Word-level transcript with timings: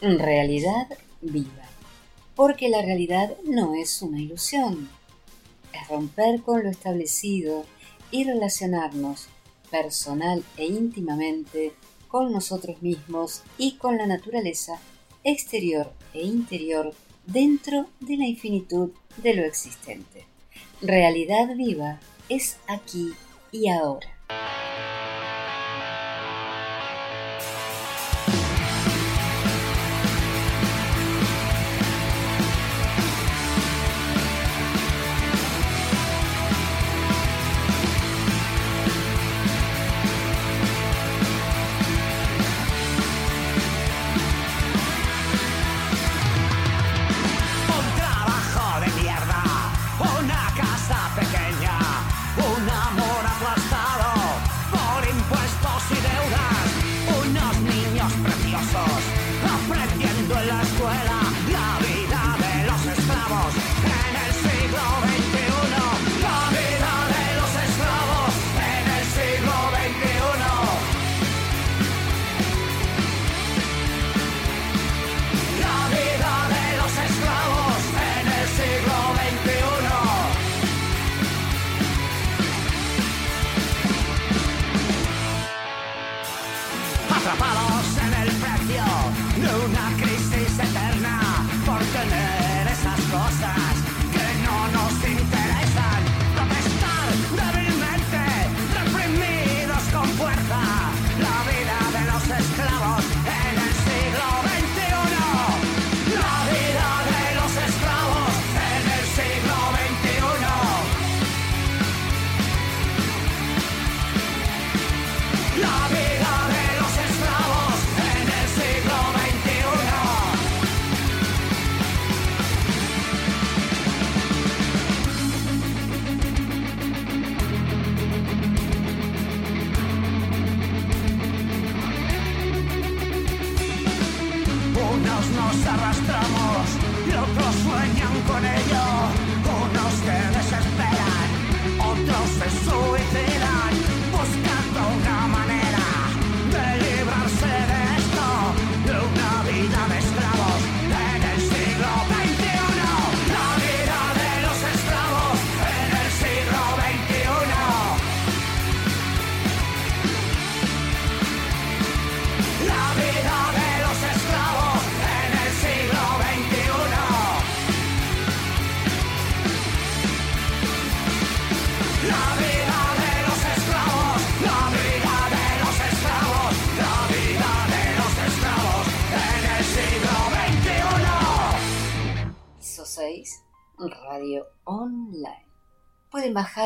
realidad 0.00 0.88
viva, 1.20 1.68
porque 2.34 2.68
la 2.68 2.82
realidad 2.82 3.36
no 3.44 3.74
es 3.74 4.00
una 4.02 4.20
ilusión, 4.20 4.88
es 5.72 5.88
romper 5.88 6.42
con 6.42 6.62
lo 6.62 6.70
establecido 6.70 7.64
y 8.10 8.24
relacionarnos 8.24 9.28
personal 9.70 10.44
e 10.56 10.66
íntimamente 10.66 11.72
con 12.08 12.32
nosotros 12.32 12.82
mismos 12.82 13.42
y 13.58 13.72
con 13.72 13.98
la 13.98 14.06
naturaleza 14.06 14.80
exterior 15.24 15.92
e 16.14 16.24
interior 16.24 16.94
dentro 17.26 17.86
de 18.00 18.16
la 18.16 18.26
infinitud 18.26 18.90
de 19.18 19.34
lo 19.34 19.44
existente. 19.44 20.24
Realidad 20.80 21.54
viva 21.54 22.00
es 22.28 22.56
aquí 22.66 23.12
y 23.52 23.68
ahora. 23.68 24.17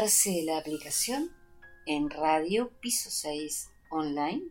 La 0.02 0.58
aplicación 0.58 1.30
en 1.86 2.10
Radio 2.10 2.72
Piso 2.80 3.08
6 3.08 3.70
Online 3.88 4.42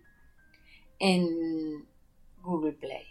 en 0.97 1.85
Google 2.41 2.71
Play. 2.71 3.03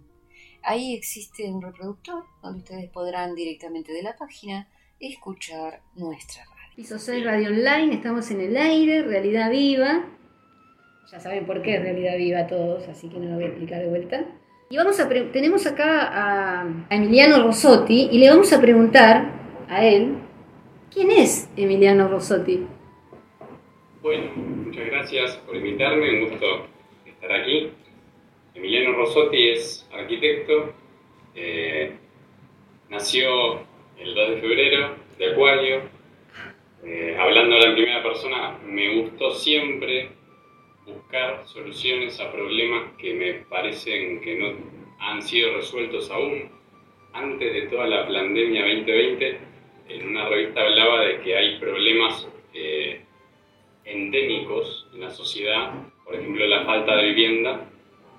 Ahí 0.64 0.94
existe 0.94 1.50
un 1.50 1.62
reproductor 1.62 2.26
donde 2.44 2.60
ustedes 2.60 2.90
podrán 2.90 3.34
directamente 3.34 3.94
de 3.94 4.04
la 4.04 4.18
página 4.18 4.68
escuchar 5.00 5.82
nuestra 5.96 6.44
radio. 6.44 6.76
Piso 6.76 7.00
6 7.00 7.24
Radio 7.24 7.48
Online, 7.48 7.96
estamos 7.96 8.30
en 8.30 8.42
el 8.42 8.58
aire, 8.58 9.04
realidad 9.04 9.50
viva. 9.50 10.06
Ya 11.10 11.20
saben 11.20 11.46
por 11.46 11.62
qué 11.62 11.80
realidad 11.80 12.18
viva 12.18 12.48
todos, 12.48 12.88
así 12.88 13.10
que 13.10 13.20
no 13.20 13.30
lo 13.30 13.36
voy 13.36 13.44
a 13.46 13.48
explicar 13.48 13.82
de 13.82 13.88
vuelta. 13.88 14.26
Y 14.70 14.78
vamos 14.78 15.00
a 15.02 15.10
tenemos 15.10 15.68
acá 15.68 16.10
a, 16.14 16.66
Emiliano 16.90 17.44
Rossotti 17.44 18.08
y 18.10 18.20
le 18.20 18.30
vamos 18.30 18.54
a 18.54 18.62
preguntar 18.62 19.30
a 19.68 19.86
él, 19.86 20.16
¿quién 20.94 21.12
es 21.12 21.50
Emiliano 21.58 22.08
Rossotti? 22.08 22.66
Bueno, 24.02 24.32
muchas 24.36 24.86
gracias 24.86 25.36
por 25.46 25.58
invitarme, 25.58 26.24
un 26.24 26.30
gusto 26.30 26.68
estar 27.06 27.32
aquí. 27.34 27.72
Emiliano 28.56 28.94
Rossotti 28.94 29.50
es 29.50 29.90
arquitecto, 29.94 30.74
eh, 31.36 31.92
nació 32.90 33.60
el 34.00 34.16
2 34.16 34.30
de 34.30 34.38
febrero 34.38 34.96
de 35.18 35.32
Acuario. 35.34 35.82
Eh, 36.86 37.18
hablando 37.20 37.58
en 37.58 37.74
primera 37.74 38.02
persona, 38.02 38.58
me 38.66 39.02
gustó 39.02 39.32
siempre 39.32 40.21
buscar 40.86 41.46
soluciones 41.46 42.20
a 42.20 42.32
problemas 42.32 42.92
que 42.98 43.14
me 43.14 43.34
parecen 43.46 44.22
que 44.22 44.36
no 44.36 44.54
han 45.00 45.22
sido 45.22 45.56
resueltos 45.56 46.10
aún. 46.12 46.50
Antes 47.14 47.54
de 47.54 47.62
toda 47.64 47.88
la 47.88 48.08
pandemia 48.08 48.62
2020, 48.62 49.40
en 49.90 50.08
una 50.08 50.30
revista 50.30 50.62
hablaba 50.62 51.02
de 51.06 51.20
que 51.22 51.36
hay 51.36 51.60
problemas 51.60 52.28
eh, 52.54 53.02
endémicos 53.84 54.88
en 54.94 55.02
la 55.02 55.10
sociedad, 55.10 55.74
por 56.06 56.16
ejemplo 56.16 56.46
la 56.46 56.64
falta 56.66 56.96
de 56.96 57.08
vivienda, 57.08 57.68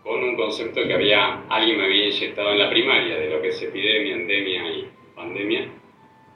con 0.02 0.22
un 0.22 0.36
concepto 0.36 0.82
que 0.82 0.94
había 0.94 1.44
alguien 1.48 1.78
me 1.78 1.84
había 1.84 2.06
inyectado 2.06 2.52
en 2.52 2.58
la 2.58 2.70
primaria 2.70 3.16
de 3.16 3.31
lo 3.31 3.40
que 3.40 3.48
es 3.48 3.62
epidemia, 3.62 4.16
endemia 4.16 4.69
y 4.72 4.88
pandemia, 5.14 5.69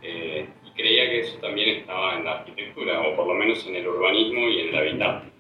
eh, 0.02 0.46
y 0.64 0.70
creía 0.70 1.10
que 1.10 1.20
eso 1.20 1.38
también 1.40 1.80
estaba 1.80 2.16
en 2.16 2.24
la 2.24 2.32
arquitectura, 2.38 3.00
o 3.00 3.16
por 3.16 3.26
lo 3.26 3.34
menos 3.34 3.66
en 3.66 3.76
el 3.76 3.88
urbanismo 3.88 4.48
y 4.48 4.60
en 4.60 4.68
el 4.68 4.76
hábitat. 4.76 5.35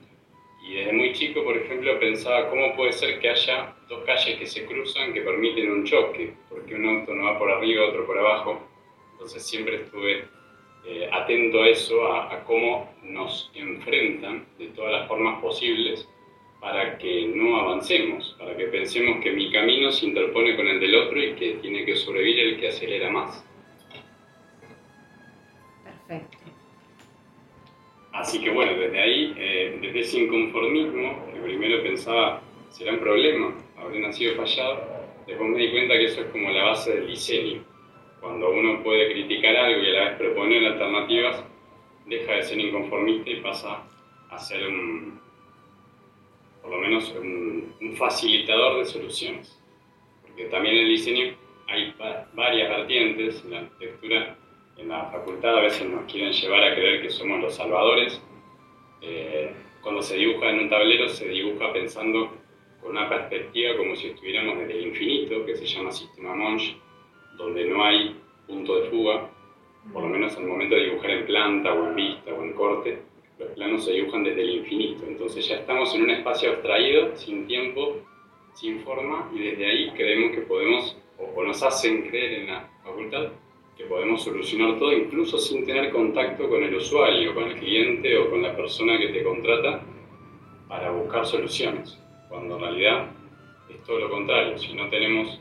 Y 0.66 0.74
desde 0.74 0.92
muy 0.92 1.12
chico, 1.12 1.44
por 1.44 1.56
ejemplo, 1.56 1.98
pensaba 2.00 2.50
cómo 2.50 2.74
puede 2.74 2.92
ser 2.92 3.20
que 3.20 3.30
haya 3.30 3.72
dos 3.88 4.04
calles 4.04 4.36
que 4.36 4.46
se 4.46 4.66
cruzan 4.66 5.12
que 5.12 5.20
permiten 5.20 5.70
un 5.70 5.84
choque, 5.84 6.34
porque 6.48 6.74
un 6.74 6.88
auto 6.88 7.14
no 7.14 7.24
va 7.24 7.38
por 7.38 7.50
arriba, 7.52 7.86
otro 7.86 8.04
por 8.04 8.18
abajo. 8.18 8.60
Entonces 9.12 9.46
siempre 9.46 9.76
estuve 9.76 10.24
eh, 10.84 11.08
atento 11.12 11.62
a 11.62 11.68
eso, 11.68 12.12
a, 12.12 12.42
cómo 12.44 12.92
nos 13.04 13.48
enfrentan 13.54 14.44
de 14.58 14.66
todas 14.68 14.90
las 14.90 15.08
formas 15.08 15.40
posibles 15.40 16.08
para 16.60 16.98
que 16.98 17.28
no 17.28 17.60
avancemos, 17.60 18.34
para 18.36 18.56
que 18.56 18.64
pensemos 18.64 19.22
que 19.22 19.30
mi 19.30 19.52
camino 19.52 19.92
se 19.92 20.06
interpone 20.06 20.56
con 20.56 20.66
el 20.66 20.80
del 20.80 20.96
otro 20.96 21.22
y 21.22 21.34
que 21.34 21.54
tiene 21.62 21.84
que 21.84 21.94
sobrevivir 21.94 22.40
el 22.40 22.60
que 22.60 22.68
acelera 22.68 23.08
más. 23.08 23.44
Perfecto. 26.08 26.35
Así 28.16 28.40
que 28.40 28.48
bueno, 28.48 28.72
desde 28.72 28.98
ahí, 28.98 29.34
eh, 29.36 29.78
desde 29.82 30.00
ese 30.00 30.20
inconformismo, 30.20 31.26
que 31.34 31.38
primero 31.38 31.82
pensaba, 31.82 32.40
será 32.70 32.94
un 32.94 33.00
problema, 33.00 33.54
habré 33.76 34.00
nacido 34.00 34.34
fallado, 34.36 34.88
después 35.26 35.50
me 35.50 35.58
di 35.58 35.70
cuenta 35.70 35.98
que 35.98 36.04
eso 36.06 36.22
es 36.22 36.26
como 36.28 36.48
la 36.48 36.64
base 36.64 36.94
del 36.94 37.08
diseño. 37.08 37.62
Cuando 38.18 38.50
uno 38.50 38.82
puede 38.82 39.12
criticar 39.12 39.54
algo 39.54 39.82
y 39.82 39.90
a 39.90 39.92
la 39.92 40.04
vez 40.06 40.18
proponer 40.18 40.64
alternativas, 40.64 41.44
deja 42.06 42.32
de 42.32 42.42
ser 42.42 42.58
inconformista 42.58 43.28
y 43.28 43.40
pasa 43.42 43.82
a 44.30 44.38
ser 44.38 44.66
un, 44.66 45.20
por 46.62 46.70
lo 46.70 46.78
menos 46.78 47.14
un, 47.20 47.74
un 47.82 47.96
facilitador 47.96 48.78
de 48.78 48.86
soluciones. 48.86 49.62
Porque 50.22 50.46
también 50.46 50.76
en 50.76 50.82
el 50.84 50.88
diseño 50.88 51.36
hay 51.68 51.94
varias 52.32 52.70
vertientes, 52.70 53.44
en 53.44 53.50
la 53.50 53.58
arquitectura 53.58 54.38
en 54.76 54.88
la 54.88 55.06
facultad 55.06 55.58
a 55.58 55.62
veces 55.62 55.88
nos 55.88 56.10
quieren 56.10 56.32
llevar 56.32 56.64
a 56.64 56.74
creer 56.74 57.02
que 57.02 57.10
somos 57.10 57.40
los 57.40 57.54
salvadores. 57.54 58.20
Eh, 59.00 59.52
cuando 59.82 60.02
se 60.02 60.16
dibuja 60.16 60.50
en 60.50 60.60
un 60.60 60.68
tablero 60.68 61.08
se 61.08 61.28
dibuja 61.28 61.72
pensando 61.72 62.30
con 62.80 62.90
una 62.90 63.08
perspectiva 63.08 63.76
como 63.76 63.94
si 63.96 64.08
estuviéramos 64.08 64.58
desde 64.58 64.78
el 64.78 64.86
infinito, 64.88 65.44
que 65.44 65.56
se 65.56 65.66
llama 65.66 65.90
sistema 65.92 66.34
Monge, 66.34 66.76
donde 67.36 67.64
no 67.64 67.84
hay 67.84 68.16
punto 68.46 68.80
de 68.80 68.90
fuga, 68.90 69.30
por 69.92 70.02
lo 70.02 70.08
menos 70.08 70.36
al 70.36 70.44
momento 70.44 70.74
de 70.74 70.84
dibujar 70.86 71.10
en 71.10 71.26
planta 71.26 71.72
o 71.72 71.88
en 71.88 71.96
vista 71.96 72.32
o 72.32 72.42
en 72.42 72.52
corte, 72.52 72.98
los 73.38 73.50
planos 73.50 73.84
se 73.84 73.92
dibujan 73.92 74.24
desde 74.24 74.42
el 74.42 74.50
infinito. 74.56 75.04
Entonces 75.06 75.46
ya 75.46 75.56
estamos 75.56 75.94
en 75.94 76.02
un 76.02 76.10
espacio 76.10 76.50
abstraído, 76.50 77.16
sin 77.16 77.46
tiempo, 77.46 77.96
sin 78.54 78.80
forma, 78.80 79.30
y 79.34 79.38
desde 79.40 79.66
ahí 79.66 79.90
creemos 79.90 80.34
que 80.34 80.42
podemos, 80.42 80.96
o 81.18 81.42
nos 81.42 81.62
hacen 81.62 82.08
creer 82.08 82.40
en 82.40 82.46
la 82.48 82.70
facultad, 82.82 83.32
que 83.76 83.84
podemos 83.84 84.24
solucionar 84.24 84.78
todo 84.78 84.92
incluso 84.92 85.38
sin 85.38 85.66
tener 85.66 85.90
contacto 85.90 86.48
con 86.48 86.62
el 86.62 86.74
usuario, 86.74 87.34
con 87.34 87.44
el 87.44 87.58
cliente 87.58 88.16
o 88.16 88.30
con 88.30 88.42
la 88.42 88.56
persona 88.56 88.98
que 88.98 89.08
te 89.08 89.22
contrata 89.22 89.82
para 90.66 90.90
buscar 90.90 91.26
soluciones, 91.26 91.98
cuando 92.28 92.56
en 92.56 92.62
realidad 92.62 93.10
es 93.68 93.82
todo 93.84 93.98
lo 94.00 94.10
contrario, 94.10 94.56
si 94.56 94.72
no 94.72 94.88
tenemos 94.88 95.40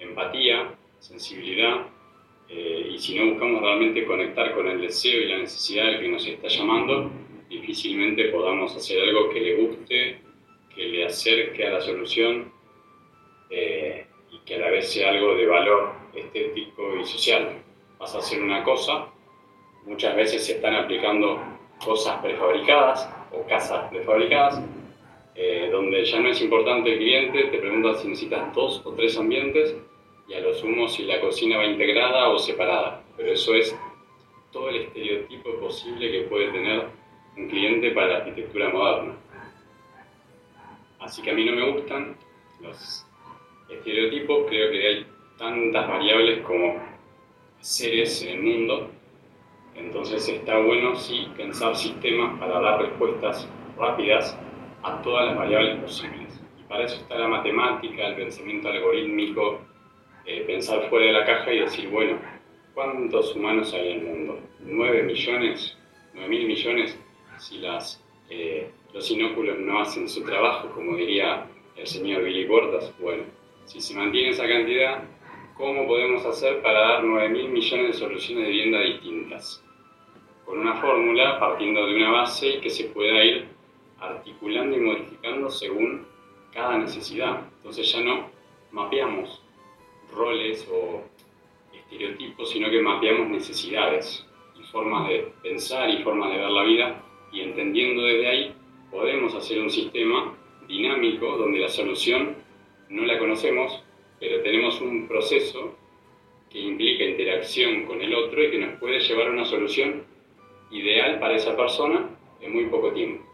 empatía, 0.00 0.74
sensibilidad 0.98 1.86
eh, 2.48 2.90
y 2.90 2.98
si 2.98 3.16
no 3.16 3.30
buscamos 3.30 3.62
realmente 3.62 4.04
conectar 4.04 4.52
con 4.54 4.66
el 4.66 4.80
deseo 4.80 5.22
y 5.22 5.28
la 5.28 5.38
necesidad 5.38 5.86
del 5.86 6.00
que 6.00 6.08
nos 6.08 6.26
está 6.26 6.48
llamando, 6.48 7.10
difícilmente 7.48 8.24
podamos 8.26 8.74
hacer 8.74 9.00
algo 9.00 9.30
que 9.30 9.40
le 9.40 9.54
guste, 9.54 10.20
que 10.74 10.88
le 10.88 11.06
acerque 11.06 11.64
a 11.64 11.70
la 11.70 11.80
solución 11.80 12.52
eh, 13.48 14.06
y 14.32 14.38
que 14.40 14.56
a 14.56 14.58
la 14.58 14.70
vez 14.70 14.92
sea 14.92 15.10
algo 15.10 15.36
de 15.36 15.46
valor 15.46 15.92
estético 16.14 16.96
y 17.00 17.04
social 17.04 17.62
vas 17.98 18.14
a 18.14 18.18
hacer 18.18 18.42
una 18.42 18.62
cosa, 18.62 19.06
muchas 19.84 20.16
veces 20.16 20.44
se 20.44 20.52
están 20.56 20.74
aplicando 20.74 21.40
cosas 21.84 22.18
prefabricadas 22.22 23.08
o 23.32 23.46
casas 23.46 23.88
prefabricadas, 23.90 24.60
eh, 25.34 25.68
donde 25.70 26.04
ya 26.04 26.20
no 26.20 26.28
es 26.28 26.40
importante 26.40 26.92
el 26.92 26.98
cliente, 26.98 27.44
te 27.44 27.58
pregunta 27.58 27.94
si 27.94 28.08
necesitas 28.08 28.54
dos 28.54 28.82
o 28.84 28.92
tres 28.92 29.16
ambientes 29.18 29.76
y 30.28 30.34
a 30.34 30.40
lo 30.40 30.54
sumo 30.54 30.88
si 30.88 31.04
la 31.04 31.20
cocina 31.20 31.58
va 31.58 31.66
integrada 31.66 32.30
o 32.30 32.38
separada. 32.38 33.02
Pero 33.16 33.32
eso 33.32 33.54
es 33.54 33.76
todo 34.50 34.70
el 34.70 34.76
estereotipo 34.76 35.54
posible 35.60 36.10
que 36.10 36.20
puede 36.22 36.50
tener 36.50 36.86
un 37.36 37.48
cliente 37.48 37.90
para 37.90 38.06
la 38.08 38.16
arquitectura 38.18 38.70
moderna. 38.70 39.14
Así 40.98 41.22
que 41.22 41.30
a 41.30 41.34
mí 41.34 41.44
no 41.44 41.52
me 41.52 41.70
gustan 41.70 42.16
los 42.60 43.06
estereotipos, 43.68 44.46
creo 44.48 44.70
que 44.70 44.86
hay 44.86 45.06
tantas 45.38 45.88
variables 45.88 46.42
como 46.42 46.80
seres 47.66 48.22
en 48.22 48.28
el 48.28 48.42
mundo. 48.42 48.90
Entonces 49.74 50.28
está 50.28 50.56
bueno 50.58 50.94
sí 50.94 51.26
pensar 51.36 51.74
sistemas 51.74 52.38
para 52.38 52.60
dar 52.60 52.80
respuestas 52.80 53.48
rápidas 53.76 54.38
a 54.84 55.02
todas 55.02 55.26
las 55.26 55.36
variables 55.36 55.80
posibles. 55.80 56.40
Y 56.60 56.62
para 56.68 56.84
eso 56.84 56.96
está 56.96 57.18
la 57.18 57.26
matemática, 57.26 58.06
el 58.06 58.14
pensamiento 58.14 58.68
algorítmico, 58.68 59.60
eh, 60.26 60.44
pensar 60.46 60.88
fuera 60.88 61.06
de 61.06 61.12
la 61.12 61.26
caja 61.26 61.52
y 61.52 61.58
decir, 61.58 61.88
bueno, 61.88 62.20
¿cuántos 62.72 63.34
humanos 63.34 63.74
hay 63.74 63.92
en 63.92 63.98
el 63.98 64.06
mundo? 64.06 64.38
¿9 64.64 65.02
millones? 65.02 65.76
¿9 66.14 66.28
mil 66.28 66.46
millones? 66.46 66.96
Si 67.38 67.58
las, 67.58 68.00
eh, 68.30 68.70
los 68.94 69.10
inóculos 69.10 69.58
no 69.58 69.80
hacen 69.80 70.08
su 70.08 70.22
trabajo, 70.22 70.70
como 70.70 70.94
diría 70.96 71.48
el 71.74 71.86
señor 71.86 72.22
Billy 72.22 72.46
Portas, 72.46 72.94
bueno, 73.00 73.24
si 73.64 73.80
se 73.80 73.96
mantiene 73.96 74.30
esa 74.30 74.46
cantidad, 74.46 75.02
cómo 75.56 75.86
podemos 75.86 76.24
hacer 76.26 76.60
para 76.62 76.80
dar 76.80 77.04
9 77.04 77.28
mil 77.30 77.48
millones 77.48 77.86
de 77.86 77.92
soluciones 77.94 78.44
de 78.44 78.50
vivienda 78.50 78.80
distintas, 78.80 79.64
con 80.44 80.58
una 80.58 80.74
fórmula 80.80 81.40
partiendo 81.40 81.86
de 81.86 81.96
una 81.96 82.10
base 82.10 82.60
que 82.60 82.70
se 82.70 82.84
pueda 82.84 83.24
ir 83.24 83.48
articulando 83.98 84.76
y 84.76 84.80
modificando 84.80 85.50
según 85.50 86.06
cada 86.52 86.78
necesidad. 86.78 87.40
Entonces 87.56 87.90
ya 87.90 88.00
no 88.00 88.28
mapeamos 88.70 89.42
roles 90.14 90.68
o 90.70 91.02
estereotipos, 91.72 92.50
sino 92.50 92.70
que 92.70 92.80
mapeamos 92.80 93.28
necesidades 93.28 94.26
y 94.58 94.62
formas 94.64 95.08
de 95.08 95.32
pensar 95.42 95.88
y 95.90 96.02
formas 96.02 96.30
de 96.30 96.38
ver 96.38 96.50
la 96.50 96.62
vida 96.64 97.02
y 97.32 97.40
entendiendo 97.40 98.02
desde 98.02 98.28
ahí 98.28 98.54
podemos 98.90 99.34
hacer 99.34 99.60
un 99.60 99.70
sistema 99.70 100.34
dinámico 100.68 101.36
donde 101.36 101.60
la 101.60 101.68
solución 101.68 102.36
no 102.88 103.04
la 103.04 103.18
conocemos, 103.18 103.82
pero 104.18 104.42
tenemos 104.42 104.80
un 104.80 105.06
proceso 105.06 105.74
que 106.50 106.60
implica 106.60 107.04
interacción 107.04 107.84
con 107.84 108.00
el 108.00 108.14
otro 108.14 108.42
y 108.42 108.50
que 108.50 108.58
nos 108.58 108.78
puede 108.78 109.00
llevar 109.00 109.28
a 109.28 109.30
una 109.30 109.44
solución 109.44 110.04
ideal 110.70 111.18
para 111.18 111.36
esa 111.36 111.56
persona 111.56 112.08
en 112.40 112.52
muy 112.52 112.66
poco 112.66 112.92
tiempo. 112.92 113.24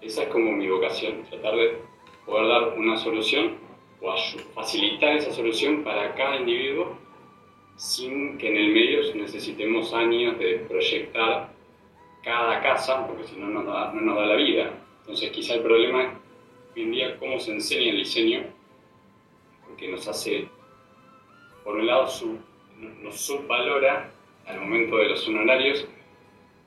Esa 0.00 0.24
es 0.24 0.28
como 0.28 0.52
mi 0.52 0.68
vocación, 0.68 1.24
tratar 1.28 1.56
de 1.56 1.78
poder 2.24 2.48
dar 2.48 2.78
una 2.78 2.96
solución 2.96 3.56
o 4.00 4.14
facilitar 4.54 5.16
esa 5.16 5.32
solución 5.32 5.82
para 5.82 6.14
cada 6.14 6.36
individuo 6.36 6.96
sin 7.76 8.38
que 8.38 8.48
en 8.48 8.56
el 8.56 8.72
medio 8.72 9.14
necesitemos 9.14 9.92
años 9.92 10.38
de 10.38 10.58
proyectar 10.68 11.52
cada 12.22 12.60
casa, 12.60 13.06
porque 13.06 13.24
si 13.24 13.36
no, 13.36 13.48
no 13.48 13.62
nos 13.62 14.16
da 14.16 14.26
la 14.26 14.34
vida. 14.34 14.84
Entonces 15.00 15.30
quizá 15.30 15.54
el 15.54 15.62
problema 15.62 16.20
hoy 16.74 16.82
en 16.82 16.90
día 16.92 17.16
cómo 17.18 17.38
se 17.38 17.52
enseña 17.52 17.90
el 17.90 17.98
diseño 17.98 18.57
que 19.78 19.88
nos 19.88 20.06
hace, 20.08 20.48
por 21.64 21.76
un 21.76 21.86
lado, 21.86 22.08
nos 23.02 23.20
subvalora 23.20 24.12
al 24.46 24.60
momento 24.60 24.96
de 24.96 25.08
los 25.08 25.26
honorarios 25.28 25.86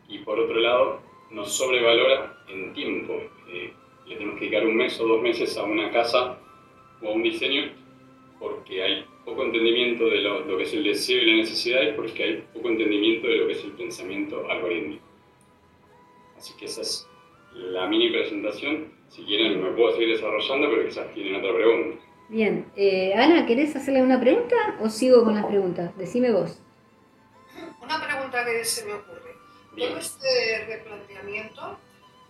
y 0.08 0.20
por 0.20 0.40
otro 0.40 0.56
lado 0.56 1.02
nos 1.30 1.52
sobrevalora 1.52 2.44
en 2.48 2.74
tiempo. 2.74 3.22
Eh, 3.50 3.74
le 4.06 4.16
tenemos 4.16 4.36
que 4.40 4.46
dedicar 4.46 4.66
un 4.66 4.76
mes 4.76 5.00
o 5.00 5.08
dos 5.08 5.22
meses 5.22 5.58
a 5.58 5.64
una 5.64 5.90
casa 5.92 6.40
o 7.02 7.08
a 7.08 7.12
un 7.12 7.24
diseño 7.24 7.72
porque 8.40 8.84
hay 8.84 9.06
poco 9.24 9.44
entendimiento 9.44 10.06
de 10.06 10.22
lo, 10.22 10.40
lo, 10.42 10.58
que 10.58 10.64
es 10.64 10.74
el 10.74 10.84
deseo 10.84 11.22
y 11.22 11.26
la 11.26 11.38
necesidad 11.38 11.82
y 11.84 11.94
porque 11.94 12.24
hay 12.24 12.44
poco 12.54 12.70
entendimiento 12.70 13.28
de 13.28 13.36
lo 13.38 13.48
que 13.48 13.54
es 13.54 13.64
el 13.64 13.72
pensamiento 13.74 14.50
algorítmico. 14.50 15.04
Así 16.36 16.54
que 16.58 16.66
esa 16.66 16.82
es 16.82 17.08
la 17.54 17.88
mini 17.88 18.10
presentación. 18.10 18.92
Si 19.10 19.24
quieren 19.24 19.62
me 19.62 19.72
puedo 19.72 19.92
seguir 19.92 20.10
desarrollando, 20.10 20.70
pero 20.72 20.86
quizás 20.86 21.14
tienen 21.14 21.36
otra 21.36 21.54
pregunta. 21.54 21.98
Bien, 22.32 22.72
eh, 22.78 23.14
Ana, 23.14 23.46
¿querés 23.46 23.76
hacerle 23.76 24.02
una 24.02 24.18
pregunta 24.18 24.56
o 24.80 24.88
sigo 24.88 25.26
con 25.26 25.36
las 25.36 25.48
preguntas? 25.48 25.92
Decime 25.98 26.32
vos. 26.32 26.62
Una 27.82 28.02
pregunta 28.02 28.46
que 28.46 28.64
se 28.64 28.86
me 28.86 28.94
ocurre. 28.94 29.36
Todo 29.78 29.98
este 29.98 30.66
replanteamiento, 30.66 31.78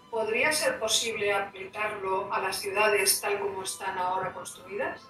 ¿podría 0.10 0.52
ser 0.54 0.80
posible 0.80 1.32
aplicarlo 1.32 2.34
a 2.34 2.42
las 2.42 2.60
ciudades 2.60 3.22
tal 3.22 3.40
como 3.42 3.62
están 3.62 3.96
ahora 4.00 4.34
construidas? 4.34 5.08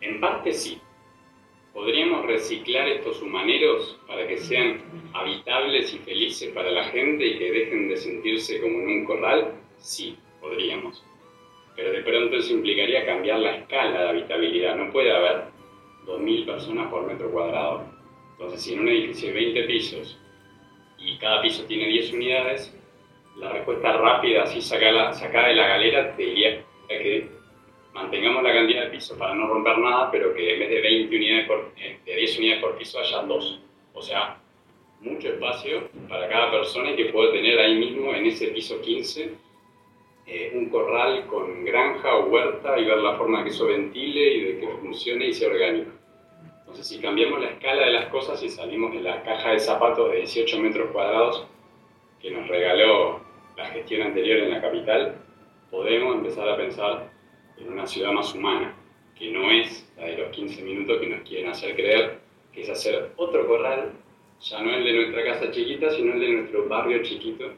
En 0.00 0.20
parte 0.20 0.52
sí. 0.52 0.80
¿Podríamos 1.74 2.24
reciclar 2.24 2.86
estos 2.86 3.20
humaneros 3.20 3.98
para 4.06 4.28
que 4.28 4.38
sean 4.38 4.80
habitables 5.12 5.92
y 5.92 5.98
felices 5.98 6.52
para 6.54 6.70
la 6.70 6.84
gente 6.84 7.26
y 7.26 7.36
que 7.36 7.50
dejen 7.50 7.88
de 7.88 7.96
sentirse 7.96 8.60
como 8.60 8.78
en 8.78 8.88
un 8.90 9.04
corral? 9.04 9.54
Sí, 9.78 10.16
podríamos 10.40 11.02
pero 11.78 11.92
de 11.92 12.02
pronto 12.02 12.36
eso 12.36 12.54
implicaría 12.54 13.06
cambiar 13.06 13.38
la 13.38 13.54
escala 13.54 14.00
de 14.02 14.08
habitabilidad. 14.08 14.74
No 14.74 14.90
puede 14.90 15.12
haber 15.12 15.44
2.000 16.06 16.44
personas 16.44 16.90
por 16.90 17.06
metro 17.06 17.30
cuadrado. 17.30 17.84
Entonces, 18.32 18.62
si 18.62 18.74
en 18.74 18.80
un 18.80 18.88
edificio 18.88 19.28
de 19.28 19.34
20 19.34 19.62
pisos 19.62 20.18
y 20.98 21.16
cada 21.18 21.40
piso 21.40 21.64
tiene 21.66 21.86
10 21.86 22.14
unidades, 22.14 22.76
la 23.36 23.52
respuesta 23.52 23.92
rápida, 23.92 24.42
así 24.42 24.60
sacada, 24.60 25.12
de 25.12 25.54
la 25.54 25.68
galera, 25.68 26.16
te 26.16 26.24
diría 26.24 26.64
que 26.88 27.28
mantengamos 27.94 28.42
la 28.42 28.54
cantidad 28.54 28.82
de 28.82 28.90
pisos 28.90 29.16
para 29.16 29.36
no 29.36 29.46
romper 29.46 29.78
nada, 29.78 30.10
pero 30.10 30.34
que 30.34 30.54
en 30.54 30.58
vez 30.58 30.70
de 30.70 30.80
20 30.80 31.16
unidades 31.16 31.46
por, 31.46 31.74
de 31.76 32.16
10 32.16 32.38
unidades 32.38 32.60
por 32.60 32.76
piso 32.76 32.98
haya 32.98 33.22
2. 33.22 33.60
O 33.94 34.02
sea, 34.02 34.36
mucho 35.00 35.28
espacio 35.28 35.88
para 36.08 36.28
cada 36.28 36.50
persona 36.50 36.90
y 36.90 36.96
que 36.96 37.04
pueda 37.04 37.30
tener 37.30 37.56
ahí 37.56 37.76
mismo 37.76 38.12
en 38.12 38.26
ese 38.26 38.48
piso 38.48 38.80
15 38.80 39.46
eh, 40.30 40.52
un 40.54 40.68
corral 40.68 41.26
con 41.26 41.64
granja 41.64 42.14
o 42.16 42.26
huerta 42.26 42.78
y 42.78 42.84
ver 42.84 42.98
la 42.98 43.16
forma 43.16 43.42
que 43.42 43.48
eso 43.48 43.66
ventile 43.66 44.34
y 44.34 44.40
de 44.42 44.60
que 44.60 44.68
funcione 44.82 45.28
y 45.28 45.32
sea 45.32 45.48
orgánico. 45.48 45.90
Entonces, 46.60 46.86
si 46.86 47.00
cambiamos 47.00 47.40
la 47.40 47.48
escala 47.48 47.86
de 47.86 47.92
las 47.92 48.06
cosas 48.10 48.42
y 48.42 48.50
salimos 48.50 48.92
de 48.92 49.00
la 49.00 49.22
caja 49.22 49.52
de 49.52 49.58
zapatos 49.58 50.10
de 50.10 50.18
18 50.18 50.60
metros 50.60 50.90
cuadrados 50.90 51.46
que 52.20 52.30
nos 52.30 52.46
regaló 52.46 53.20
la 53.56 53.66
gestión 53.70 54.02
anterior 54.02 54.40
en 54.40 54.50
la 54.50 54.60
capital, 54.60 55.16
podemos 55.70 56.16
empezar 56.16 56.46
a 56.46 56.58
pensar 56.58 57.10
en 57.56 57.72
una 57.72 57.86
ciudad 57.86 58.12
más 58.12 58.34
humana, 58.34 58.76
que 59.18 59.30
no 59.30 59.50
es 59.50 59.90
la 59.96 60.04
de 60.08 60.18
los 60.18 60.28
15 60.28 60.62
minutos 60.62 61.00
que 61.00 61.06
nos 61.06 61.26
quieren 61.26 61.48
hacer 61.48 61.74
creer, 61.74 62.18
que 62.52 62.60
es 62.60 62.68
hacer 62.68 63.12
otro 63.16 63.46
corral, 63.46 63.92
ya 64.40 64.62
no 64.62 64.74
el 64.74 64.84
de 64.84 64.92
nuestra 64.92 65.24
casa 65.24 65.50
chiquita, 65.50 65.90
sino 65.90 66.12
el 66.12 66.20
de 66.20 66.28
nuestro 66.28 66.68
barrio 66.68 67.02
chiquito, 67.02 67.50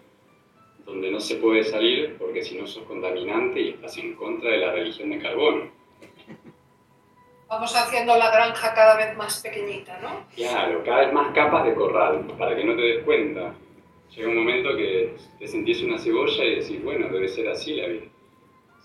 donde 0.91 1.11
no 1.11 1.21
se 1.21 1.37
puede 1.37 1.63
salir 1.63 2.17
porque 2.19 2.43
si 2.43 2.59
no 2.59 2.67
sos 2.67 2.85
contaminante 2.85 3.61
y 3.61 3.69
estás 3.71 3.97
en 3.99 4.15
contra 4.17 4.51
de 4.51 4.59
la 4.59 4.73
religión 4.73 5.11
de 5.11 5.19
carbono. 5.21 5.71
Vamos 7.49 7.75
haciendo 7.75 8.17
la 8.17 8.31
granja 8.31 8.75
cada 8.75 8.97
vez 8.97 9.17
más 9.17 9.41
pequeñita, 9.41 9.99
¿no? 10.01 10.27
Claro, 10.35 10.83
cada 10.85 11.01
vez 11.01 11.13
más 11.13 11.33
capas 11.35 11.65
de 11.65 11.75
corral, 11.75 12.25
para 12.39 12.57
que 12.57 12.65
no 12.65 12.77
te 12.77 12.83
des 12.83 13.05
cuenta. 13.05 13.55
Llega 14.15 14.29
un 14.29 14.37
momento 14.37 14.77
que 14.77 15.15
te 15.39 15.47
sentís 15.47 15.83
una 15.83 15.99
cebolla 15.99 16.45
y 16.45 16.57
decís, 16.57 16.83
bueno, 16.83 17.09
debe 17.09 17.29
ser 17.29 17.49
así 17.49 17.75
la 17.75 17.87
vida. 17.87 18.07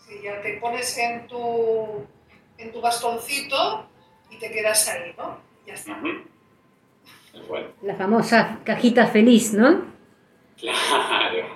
Sí, 0.08 0.20
ya 0.24 0.42
te 0.42 0.58
pones 0.58 0.98
en 0.98 1.28
tu, 1.28 2.06
en 2.58 2.72
tu 2.72 2.82
bastoncito 2.82 3.88
y 4.30 4.38
te 4.38 4.52
quedas 4.52 4.88
ahí, 4.90 5.14
¿no? 5.18 5.40
Ya 5.66 5.74
está. 5.74 6.00
La 7.82 7.96
famosa 7.96 8.60
cajita 8.64 9.08
feliz, 9.08 9.54
¿no? 9.54 9.86
Claro. 10.58 11.55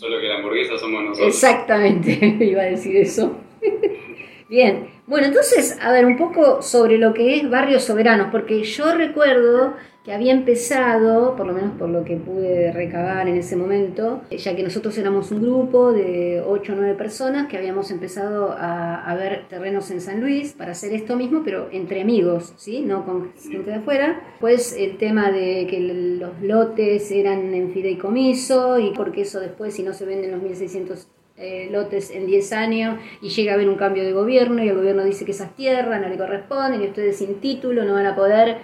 Solo 0.00 0.18
que 0.18 0.28
la 0.28 0.36
hamburguesa 0.36 0.78
somos 0.78 1.04
nosotros. 1.04 1.28
Exactamente, 1.28 2.38
iba 2.40 2.62
a 2.62 2.64
decir 2.64 2.96
eso. 2.96 3.36
Bien, 4.48 4.88
bueno, 5.06 5.26
entonces, 5.26 5.78
a 5.78 5.92
ver, 5.92 6.06
un 6.06 6.16
poco 6.16 6.62
sobre 6.62 6.96
lo 6.96 7.12
que 7.12 7.36
es 7.36 7.50
Barrios 7.50 7.84
Soberanos, 7.84 8.28
porque 8.32 8.62
yo 8.62 8.94
recuerdo 8.94 9.74
que 10.04 10.12
había 10.14 10.32
empezado, 10.32 11.36
por 11.36 11.46
lo 11.46 11.52
menos 11.52 11.72
por 11.78 11.90
lo 11.90 12.04
que 12.04 12.16
pude 12.16 12.72
recabar 12.72 13.28
en 13.28 13.36
ese 13.36 13.54
momento, 13.54 14.22
ya 14.30 14.56
que 14.56 14.62
nosotros 14.62 14.96
éramos 14.96 15.30
un 15.30 15.42
grupo 15.42 15.92
de 15.92 16.42
8 16.46 16.72
o 16.72 16.76
9 16.76 16.94
personas 16.94 17.48
que 17.48 17.58
habíamos 17.58 17.90
empezado 17.90 18.54
a, 18.58 19.14
ver 19.14 19.46
terrenos 19.48 19.90
en 19.90 20.00
San 20.00 20.20
Luis 20.20 20.54
para 20.54 20.72
hacer 20.72 20.94
esto 20.94 21.16
mismo, 21.16 21.42
pero 21.44 21.68
entre 21.72 22.00
amigos, 22.00 22.54
¿sí? 22.56 22.80
No 22.80 23.04
con 23.04 23.32
gente 23.34 23.70
de 23.70 23.76
afuera. 23.76 24.36
Pues 24.40 24.74
el 24.78 24.96
tema 24.96 25.30
de 25.30 25.66
que 25.68 25.80
los 25.80 26.40
lotes 26.40 27.10
eran 27.10 27.52
en 27.52 27.70
fideicomiso 27.72 28.78
y 28.78 28.92
porque 28.92 29.22
eso 29.22 29.40
después, 29.40 29.74
si 29.74 29.82
no 29.82 29.92
se 29.92 30.06
venden 30.06 30.30
los 30.30 30.42
1600 30.42 31.08
eh, 31.36 31.68
lotes 31.70 32.10
en 32.10 32.26
10 32.26 32.52
años 32.52 32.98
y 33.22 33.30
llega 33.30 33.52
a 33.52 33.54
haber 33.54 33.68
un 33.68 33.76
cambio 33.76 34.04
de 34.04 34.12
gobierno 34.12 34.62
y 34.62 34.68
el 34.68 34.76
gobierno 34.76 35.04
dice 35.04 35.24
que 35.24 35.30
esas 35.30 35.56
tierras 35.56 36.00
no 36.00 36.08
le 36.08 36.18
corresponden 36.18 36.82
y 36.82 36.86
ustedes 36.86 37.16
sin 37.16 37.36
título 37.40 37.84
no 37.84 37.94
van 37.94 38.04
a 38.04 38.14
poder 38.14 38.58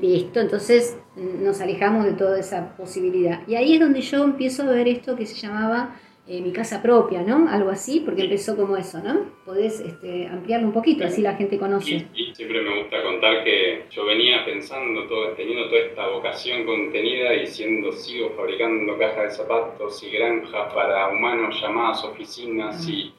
Listo, 0.00 0.40
entonces 0.40 0.98
nos 1.16 1.60
alejamos 1.60 2.06
de 2.06 2.12
toda 2.12 2.40
esa 2.40 2.74
posibilidad. 2.76 3.46
Y 3.46 3.56
ahí 3.56 3.74
es 3.74 3.80
donde 3.80 4.00
yo 4.00 4.24
empiezo 4.24 4.62
a 4.62 4.70
ver 4.70 4.88
esto 4.88 5.16
que 5.16 5.26
se 5.26 5.34
llamaba 5.34 6.00
eh, 6.26 6.40
mi 6.40 6.52
casa 6.52 6.80
propia, 6.80 7.22
¿no? 7.22 7.48
Algo 7.48 7.68
así, 7.68 8.00
porque 8.00 8.22
empezó 8.22 8.56
como 8.56 8.76
eso, 8.76 9.02
¿no? 9.02 9.26
Podés 9.44 9.80
este, 9.80 10.28
ampliarlo 10.28 10.68
un 10.68 10.72
poquito, 10.72 11.04
así 11.04 11.20
la 11.20 11.34
gente 11.34 11.58
conoce. 11.58 12.06
Y, 12.14 12.32
siempre 12.32 12.62
me 12.62 12.80
gusta 12.80 13.02
contar 13.02 13.44
que 13.44 13.86
yo 13.90 14.06
venía 14.06 14.44
pensando, 14.44 15.06
todo, 15.08 15.32
teniendo 15.32 15.68
toda 15.68 15.80
esta 15.80 16.08
vocación 16.08 16.64
contenida 16.64 17.34
y 17.34 17.46
siendo, 17.46 17.92
sigo 17.92 18.30
fabricando 18.30 18.96
cajas 18.96 19.24
de 19.24 19.30
zapatos 19.30 20.02
y 20.04 20.10
granjas 20.10 20.72
para 20.72 21.08
humanos 21.08 21.60
llamadas 21.60 22.02
oficinas 22.04 22.88
y 22.88 23.12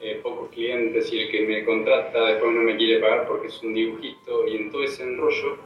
eh, 0.00 0.18
pocos 0.22 0.48
clientes 0.50 1.12
y 1.12 1.20
el 1.20 1.30
que 1.30 1.42
me 1.42 1.64
contrata 1.64 2.24
después 2.24 2.52
no 2.52 2.62
me 2.62 2.76
quiere 2.76 3.00
pagar 3.00 3.28
porque 3.28 3.48
es 3.48 3.62
un 3.62 3.74
dibujito 3.74 4.48
y 4.48 4.56
en 4.56 4.70
todo 4.72 4.82
ese 4.82 5.04
enrollo 5.04 5.58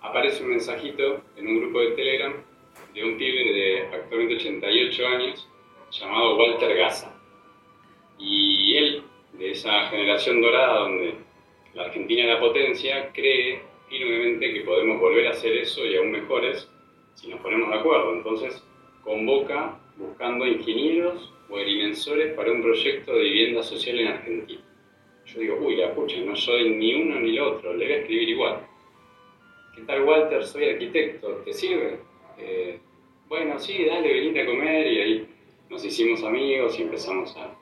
aparece 0.00 0.42
un 0.42 0.50
mensajito 0.50 1.22
en 1.36 1.48
un 1.48 1.60
grupo 1.60 1.80
de 1.80 1.90
Telegram 1.92 2.34
de 2.94 3.04
un 3.04 3.18
pibe 3.18 3.52
de 3.52 3.82
actualmente 3.94 4.36
88 4.36 5.06
años 5.06 5.48
llamado 5.90 6.36
Walter 6.36 6.76
Gaza. 6.76 7.14
Y 8.18 8.74
él, 8.76 9.02
de 9.34 9.50
esa 9.50 9.88
generación 9.88 10.40
dorada 10.40 10.80
donde 10.80 11.14
la 11.74 11.84
Argentina 11.84 12.22
es 12.22 12.28
la 12.28 12.40
potencia, 12.40 13.12
cree 13.12 13.60
firmemente 13.88 14.52
que 14.52 14.60
podemos 14.62 14.98
volver 14.98 15.26
a 15.26 15.30
hacer 15.30 15.52
eso 15.58 15.84
y 15.84 15.96
aún 15.96 16.10
mejores 16.10 16.68
si 17.14 17.28
nos 17.28 17.40
ponemos 17.40 17.70
de 17.70 17.76
acuerdo. 17.76 18.14
Entonces 18.14 18.64
convoca 19.02 19.78
buscando 19.96 20.46
ingenieros 20.46 21.32
o 21.48 21.56
agrimensores 21.56 22.34
para 22.34 22.52
un 22.52 22.62
proyecto 22.62 23.14
de 23.14 23.22
vivienda 23.22 23.62
social 23.62 23.98
en 24.00 24.08
Argentina. 24.08 24.60
Yo 25.26 25.40
digo, 25.40 25.58
uy, 25.60 25.76
la 25.76 25.94
pucha, 25.94 26.18
no 26.20 26.36
soy 26.36 26.70
ni 26.70 26.94
uno 26.94 27.20
ni 27.20 27.30
el 27.30 27.40
otro, 27.40 27.74
le 27.74 27.84
voy 27.84 27.94
a 27.94 27.98
escribir 27.98 28.28
igual. 28.28 28.66
¿Qué 29.76 29.82
tal 29.82 30.02
Walter? 30.02 30.42
Soy 30.44 30.70
arquitecto, 30.70 31.28
¿te 31.44 31.52
sirve? 31.52 31.98
Eh, 32.38 32.78
bueno, 33.28 33.58
sí, 33.58 33.84
dale, 33.84 34.12
venite 34.12 34.42
a 34.42 34.46
comer 34.46 34.86
y 34.86 35.00
ahí 35.00 35.28
nos 35.68 35.84
hicimos 35.84 36.24
amigos 36.24 36.78
y 36.78 36.82
empezamos 36.82 37.36
a, 37.36 37.54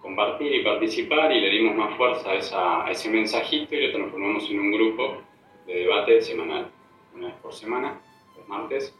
compartir 0.00 0.52
y 0.52 0.64
participar 0.64 1.30
y 1.30 1.40
le 1.40 1.48
dimos 1.48 1.76
más 1.76 1.96
fuerza 1.96 2.84
a, 2.84 2.90
ese 2.90 3.08
mensajito 3.08 3.76
y 3.76 3.86
lo 3.86 3.92
transformamos 3.92 4.50
en 4.50 4.58
un 4.58 4.72
grupo 4.72 5.22
de 5.64 5.74
debate 5.74 6.20
semanal, 6.20 6.72
una 7.14 7.28
vez 7.28 7.36
por 7.36 7.52
semana, 7.52 8.00
los 8.36 8.48
martes, 8.48 8.98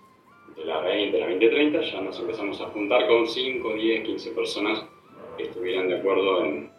de 0.55 0.65
las 0.65 0.85
20 0.85 1.17
a 1.21 1.27
las 1.27 1.37
20.30, 1.37 1.93
ya 1.93 2.01
nos 2.03 2.21
empezamos 2.21 2.61
a 2.61 2.67
juntar 2.67 3.09
con 3.09 3.27
5, 3.27 3.75
10, 3.75 4.05
15 4.05 4.31
personas 4.31 4.85
que 5.37 5.45
estuvieran 5.45 5.89
de 5.89 5.97
acuerdo 5.97 6.45
en, 6.45 6.71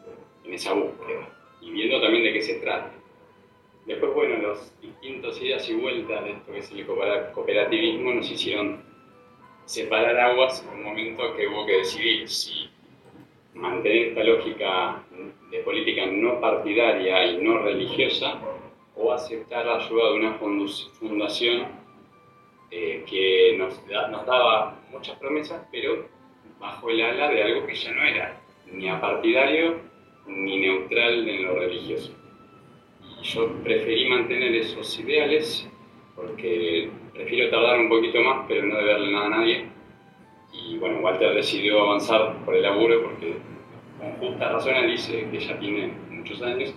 en 0.46 0.54
esa 0.54 0.72
búsqueda 0.72 1.28
y 1.60 1.72
viendo 1.72 2.00
también 2.00 2.24
de 2.24 2.34
qué 2.34 2.42
se 2.42 2.60
trata. 2.60 3.03
Después, 3.86 4.14
bueno, 4.14 4.38
los 4.38 4.82
distintos 4.82 5.42
idas 5.42 5.70
y 5.70 5.74
vueltas 5.74 6.24
de 6.24 6.32
esto 6.32 6.52
que 6.52 6.60
es 6.60 6.72
el 6.72 6.86
cooperativismo 7.34 8.14
nos 8.14 8.32
hicieron 8.32 8.82
separar 9.66 10.18
aguas 10.18 10.64
en 10.64 10.80
un 10.80 10.84
momento 10.84 11.36
que 11.36 11.48
hubo 11.48 11.66
que 11.66 11.78
decidir 11.80 12.30
si 12.30 12.70
mantener 13.54 14.10
esta 14.10 14.24
lógica 14.24 15.04
de 15.52 15.60
política 15.60 16.06
no 16.06 16.40
partidaria 16.40 17.26
y 17.26 17.44
no 17.44 17.60
religiosa 17.60 18.40
o 18.96 19.12
aceptar 19.12 19.66
la 19.66 19.76
ayuda 19.76 20.12
de 20.12 20.16
una 20.16 20.34
fundación 20.36 21.68
eh, 22.72 23.04
que 23.06 23.56
nos, 23.58 23.86
nos 24.10 24.26
daba 24.26 24.80
muchas 24.92 25.18
promesas, 25.20 25.68
pero 25.72 26.08
bajo 26.58 26.90
el 26.90 27.02
ala 27.02 27.30
de 27.30 27.44
algo 27.44 27.68
que 27.68 27.76
ya 27.76 27.92
no 27.92 28.04
era 28.04 28.42
ni 28.72 28.88
apartidario 28.88 29.82
ni 30.26 30.60
neutral 30.60 31.28
en 31.28 31.44
lo 31.44 31.56
religioso 31.56 32.23
yo 33.24 33.48
preferí 33.64 34.10
mantener 34.10 34.54
esos 34.56 35.00
ideales 35.00 35.68
porque 36.16 36.90
prefiero 37.14 37.50
tardar 37.50 37.80
un 37.80 37.90
poquito 37.90 38.22
más, 38.22 38.46
pero 38.48 38.66
no 38.66 38.78
deberle 38.78 39.12
nada 39.12 39.26
a 39.26 39.30
nadie. 39.30 39.66
Y 40.52 40.78
bueno, 40.78 41.00
Walter 41.00 41.34
decidió 41.34 41.82
avanzar 41.82 42.44
por 42.46 42.56
el 42.56 42.62
laburo 42.62 43.02
porque 43.04 43.36
con 44.00 44.12
justa 44.18 44.52
razón 44.52 44.76
él 44.76 44.92
dice 44.92 45.28
que 45.32 45.40
ya 45.40 45.58
tiene 45.58 45.94
muchos 46.10 46.42
años 46.42 46.76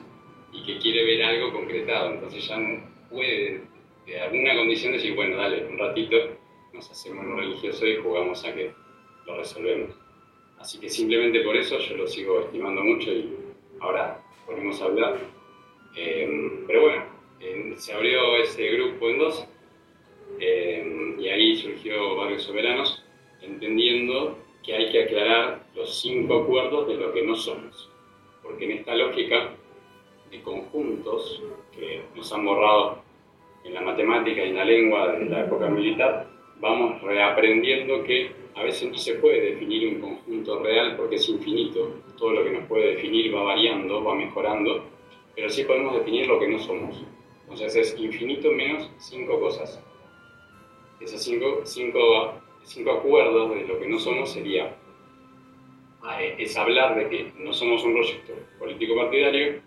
y 0.53 0.63
que 0.63 0.79
quiere 0.79 1.05
ver 1.05 1.25
algo 1.25 1.53
concretado, 1.53 2.13
entonces 2.13 2.49
ya 2.49 2.57
no 2.57 2.81
puede 3.11 3.63
de 4.07 4.21
alguna 4.21 4.55
condición 4.55 4.93
decir, 4.93 5.15
bueno, 5.15 5.37
dale, 5.37 5.67
un 5.67 5.79
ratito 5.79 6.17
nos 6.73 6.91
hacemos 6.91 7.25
lo 7.25 7.37
religioso 7.37 7.87
y 7.87 7.97
jugamos 7.97 8.45
a 8.45 8.55
que 8.55 8.71
lo 9.27 9.37
resolvemos. 9.37 9.91
Así 10.59 10.79
que 10.79 10.89
simplemente 10.89 11.41
por 11.41 11.57
eso 11.57 11.79
yo 11.79 11.97
lo 11.97 12.07
sigo 12.07 12.41
estimando 12.41 12.83
mucho 12.83 13.11
y 13.11 13.35
ahora 13.81 14.23
ponemos 14.47 14.81
a 14.81 14.85
hablar 14.85 15.36
Em, 15.97 16.67
pero 16.67 16.83
bueno, 16.83 17.05
se 17.77 17.93
abrió 17.95 18.37
ese 18.37 18.69
grupo 18.69 19.09
en 19.09 19.19
dos 19.19 19.49
em, 20.39 21.19
y 21.19 21.29
ahí 21.29 21.57
surgió 21.57 22.17
Barrios 22.17 22.43
Soberanos, 22.43 23.03
entendiendo 23.41 24.37
que 24.63 24.75
hay 24.75 24.91
que 24.91 25.05
aclarar 25.05 25.65
los 25.75 26.01
cinco 26.01 26.43
acuerdos 26.43 26.89
de 26.89 26.97
lo 26.97 27.13
que 27.13 27.23
no 27.23 27.35
somos. 27.35 27.91
Porque 28.43 28.67
en 28.67 28.73
esta 28.73 28.95
lógica 28.95 29.53
de 30.31 30.43
conjuntos 30.43 31.43
que 31.73 32.03
nos 32.15 32.31
han 32.33 32.45
borrado 32.45 33.03
en 33.65 33.75
la 33.75 33.81
matemática 33.81 34.45
y 34.45 34.51
en 34.51 34.57
la 34.57 34.65
lengua 34.65 35.13
de 35.13 35.27
la 35.27 35.45
época 35.45 35.69
militar, 35.69 36.29
vamos 36.61 37.01
reaprendiendo 37.03 38.03
que 38.05 38.31
a 38.55 38.63
veces 38.63 38.91
no 38.91 38.99
se 38.99 39.15
puede 39.15 39.53
definir 39.53 39.95
un 39.95 40.01
conjunto 40.01 40.63
real 40.63 40.97
porque 40.97 41.17
es 41.17 41.29
infinito. 41.29 42.03
Todo 42.19 42.33
lo 42.33 42.45
que 42.45 42.51
nos 42.51 42.65
puede 42.67 42.95
definir 42.95 43.35
va 43.35 43.43
variando, 43.45 44.03
va 44.03 44.15
mejorando 44.15 44.96
pero 45.37 45.51
sí 45.51 45.65
podemos 45.65 45.95
definir 45.95 46.27
lo 46.27 46.41
que 46.41 46.49
no 46.49 46.59
somos. 46.59 47.05
Entonces 47.43 47.77
es 47.77 48.01
infinito 48.01 48.51
menos 48.51 48.91
cinco 48.99 49.39
cosas. 49.39 49.81
Esos 50.99 51.23
cinco, 51.23 51.61
cinco, 51.65 52.33
cinco 52.65 52.91
acuerdos 52.93 53.55
de 53.55 53.67
lo 53.67 53.79
que 53.79 53.87
no 53.87 53.99
somos 53.99 54.33
sería 54.33 54.75
ah, 56.03 56.23
es 56.23 56.57
hablar 56.57 56.97
de 56.97 57.09
que 57.09 57.33
no 57.39 57.53
somos 57.53 57.85
un 57.85 57.93
proyecto 57.93 58.33
político 58.59 58.97
partidario, 58.97 59.61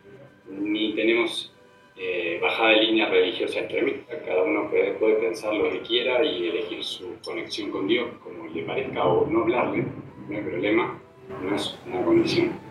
ni 0.49 0.95
tenemos 0.95 1.53
eh, 1.95 2.39
bajada 2.41 2.71
de 2.71 2.81
línea 2.81 3.07
religiosa 3.07 3.59
extremista. 3.59 4.19
Cada 4.25 4.43
uno 4.43 4.69
puede, 4.71 4.93
puede, 4.93 5.15
pensar 5.15 5.53
lo 5.53 5.69
que 5.69 5.81
quiera 5.81 6.23
y 6.25 6.47
elegir 6.47 6.83
su 6.83 7.15
conexión 7.23 7.69
con 7.69 7.87
Dios 7.87 8.09
como 8.23 8.47
le 8.47 8.63
parezca 8.63 9.05
o 9.05 9.27
no 9.27 9.43
hablarle, 9.43 9.85
no 10.27 10.35
hay 10.35 10.43
problema, 10.43 10.99
no 11.43 11.55
es 11.55 11.77
una 11.85 12.03
condición 12.03 12.68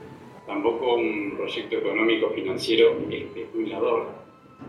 tampoco 0.49 0.95
un 0.95 1.35
proyecto 1.37 1.77
económico 1.77 2.31
financiero 2.31 2.97
especulador 3.11 4.07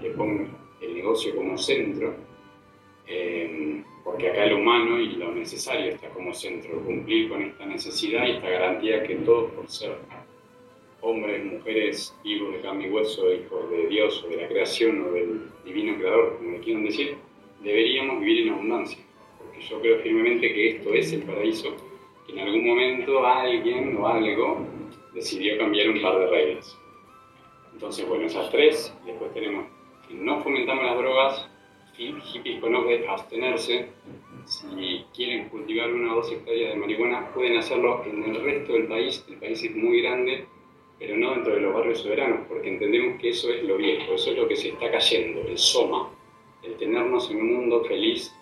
que 0.02 0.10
ponga 0.10 0.46
el 0.82 0.94
negocio 0.94 1.34
como 1.34 1.58
centro, 1.58 2.14
eh, 3.08 3.82
porque 4.04 4.30
acá 4.30 4.44
el 4.44 4.54
humano 4.56 5.00
y 5.00 5.16
lo 5.16 5.34
necesario 5.34 5.94
está 5.94 6.10
como 6.10 6.34
centro, 6.34 6.82
cumplir 6.82 7.30
con 7.30 7.42
esta 7.44 7.66
necesidad 7.66 8.28
y 8.28 8.32
esta 8.32 8.50
garantía 8.50 9.04
que 9.04 9.16
todos 9.16 9.52
por 9.52 9.70
ser 9.70 9.96
hombres, 11.00 11.46
mujeres, 11.46 12.14
hijos 12.26 12.52
de 12.52 12.60
carne 12.60 12.88
y 12.88 12.92
hueso, 12.92 13.34
hijos 13.34 13.72
de 13.72 13.88
Dios 13.88 14.22
o 14.26 14.30
de 14.30 14.36
la 14.36 14.48
creación 14.50 15.02
o 15.08 15.12
del 15.14 15.44
divino 15.64 15.98
creador, 15.98 16.38
como 16.38 16.52
le 16.52 16.60
quieran 16.60 16.84
decir, 16.84 17.16
deberíamos 17.64 18.20
vivir 18.20 18.48
en 18.48 18.54
abundancia. 18.54 19.00
Porque 19.38 19.62
yo 19.62 19.80
creo 19.80 20.00
firmemente 20.00 20.54
que 20.54 20.70
esto 20.72 20.94
es 20.94 21.14
el 21.14 21.22
paraíso, 21.22 21.74
que 22.28 22.34
en 22.34 22.40
algún 22.40 22.68
momento 22.68 23.26
alguien 23.26 23.96
o 23.96 24.06
algo 24.06 24.68
decidió 25.14 25.58
cambiar 25.58 25.90
un 25.90 26.02
par 26.02 26.20
de 26.20 26.28
reglas. 26.28 26.78
Entonces, 27.74 28.08
bueno, 28.08 28.26
esas 28.26 28.50
tres, 28.52 28.94
después 29.06 29.34
tenemos 29.34 29.66
que 30.08 30.14
no 30.16 30.42
fomentamos 30.44 30.84
las 30.84 30.98
drogas, 30.98 31.50
hippies 31.98 32.62
con 32.62 32.76
abstenerse, 32.76 33.90
si 34.46 35.06
quieren 35.14 35.50
cultivar 35.50 35.94
una 35.94 36.14
o 36.14 36.16
dos 36.18 36.32
hectáreas 36.32 36.74
de 36.74 36.80
marihuana, 36.80 37.32
pueden 37.34 37.58
hacerlo 37.58 38.04
en 38.06 38.24
el 38.24 38.42
resto 38.42 38.74
del 38.74 38.88
país, 38.88 39.24
el 39.30 39.36
país 39.36 39.64
es 39.64 39.76
muy 39.76 40.02
grande, 40.02 40.46
pero 40.98 41.18
no 41.18 41.32
dentro 41.32 41.56
de 41.56 41.62
los 41.62 41.74
barrios 41.74 42.00
soberanos, 42.00 42.48
porque 42.48 42.70
entendemos 42.70 43.22
que 43.22 43.30
eso 43.30 43.50
es 43.52 43.64
lo 43.64 43.78
viejo, 43.78 44.14
eso 44.14 44.32
es 44.32 44.38
lo 44.38 44.48
que 44.48 44.56
se 44.56 44.70
está 44.70 44.90
cayendo, 44.90 45.42
el 45.42 45.58
soma, 45.58 46.10
el 46.64 46.76
tenernos 46.78 47.30
en 47.30 47.38
un 47.38 47.54
mundo 47.54 47.84
feliz 47.84 48.34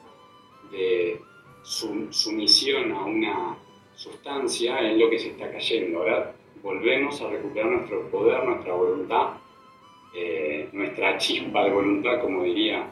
de 0.72 1.20
sumisión 1.64 2.92
a 2.94 3.06
una 3.06 3.58
sustancia 3.96 4.80
es 4.80 4.98
lo 4.98 5.10
que 5.10 5.20
se 5.20 5.30
está 5.30 5.52
cayendo. 5.52 6.00
Ahora 6.00 6.37
volvemos 6.68 7.22
a 7.22 7.30
recuperar 7.30 7.72
nuestro 7.72 8.02
poder, 8.10 8.44
nuestra 8.44 8.74
voluntad, 8.74 9.38
eh, 10.14 10.68
nuestra 10.74 11.18
chispa 11.18 11.64
de 11.64 11.72
voluntad, 11.72 12.20
como 12.20 12.44
diría 12.44 12.86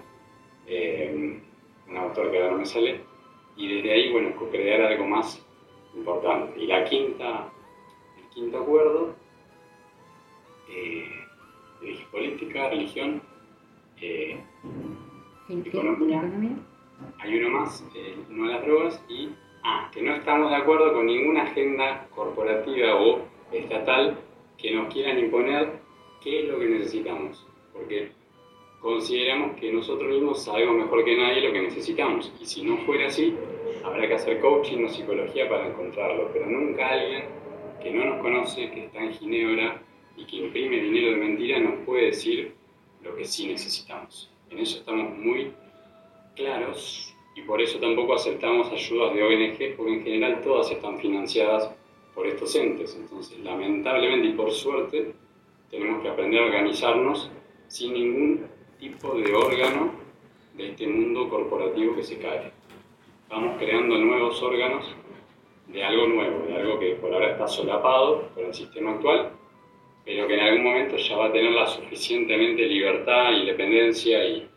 eh, 0.65 1.41
un 1.85 1.97
autor 1.97 2.31
que 2.31 2.37
ahora 2.37 2.51
no 2.51 2.59
me 2.59 2.65
sale, 2.65 3.01
y 3.57 3.75
desde 3.75 3.91
ahí, 3.91 4.13
bueno, 4.13 4.31
crear 4.49 4.81
algo 4.81 5.05
más 5.07 5.45
importante. 5.93 6.57
Y 6.57 6.67
la 6.67 6.85
quinta, 6.85 7.49
el 8.17 8.29
quinto 8.29 8.59
acuerdo, 8.59 9.13
eh, 10.69 11.09
política, 12.13 12.69
religión, 12.69 13.21
economía. 15.49 16.23
Hay 17.19 17.39
uno 17.39 17.59
más, 17.59 17.83
no 18.29 18.45
las 18.45 18.65
drogas, 18.65 19.03
y 19.09 19.31
ah, 19.65 19.91
que 19.93 20.01
no 20.01 20.15
estamos 20.15 20.49
de 20.49 20.55
acuerdo 20.55 20.93
con 20.93 21.07
ninguna 21.07 21.43
agenda 21.43 22.07
corporativa 22.15 22.95
o 22.95 23.34
estatal 23.57 24.17
que 24.57 24.71
nos 24.71 24.93
quieran 24.93 25.19
imponer 25.19 25.79
qué 26.21 26.41
es 26.41 26.49
lo 26.49 26.59
que 26.59 26.65
necesitamos. 26.65 27.45
Porque 27.73 28.11
consideramos 28.79 29.57
que 29.59 29.71
nosotros 29.71 30.09
mismos 30.09 30.43
sabemos 30.43 30.75
mejor 30.75 31.03
que 31.03 31.17
nadie 31.17 31.41
lo 31.41 31.53
que 31.53 31.61
necesitamos. 31.61 32.31
Y 32.39 32.45
si 32.45 32.63
no 32.63 32.77
fuera 32.79 33.07
así, 33.07 33.35
habrá 33.83 34.07
que 34.07 34.15
hacer 34.15 34.39
coaching 34.39 34.83
o 34.85 34.89
psicología 34.89 35.49
para 35.49 35.67
encontrarlo. 35.67 36.29
Pero 36.33 36.45
nunca 36.47 36.87
alguien 36.89 37.25
que 37.81 37.91
no 37.91 38.05
nos 38.05 38.21
conoce, 38.21 38.71
que 38.71 38.85
está 38.85 39.03
en 39.03 39.13
Ginebra 39.13 39.81
y 40.17 40.25
que 40.25 40.37
imprime 40.37 40.77
dinero 40.77 41.11
de 41.11 41.17
mentira, 41.17 41.59
nos 41.59 41.85
puede 41.85 42.07
decir 42.07 42.53
lo 43.03 43.15
que 43.15 43.25
sí 43.25 43.47
necesitamos. 43.47 44.31
En 44.49 44.59
eso 44.59 44.79
estamos 44.79 45.17
muy 45.17 45.51
claros 46.35 47.13
y 47.35 47.41
por 47.41 47.61
eso 47.61 47.79
tampoco 47.79 48.13
aceptamos 48.13 48.71
ayudas 48.71 49.13
de 49.13 49.23
ONG, 49.23 49.75
porque 49.75 49.93
en 49.93 50.03
general 50.03 50.41
todas 50.41 50.71
están 50.71 50.97
financiadas 50.97 51.71
por 52.15 52.25
estos 52.25 52.55
entes. 52.55 52.95
Entonces, 52.95 53.37
lamentablemente 53.39 54.29
y 54.29 54.31
por 54.31 54.51
suerte, 54.51 55.13
tenemos 55.69 56.01
que 56.01 56.09
aprender 56.09 56.41
a 56.41 56.45
organizarnos 56.45 57.29
sin 57.67 57.93
ningún 57.93 58.47
tipo 58.79 59.13
de 59.15 59.35
órgano 59.35 59.91
de 60.55 60.69
este 60.69 60.87
mundo 60.87 61.29
corporativo 61.29 61.95
que 61.95 62.03
se 62.03 62.17
cae. 62.17 62.51
Vamos 63.29 63.57
creando 63.57 63.97
nuevos 63.97 64.41
órganos 64.41 64.95
de 65.67 65.83
algo 65.83 66.07
nuevo, 66.07 66.45
de 66.45 66.55
algo 66.55 66.79
que 66.79 66.95
por 66.95 67.13
ahora 67.13 67.31
está 67.31 67.47
solapado 67.47 68.29
por 68.33 68.45
el 68.45 68.53
sistema 68.53 68.91
actual, 68.91 69.31
pero 70.05 70.27
que 70.27 70.35
en 70.35 70.39
algún 70.39 70.63
momento 70.63 70.95
ya 70.95 71.17
va 71.17 71.25
a 71.25 71.31
tener 71.31 71.51
la 71.51 71.65
suficientemente 71.65 72.61
libertad, 72.67 73.31
independencia 73.31 74.23
y, 74.23 74.47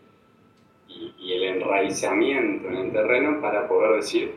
y, 0.89 1.15
y 1.19 1.33
el 1.33 1.43
enraizamiento 1.45 2.69
en 2.69 2.77
el 2.77 2.93
terreno 2.93 3.41
para 3.41 3.67
poder 3.67 3.97
decir, 3.97 4.37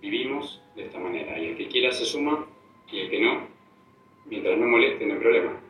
vivimos 0.00 0.62
de 0.76 0.84
esta 0.84 0.98
manera. 0.98 1.38
Y 1.38 1.46
el 1.46 1.56
que 1.56 1.68
quiera 1.68 1.90
se 1.90 2.04
suma 2.04 2.46
y 2.92 3.00
el 3.00 3.10
que 3.10 3.20
no, 3.20 3.48
mientras 4.26 4.58
no 4.58 4.66
moleste, 4.66 5.06
no 5.06 5.14
hay 5.14 5.20
problema. 5.20 5.60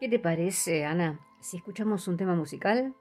¿Qué 0.00 0.08
te 0.08 0.18
parece, 0.18 0.84
Ana? 0.84 1.20
si 1.46 1.58
escuchamos 1.58 2.08
un 2.08 2.16
tema 2.16 2.34
musical? 2.34 2.92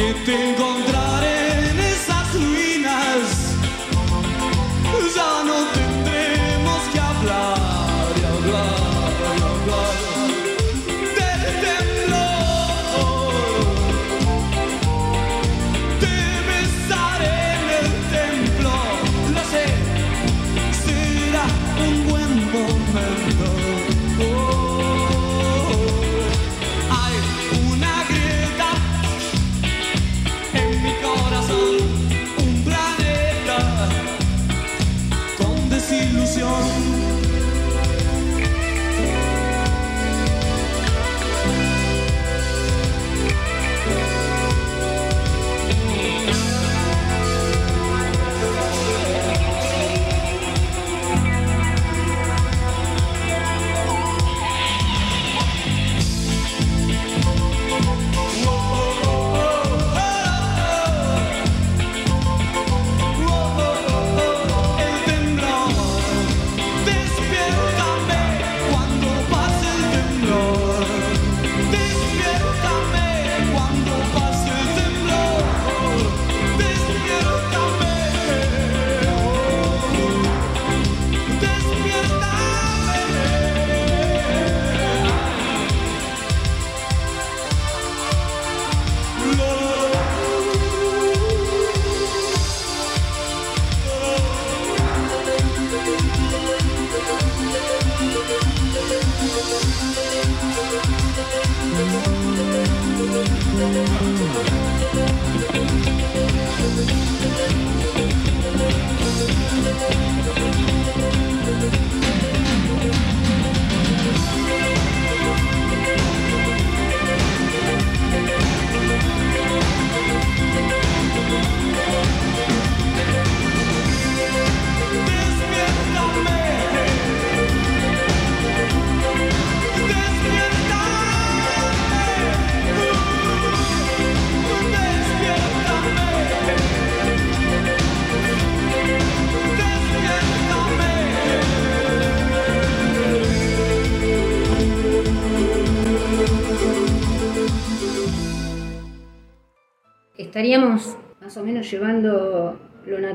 che 0.00 0.14
ti 0.24 0.32
incontrare 0.32 1.39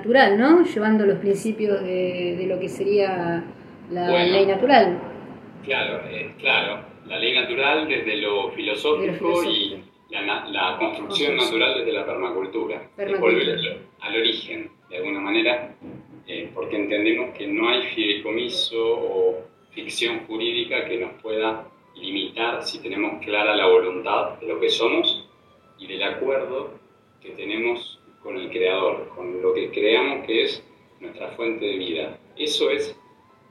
natural, 0.06 0.38
¿no? 0.38 0.64
Llevando 0.64 1.06
los 1.06 1.18
principios 1.18 1.82
de, 1.82 2.46
lo 2.48 2.60
que 2.60 2.70
sería 2.70 3.44
la 3.90 4.24
ley 4.24 4.46
natural. 4.46 5.00
Claro, 5.64 6.02
eh, 6.08 6.32
claro. 6.38 6.86
La 7.08 7.18
ley 7.18 7.34
natural 7.34 7.88
desde 7.88 8.18
lo 8.18 8.52
filosófico, 8.52 9.44
y 9.44 9.84
la, 10.12 10.78
construcción 10.78 11.36
natural 11.38 11.80
desde 11.80 11.92
la 11.92 12.06
permacultura. 12.06 12.88
Volver 13.20 13.80
al, 14.02 14.16
origen, 14.16 14.70
de 14.90 14.98
alguna 14.98 15.20
manera, 15.22 15.76
eh, 16.28 16.52
porque 16.54 16.76
entendemos 16.76 17.36
que 17.36 17.48
no 17.48 17.70
hay 17.70 17.84
fideicomiso 17.88 18.78
o 18.78 19.44
ficción 19.72 20.20
jurídica 20.28 20.86
que 20.86 20.98
nos 20.98 21.14
pueda 21.22 21.68
limitar 21.96 22.64
si 22.64 22.80
tenemos 22.80 23.24
clara 23.24 23.56
la 23.56 23.68
voluntad 23.68 24.40
de 24.40 24.48
lo 24.48 24.60
que 24.60 24.70
somos 24.70 25.28
y 25.80 25.88
del 25.88 26.04
acuerdo 26.04 26.74
que 27.22 27.32
tenemos 27.32 28.00
con 28.26 28.38
el 28.38 28.50
Creador, 28.50 29.08
con 29.10 29.40
lo 29.40 29.54
que 29.54 29.70
creamos 29.70 30.26
que 30.26 30.46
es 30.46 30.64
nuestra 31.00 31.30
fuente 31.34 31.64
de 31.64 31.78
vida. 31.78 32.20
Eso 32.36 32.72
es 32.72 32.98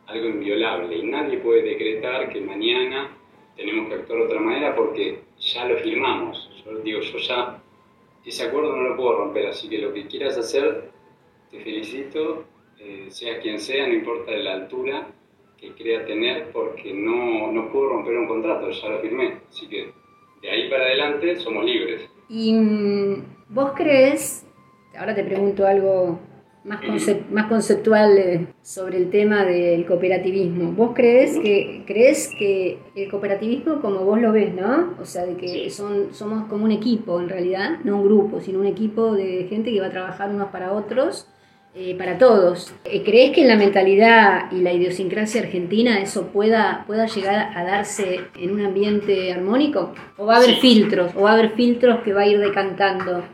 algo 0.07 0.27
inviolable 0.27 0.97
y 0.97 1.05
nadie 1.05 1.39
puede 1.39 1.63
decretar 1.63 2.29
que 2.29 2.41
mañana 2.41 3.17
tenemos 3.57 3.89
que 3.89 3.95
actuar 3.95 4.19
de 4.19 4.25
otra 4.25 4.41
manera 4.41 4.75
porque 4.75 5.21
ya 5.39 5.65
lo 5.67 5.77
firmamos. 5.77 6.51
Yo 6.65 6.77
digo, 6.79 7.01
yo 7.01 7.19
ya 7.19 7.63
ese 8.25 8.43
acuerdo 8.43 8.75
no 8.75 8.83
lo 8.83 8.97
puedo 8.97 9.19
romper, 9.19 9.47
así 9.47 9.69
que 9.69 9.79
lo 9.79 9.93
que 9.93 10.09
quieras 10.09 10.37
hacer, 10.37 10.91
te 11.53 11.61
felicito, 11.61 12.45
eh, 12.81 13.07
sea 13.11 13.39
quien 13.39 13.61
sea, 13.61 13.87
no 13.87 13.95
importa 13.95 14.33
la 14.33 14.55
altura 14.55 15.07
que 15.57 15.71
crea 15.73 16.05
tener, 16.05 16.51
porque 16.51 16.93
no, 16.93 17.53
no 17.53 17.71
puedo 17.71 17.91
romper 17.91 18.17
un 18.17 18.27
contrato, 18.27 18.71
ya 18.71 18.89
lo 18.89 18.99
firmé. 18.99 19.39
Así 19.49 19.69
que 19.69 19.93
de 20.43 20.51
ahí 20.51 20.69
para 20.69 20.87
adelante 20.87 21.39
somos 21.39 21.65
libres. 21.65 22.11
¿Y 22.29 22.55
mm, 22.55 23.23
vos 23.51 23.73
crees, 23.77 24.44
ahora 24.99 25.15
te 25.15 25.25
pregunto 25.25 25.67
algo 25.67 26.19
más, 26.65 26.81
más 27.31 27.47
conceptual 27.47 28.17
eh, 28.19 28.47
sobre 28.63 28.97
el 28.99 29.11
tema 29.11 29.45
del 29.45 29.85
cooperativismo. 29.87 30.73
¿Vos 30.73 30.93
crees 30.95 31.39
que, 31.39 31.85
crees 31.87 32.31
que 32.39 32.79
el 32.97 33.11
cooperativismo, 33.11 33.81
como 33.81 34.01
vos 34.01 34.21
lo 34.21 34.33
ves, 34.33 34.55
¿no? 34.55 34.95
O 35.01 35.05
sea, 35.05 35.27
de 35.27 35.37
que 35.37 35.69
son, 35.71 36.15
somos 36.15 36.49
como 36.49 36.65
un 36.65 36.73
equipo 36.73 37.21
en 37.21 37.29
realidad, 37.29 37.79
no 37.85 37.99
un 37.99 38.05
grupo, 38.05 38.41
sino 38.41 38.61
un 38.61 38.67
equipo 38.67 39.13
de 39.13 39.47
gente 39.49 39.73
que 39.73 39.81
va 39.81 39.89
a 39.89 39.91
trabajar 39.91 40.31
unos 40.31 40.49
para 40.49 40.73
otros, 40.73 41.29
eh, 41.75 41.97
para 41.97 42.19
todos. 42.19 42.73
Eh, 42.85 43.03
¿Crees 43.03 43.33
que 43.33 43.43
en 43.43 43.49
la 43.49 43.57
mentalidad 43.57 44.51
y 44.53 44.61
la 44.61 44.73
idiosincrasia 44.73 45.43
argentina 45.43 46.01
eso 46.01 46.29
pueda, 46.29 46.85
pueda 46.87 47.07
llegar 47.07 47.51
a 47.57 47.65
darse 47.65 48.21
en 48.37 48.53
un 48.53 48.65
ambiente 48.65 49.33
armónico? 49.33 49.93
¿O 50.17 50.25
va 50.25 50.35
a 50.35 50.39
haber 50.39 50.55
filtros? 50.57 51.13
¿O 51.17 51.23
va 51.23 51.31
a 51.31 51.35
haber 51.35 51.51
filtros 51.51 52.01
que 52.05 52.13
va 52.13 52.23
a 52.23 52.27
ir 52.27 52.39
decantando? 52.39 53.25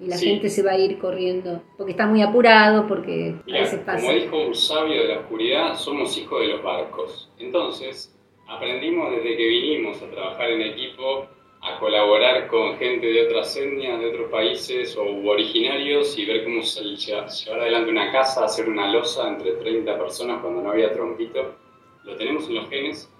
Y 0.00 0.06
la 0.06 0.16
gente 0.16 0.48
se 0.48 0.62
va 0.62 0.72
a 0.72 0.78
ir 0.78 0.98
corriendo 0.98 1.62
porque 1.76 1.92
está 1.92 2.06
muy 2.06 2.22
apurado, 2.22 2.86
porque 2.86 3.34
a 3.48 3.52
veces 3.52 3.80
pasa. 3.80 4.00
Como 4.00 4.18
dijo 4.18 4.46
un 4.46 4.54
sabio 4.54 5.02
de 5.02 5.08
la 5.08 5.20
oscuridad, 5.20 5.76
somos 5.76 6.16
hijos 6.16 6.40
de 6.40 6.48
los 6.48 6.62
barcos. 6.62 7.30
Entonces, 7.38 8.16
aprendimos 8.48 9.10
desde 9.10 9.36
que 9.36 9.46
vinimos 9.46 10.02
a 10.02 10.10
trabajar 10.10 10.50
en 10.50 10.62
equipo, 10.62 11.26
a 11.60 11.78
colaborar 11.78 12.48
con 12.48 12.78
gente 12.78 13.06
de 13.06 13.26
otras 13.26 13.54
etnias, 13.54 14.00
de 14.00 14.06
otros 14.08 14.30
países 14.30 14.96
o 14.96 15.02
originarios 15.28 16.18
y 16.18 16.24
ver 16.24 16.44
cómo 16.44 16.62
se 16.62 16.82
llevar 16.82 17.60
adelante 17.60 17.90
una 17.90 18.10
casa, 18.10 18.46
hacer 18.46 18.70
una 18.70 18.90
losa 18.90 19.28
entre 19.28 19.52
30 19.52 19.98
personas 19.98 20.40
cuando 20.40 20.62
no 20.62 20.70
había 20.70 20.92
tronquito. 20.94 21.56
Lo 22.04 22.16
tenemos 22.16 22.48
en 22.48 22.54
los 22.54 22.70
genes 22.70 23.12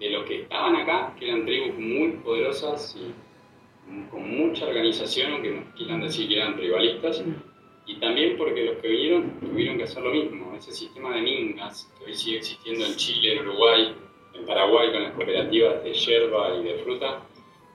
de 0.00 0.10
los 0.10 0.24
que 0.24 0.42
estaban 0.42 0.74
acá, 0.74 1.14
que 1.16 1.28
eran 1.28 1.44
tribus 1.44 1.78
muy 1.78 2.08
poderosas 2.24 2.96
y 2.96 3.14
con 4.10 4.36
mucha 4.36 4.66
organización, 4.66 5.32
aunque 5.32 5.50
no 5.50 5.74
quieran 5.74 6.00
decir 6.00 6.28
que 6.28 6.36
eran 6.36 6.56
tribalistas, 6.56 7.22
y 7.86 7.96
también 7.96 8.36
porque 8.36 8.64
los 8.64 8.76
que 8.78 8.88
vinieron 8.88 9.40
tuvieron 9.40 9.76
que 9.76 9.84
hacer 9.84 10.02
lo 10.02 10.10
mismo. 10.10 10.54
Ese 10.56 10.72
sistema 10.72 11.14
de 11.14 11.22
mingas 11.22 11.92
que 11.98 12.06
hoy 12.06 12.14
sigue 12.14 12.38
existiendo 12.38 12.86
en 12.86 12.96
Chile, 12.96 13.34
en 13.34 13.46
Uruguay, 13.46 13.94
en 14.34 14.46
Paraguay 14.46 14.90
con 14.90 15.02
las 15.02 15.12
cooperativas 15.12 15.84
de 15.84 15.92
yerba 15.92 16.56
y 16.56 16.64
de 16.64 16.74
fruta, 16.78 17.22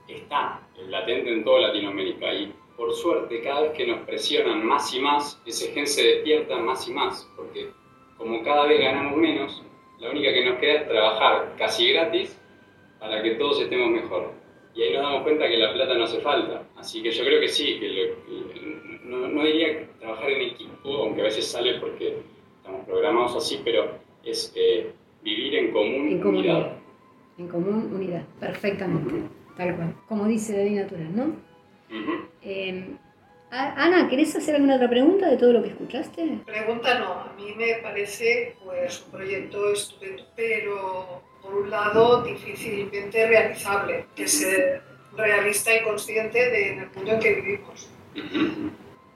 está 0.08 0.66
latente 0.88 1.32
en 1.32 1.44
toda 1.44 1.68
Latinoamérica. 1.68 2.34
Y 2.34 2.52
por 2.76 2.92
suerte 2.92 3.40
cada 3.42 3.62
vez 3.62 3.72
que 3.72 3.86
nos 3.86 4.00
presionan 4.00 4.66
más 4.66 4.92
y 4.94 5.00
más, 5.00 5.40
ese 5.46 5.72
gen 5.72 5.86
se 5.86 6.02
despierta 6.02 6.56
más 6.56 6.88
y 6.88 6.92
más, 6.92 7.30
porque 7.36 7.68
como 8.16 8.42
cada 8.42 8.66
vez 8.66 8.80
ganamos 8.80 9.16
menos, 9.16 9.62
la 10.00 10.10
única 10.10 10.32
que 10.32 10.44
nos 10.44 10.58
queda 10.58 10.80
es 10.80 10.88
trabajar 10.88 11.54
casi 11.56 11.92
gratis 11.92 12.36
para 12.98 13.22
que 13.22 13.32
todos 13.32 13.60
estemos 13.60 13.90
mejor 13.90 14.39
y 14.74 14.82
ahí 14.82 14.92
nos 14.94 15.02
damos 15.02 15.22
cuenta 15.22 15.48
que 15.48 15.56
la 15.56 15.72
plata 15.72 15.94
no 15.94 16.04
hace 16.04 16.20
falta. 16.20 16.62
Así 16.76 17.02
que 17.02 17.10
yo 17.10 17.24
creo 17.24 17.40
que 17.40 17.48
sí, 17.48 17.78
que, 17.80 18.14
no, 19.04 19.28
no, 19.28 19.44
diría 19.44 19.88
trabajar 19.98 20.30
en 20.30 20.42
equipo, 20.42 20.88
aunque 20.88 21.20
a 21.20 21.24
veces 21.24 21.46
sale 21.46 21.80
porque 21.80 22.18
estamos 22.56 22.86
programados 22.86 23.36
así, 23.36 23.60
pero 23.64 23.98
es 24.24 24.52
eh, 24.54 24.92
vivir 25.22 25.54
en 25.56 25.72
común 25.72 26.08
en 26.08 26.26
unidad. 26.26 26.72
En 27.38 27.48
común 27.48 27.90
unidad, 27.92 28.24
perfectamente, 28.38 29.14
tal 29.56 29.76
cual. 29.76 29.94
Como 30.08 30.26
dice 30.26 30.56
David 30.56 30.82
Natural, 30.82 31.16
¿no? 31.16 31.36
Em, 32.42 32.96
Ana, 33.50 34.08
¿querés 34.08 34.34
hacer 34.36 34.54
alguna 34.54 34.76
otra 34.76 34.88
pregunta 34.88 35.28
de 35.28 35.36
todo 35.36 35.52
lo 35.52 35.62
que 35.62 35.70
escuchaste? 35.70 36.38
Pregunta 36.46 36.98
no, 37.00 37.12
a 37.12 37.32
mí 37.36 37.52
me 37.56 37.74
parece 37.82 38.54
pues 38.64 39.02
un 39.04 39.10
proyecto 39.10 39.72
estupendo, 39.72 40.22
pero 40.36 41.22
por 41.50 41.62
un 41.62 41.70
lado, 41.70 42.22
difícilmente 42.22 43.26
realizable, 43.26 44.06
que 44.14 44.28
ser 44.28 44.82
realista 45.16 45.74
y 45.74 45.82
consciente 45.82 46.38
de, 46.38 46.78
el 46.78 46.90
mundo 46.94 47.12
en 47.12 47.20
que 47.20 47.34
vivimos. 47.34 47.90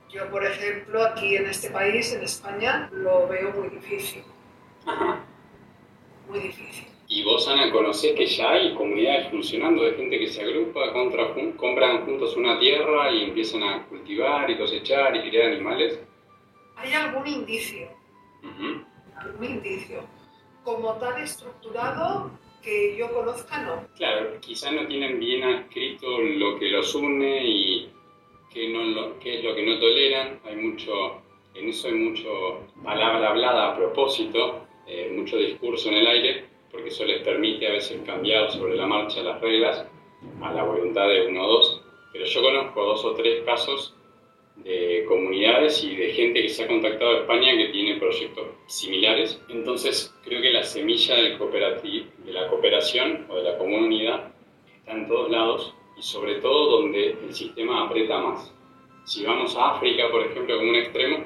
Yo, 0.09 0.29
por 0.29 0.45
ejemplo, 0.45 1.03
aquí 1.03 1.35
en 1.35 1.47
este 1.47 1.69
país, 1.69 2.13
en 2.13 2.23
España, 2.23 2.89
lo 2.91 3.27
veo 3.27 3.51
muy 3.51 3.69
difícil. 3.69 4.23
Muy 6.29 6.39
difícil. 6.39 6.87
¿Y 7.07 7.23
vos, 7.23 7.47
Ana, 7.47 7.71
conocés 7.71 8.13
que 8.13 8.25
ya 8.25 8.51
hay 8.51 8.73
comunidades 8.73 9.29
funcionando 9.29 9.83
de 9.83 9.93
gente 9.93 10.17
que 10.17 10.27
se 10.27 10.41
agrupa, 10.41 10.91
contra, 10.91 11.33
compran 11.55 12.03
juntos 12.03 12.35
una 12.35 12.59
tierra 12.59 13.11
y 13.11 13.25
empiezan 13.25 13.61
a 13.63 13.85
cultivar 13.85 14.49
y 14.49 14.57
cosechar 14.57 15.15
y 15.15 15.29
criar 15.29 15.51
animales? 15.51 15.99
Hay 16.77 16.93
algún 16.93 17.27
indicio. 17.27 17.87
Algún 19.17 19.45
indicio 19.45 20.03
como 20.65 20.93
tal 20.95 21.21
estructurado 21.21 22.31
que 22.61 22.97
yo 22.97 23.13
conozca, 23.13 23.61
no. 23.61 23.87
Claro, 23.95 24.41
quizás 24.41 24.73
no 24.73 24.87
tienen 24.87 25.19
bien 25.19 25.47
escrito 25.47 26.19
lo 26.19 26.57
que 26.57 26.69
los 26.69 26.93
une 26.95 27.45
y 27.45 27.89
qué, 28.51 28.69
no 28.69 28.83
lo, 28.83 29.15
es 29.23 29.43
lo 29.43 29.55
que 29.55 29.65
no 29.65 29.79
toleran. 29.79 30.41
Hay 30.43 30.55
mucho, 30.55 31.21
en 31.53 31.69
eso 31.69 31.87
hay 31.87 31.93
mucho 31.93 32.67
palabra 32.83 33.29
hablada 33.29 33.71
a 33.71 33.75
propósito, 33.77 34.65
eh, 34.87 35.13
mucho 35.15 35.37
discurso 35.37 35.89
en 35.89 35.95
el 35.95 36.07
aire, 36.07 36.45
porque 36.71 36.89
eso 36.89 37.05
les 37.05 37.21
permite 37.21 37.67
a 37.67 37.73
veces 37.73 38.01
cambiar 38.03 38.51
sobre 38.51 38.75
la 38.75 38.87
marcha 38.87 39.21
las 39.21 39.39
reglas 39.39 39.85
a 40.41 40.51
la 40.51 40.63
voluntad 40.63 41.07
de 41.07 41.27
uno 41.27 41.45
o 41.45 41.47
dos. 41.47 41.81
Pero 42.11 42.25
yo 42.25 42.41
conozco 42.41 42.83
dos 42.83 43.05
o 43.05 43.13
tres 43.13 43.43
casos 43.45 43.95
de 44.57 45.05
comunidades 45.07 45.83
y 45.83 45.95
de 45.95 46.13
gente 46.13 46.41
que 46.41 46.49
se 46.49 46.63
ha 46.63 46.67
contactado 46.67 47.11
a 47.11 47.19
España 47.21 47.55
que 47.57 47.69
tiene 47.69 47.99
proyectos 47.99 48.47
similares. 48.67 49.39
Entonces, 49.49 50.13
creo 50.23 50.41
que 50.41 50.51
la 50.51 50.63
semilla 50.63 51.15
del 51.15 51.37
de 51.37 52.33
la 52.33 52.47
cooperación 52.47 53.25
o 53.29 53.35
de 53.35 53.43
la 53.43 53.57
comunidad 53.57 54.31
está 54.77 54.93
en 54.93 55.07
todos 55.07 55.29
lados 55.29 55.73
y 55.97 56.01
sobre 56.01 56.35
todo 56.35 56.81
donde 56.81 57.11
el 57.11 57.33
sistema 57.33 57.85
aprieta 57.85 58.17
más. 58.19 58.53
Si 59.05 59.23
vamos 59.23 59.55
a 59.55 59.75
África, 59.75 60.09
por 60.09 60.25
ejemplo, 60.25 60.57
como 60.57 60.69
un 60.69 60.75
extremo, 60.75 61.23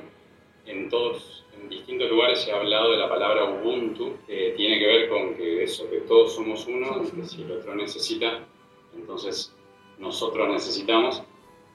en 0.65 0.89
todos 0.89 1.45
en 1.61 1.69
distintos 1.69 2.09
lugares 2.09 2.41
se 2.41 2.51
ha 2.51 2.57
hablado 2.57 2.91
de 2.91 2.97
la 2.97 3.09
palabra 3.09 3.45
Ubuntu, 3.45 4.17
que 4.27 4.53
tiene 4.55 4.79
que 4.79 4.87
ver 4.87 5.09
con 5.09 5.35
que 5.35 5.63
eso, 5.63 5.89
que 5.89 6.01
todos 6.01 6.35
somos 6.35 6.65
uno, 6.67 7.01
que 7.01 7.25
si 7.25 7.41
el 7.41 7.51
otro 7.51 7.75
necesita, 7.75 8.45
entonces 8.95 9.55
nosotros 9.97 10.47
necesitamos 10.49 11.23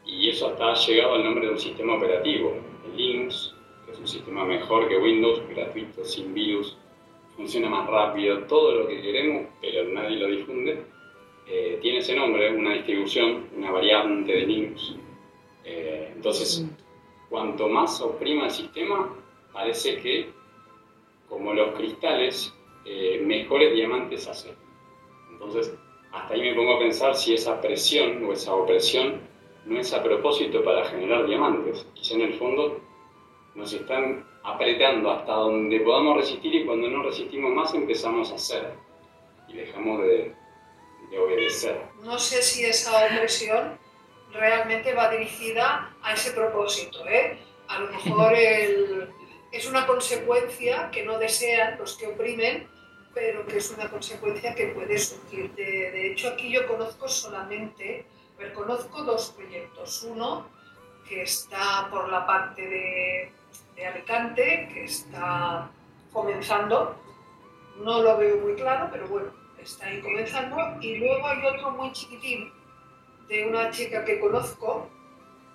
y 0.07 0.29
eso 0.29 0.49
hasta 0.49 0.73
ha 0.73 0.75
llegado 0.75 1.15
al 1.15 1.25
nombre 1.25 1.47
de 1.47 1.53
un 1.53 1.59
sistema 1.59 1.97
operativo, 1.97 2.55
el 2.87 2.97
Linux, 2.97 3.55
que 3.85 3.93
es 3.93 3.99
un 3.99 4.09
sistema 4.09 4.45
mejor 4.45 4.89
que 4.89 4.97
Windows, 4.99 5.43
gratuito, 5.49 6.05
sin 6.05 6.35
virus, 6.35 6.77
funciona 7.37 7.69
más 7.69 7.89
rápido, 7.89 8.45
todo 8.45 8.75
lo 8.75 8.89
que 8.89 9.01
queremos, 9.01 9.47
pero 9.61 9.89
nadie 9.89 10.19
lo 10.19 10.29
difunde. 10.29 10.85
Eh, 11.47 11.79
tiene 11.83 11.99
ese 11.99 12.15
nombre, 12.15 12.55
una 12.55 12.75
distribución, 12.75 13.49
una 13.57 13.71
variante 13.71 14.33
de 14.33 14.47
Linux. 14.47 14.95
Eh, 15.65 16.13
entonces, 16.15 16.65
cuanto 17.29 17.69
más 17.69 18.01
oprima 18.01 18.45
el 18.45 18.51
sistema, 18.51 19.15
parece 19.53 19.97
que, 19.97 20.31
como 21.29 21.53
los 21.53 21.75
cristales, 21.75 22.55
eh, 22.85 23.21
mejores 23.25 23.75
diamantes 23.75 24.29
hacen. 24.29 24.55
Entonces, 25.31 25.75
hasta 26.13 26.35
ahí 26.35 26.41
me 26.41 26.55
pongo 26.55 26.77
a 26.77 26.79
pensar 26.79 27.15
si 27.15 27.35
esa 27.35 27.61
presión 27.61 28.25
o 28.25 28.33
esa 28.33 28.55
opresión 28.55 29.21
no 29.67 29.81
es 29.81 29.93
a 29.93 30.03
propósito 30.03 30.63
para 30.63 30.85
generar 30.85 31.27
diamantes. 31.27 31.87
Quizá 31.95 32.15
en 32.15 32.23
el 32.23 32.35
fondo 32.35 32.81
nos 33.55 33.73
están 33.73 34.27
apretando 34.43 35.11
hasta 35.11 35.33
donde 35.33 35.81
podamos 35.81 36.19
resistir 36.19 36.55
y 36.55 36.67
cuando 36.67 36.89
no 36.89 37.03
resistimos 37.03 37.53
más 37.53 37.75
empezamos 37.75 38.31
a 38.31 38.35
hacer 38.35 38.75
y 39.49 39.55
dejamos 39.55 40.03
de, 40.03 40.35
obedecer. 41.19 41.81
No 42.03 42.19
sé 42.19 42.43
si 42.43 42.65
esa 42.65 43.07
opresión 43.07 43.79
realmente 44.33 44.93
va 44.95 45.11
dirigida 45.11 45.95
a 46.03 46.13
ese 46.13 46.33
propósito. 46.33 47.07
¿eh? 47.07 47.39
A 47.69 47.79
lo 47.79 47.93
mejor 47.93 48.33
es 49.53 49.69
una 49.69 49.87
consecuencia 49.87 50.91
que 50.91 51.05
no 51.05 51.19
desean 51.19 51.79
los 51.79 51.97
que 51.97 52.09
oprimen, 52.09 52.69
pero 53.15 53.47
que 53.47 53.59
es 53.59 53.71
una 53.71 53.89
consecuencia 53.89 54.55
que 54.55 54.67
puede 54.69 54.99
surgir. 54.99 55.55
De, 55.55 56.11
hecho, 56.11 56.29
aquí 56.29 56.51
yo 56.53 56.67
conozco 56.67 57.09
solamente, 57.09 58.05
conozco 58.55 59.03
dos 59.03 59.31
proyectos. 59.31 60.03
Uno 60.03 60.47
que 61.09 61.23
está 61.23 61.89
por 61.91 62.09
la 62.09 62.27
parte 62.27 62.63
de, 62.63 63.33
de 63.77 63.87
Alicante, 63.87 64.69
que 64.73 64.85
está 64.85 65.71
comenzando. 66.13 66.97
No 67.77 68.03
lo 68.03 68.17
veo 68.17 68.37
muy 68.39 68.55
claro, 68.55 68.89
pero 68.91 69.07
bueno, 69.09 69.31
está 69.59 69.87
ahí 69.87 70.01
comenzando. 70.01 70.57
Y 70.81 70.97
luego 70.99 71.27
hay 71.27 71.45
otro 71.45 71.73
muy 71.73 71.93
chiquitín 71.93 72.53
de 73.29 73.47
una 73.47 73.71
chica 73.71 74.05
que 74.05 74.21
conozco, 74.21 74.89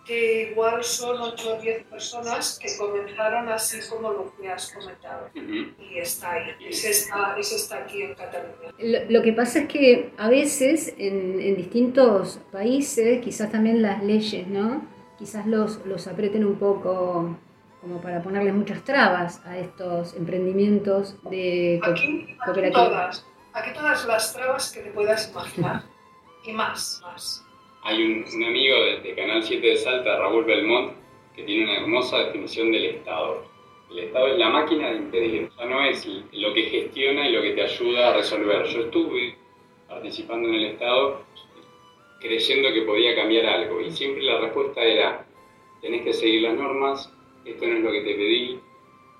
que 0.05 0.51
igual 0.51 0.83
son 0.83 1.21
8 1.21 1.55
o 1.57 1.61
10 1.61 1.83
personas 1.85 2.59
que 2.61 2.75
comenzaron 2.77 3.47
así 3.49 3.79
como 3.89 4.11
lo 4.11 4.33
que 4.35 4.49
has 4.49 4.71
comentado. 4.71 5.29
Y 5.33 5.99
está 5.99 6.33
ahí, 6.33 6.55
ese 6.67 6.89
está, 6.91 7.35
está 7.37 7.77
aquí 7.77 8.01
en 8.01 8.15
Cataluña. 8.15 9.05
Lo, 9.09 9.21
que 9.21 9.33
pasa 9.33 9.59
es 9.59 9.67
que 9.67 10.11
a 10.17 10.29
veces 10.29 10.93
en, 10.97 11.39
en, 11.39 11.55
distintos 11.55 12.39
países, 12.51 13.21
quizás 13.23 13.51
también 13.51 13.81
las 13.81 14.03
leyes, 14.03 14.47
¿no? 14.47 14.87
Quizás 15.17 15.45
los, 15.45 15.85
los 15.85 16.07
aprieten 16.07 16.45
un 16.45 16.55
poco 16.55 17.37
como 17.81 18.01
para 18.01 18.21
ponerle 18.21 18.51
muchas 18.51 18.83
trabas 18.83 19.41
a 19.45 19.57
estos 19.57 20.13
emprendimientos 20.15 21.15
de 21.29 21.79
aquí, 21.83 22.35
aquí 22.39 22.71
todas, 22.71 23.25
aquí 23.53 23.73
todas 23.73 24.05
las 24.05 24.33
trabas 24.33 24.71
que 24.71 24.81
te 24.81 24.91
puedas 24.91 25.29
imaginar. 25.29 25.83
y 26.45 26.53
más, 26.53 27.01
más. 27.03 27.45
Hay 27.89 28.03
un, 28.03 28.43
amigo 28.43 28.75
de, 29.01 29.15
Canal 29.15 29.41
7 29.41 29.65
de 29.65 29.75
Salta, 29.75 30.19
Raúl 30.19 30.45
Belmont, 30.45 30.93
que 31.35 31.41
tiene 31.41 31.63
una 31.63 31.77
hermosa 31.77 32.19
definición 32.19 32.71
del 32.71 32.85
Estado. 32.85 33.43
El 33.89 33.97
Estado 33.97 34.27
es 34.27 34.37
la 34.37 34.49
máquina 34.49 34.91
de 34.91 34.97
impedir, 34.97 35.49
ya 35.57 35.65
no 35.65 35.83
es 35.83 36.07
lo 36.31 36.53
que 36.53 36.65
gestiona 36.65 37.27
y 37.27 37.31
lo 37.31 37.41
que 37.41 37.53
te 37.53 37.63
ayuda 37.63 38.09
a 38.09 38.17
resolver. 38.17 38.63
Yo 38.65 38.81
estuve 38.81 39.35
participando 39.87 40.49
en 40.49 40.53
el 40.53 40.65
Estado 40.65 41.23
creyendo 42.19 42.71
que 42.71 42.83
podía 42.83 43.15
cambiar 43.15 43.47
algo 43.47 43.81
y 43.81 43.89
siempre 43.89 44.21
la 44.21 44.39
respuesta 44.39 44.83
era, 44.83 45.25
tenés 45.81 46.03
que 46.03 46.13
seguir 46.13 46.43
las 46.43 46.53
normas, 46.53 47.11
esto 47.43 47.65
no 47.65 47.73
es 47.73 47.83
lo 47.83 47.91
que 47.91 48.01
te 48.01 48.13
pedí, 48.13 48.59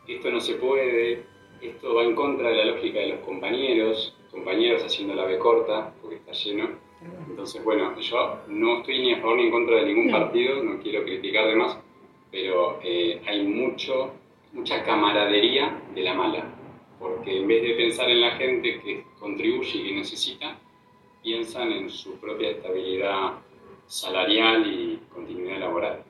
esto 0.08 0.30
no 0.30 0.40
se 0.40 0.54
puede, 0.54 1.24
esto 1.60 1.96
va 1.96 2.04
en 2.04 2.14
contra 2.14 2.50
de 2.50 2.56
la 2.56 2.66
lógica 2.66 3.00
de 3.00 3.08
los 3.08 3.20
compañeros, 3.22 4.16
compañeros 4.30 4.84
haciendo 4.84 5.16
la 5.16 5.26
B 5.26 5.40
corta, 5.40 5.92
porque 6.04 6.18
está 6.18 6.34
lleno 6.34 6.89
entonces, 7.40 7.64
bueno, 7.64 7.98
yo 7.98 8.42
no 8.50 8.80
estoy 8.80 9.00
ni 9.00 9.14
a 9.14 9.22
favor 9.22 9.38
ni 9.38 9.44
en 9.44 9.52
contra 9.52 9.78
de 9.78 9.86
ningún 9.86 10.12
partido, 10.12 10.62
no 10.62 10.78
quiero 10.82 11.06
criticar 11.06 11.48
de 11.48 11.56
más, 11.56 11.80
pero 12.30 12.82
eh, 12.84 13.22
hay 13.26 13.44
mucho, 13.44 14.12
mucha 14.52 14.84
camaradería 14.84 15.82
de 15.96 16.02
la 16.02 16.16
mala, 16.16 16.44
porque 17.00 17.38
en 17.38 17.48
vez 17.48 17.64
de 17.64 17.76
pensar 17.76 18.10
en 18.10 18.20
la 18.20 18.32
gente 18.32 18.82
que 18.82 19.06
contribuye 19.18 19.80
y 19.80 19.84
que 19.86 19.96
necesita, 19.96 20.60
piensan 21.24 21.72
en 21.72 21.90
su 21.90 22.20
propia 22.20 22.50
estabilidad 22.50 23.36
salarial 23.88 24.68
y 24.68 25.00
continuidad 25.10 25.60
laboral. 25.60 26.04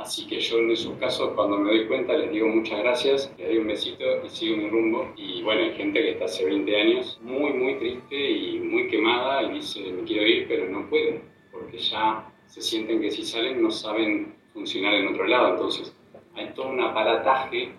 Así 0.00 0.26
que 0.26 0.40
yo 0.40 0.56
en 0.56 0.70
esos 0.70 0.96
casos, 0.96 1.32
cuando 1.34 1.58
me 1.58 1.72
doy 1.72 1.86
cuenta, 1.86 2.14
les 2.14 2.32
digo 2.32 2.48
muchas 2.48 2.78
gracias, 2.78 3.30
les 3.36 3.48
doy 3.48 3.58
un 3.58 3.66
besito 3.66 4.02
y 4.24 4.30
sigo 4.30 4.56
mi 4.56 4.70
rumbo. 4.70 5.12
Y 5.14 5.42
bueno, 5.42 5.60
hay 5.60 5.74
gente 5.74 6.00
que 6.00 6.12
está 6.12 6.24
hace 6.24 6.46
20 6.46 6.80
años 6.80 7.20
muy, 7.22 7.52
muy 7.52 7.74
triste 7.74 8.30
y 8.30 8.60
muy 8.60 8.88
quemada 8.88 9.42
y 9.42 9.56
dice, 9.56 9.92
me 9.92 10.02
quiero 10.04 10.26
ir, 10.26 10.48
pero 10.48 10.70
no 10.70 10.88
pueden, 10.88 11.22
porque 11.52 11.76
ya 11.76 12.32
se 12.46 12.62
sienten 12.62 13.02
que 13.02 13.10
si 13.10 13.22
salen 13.22 13.62
no 13.62 13.70
saben 13.70 14.34
funcionar 14.54 14.94
en 14.94 15.08
otro 15.08 15.26
lado. 15.26 15.50
Entonces, 15.50 15.94
hay 16.34 16.46
todo 16.54 16.70
un 16.70 16.80
aparataje 16.80 17.72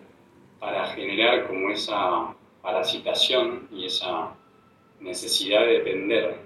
para 0.60 0.86
generar 0.90 1.48
como 1.48 1.72
esa 1.72 2.36
parasitación 2.62 3.68
y 3.72 3.88
esa 3.88 4.36
necesidad 5.00 5.62
de 5.62 5.74
depender 5.80 6.40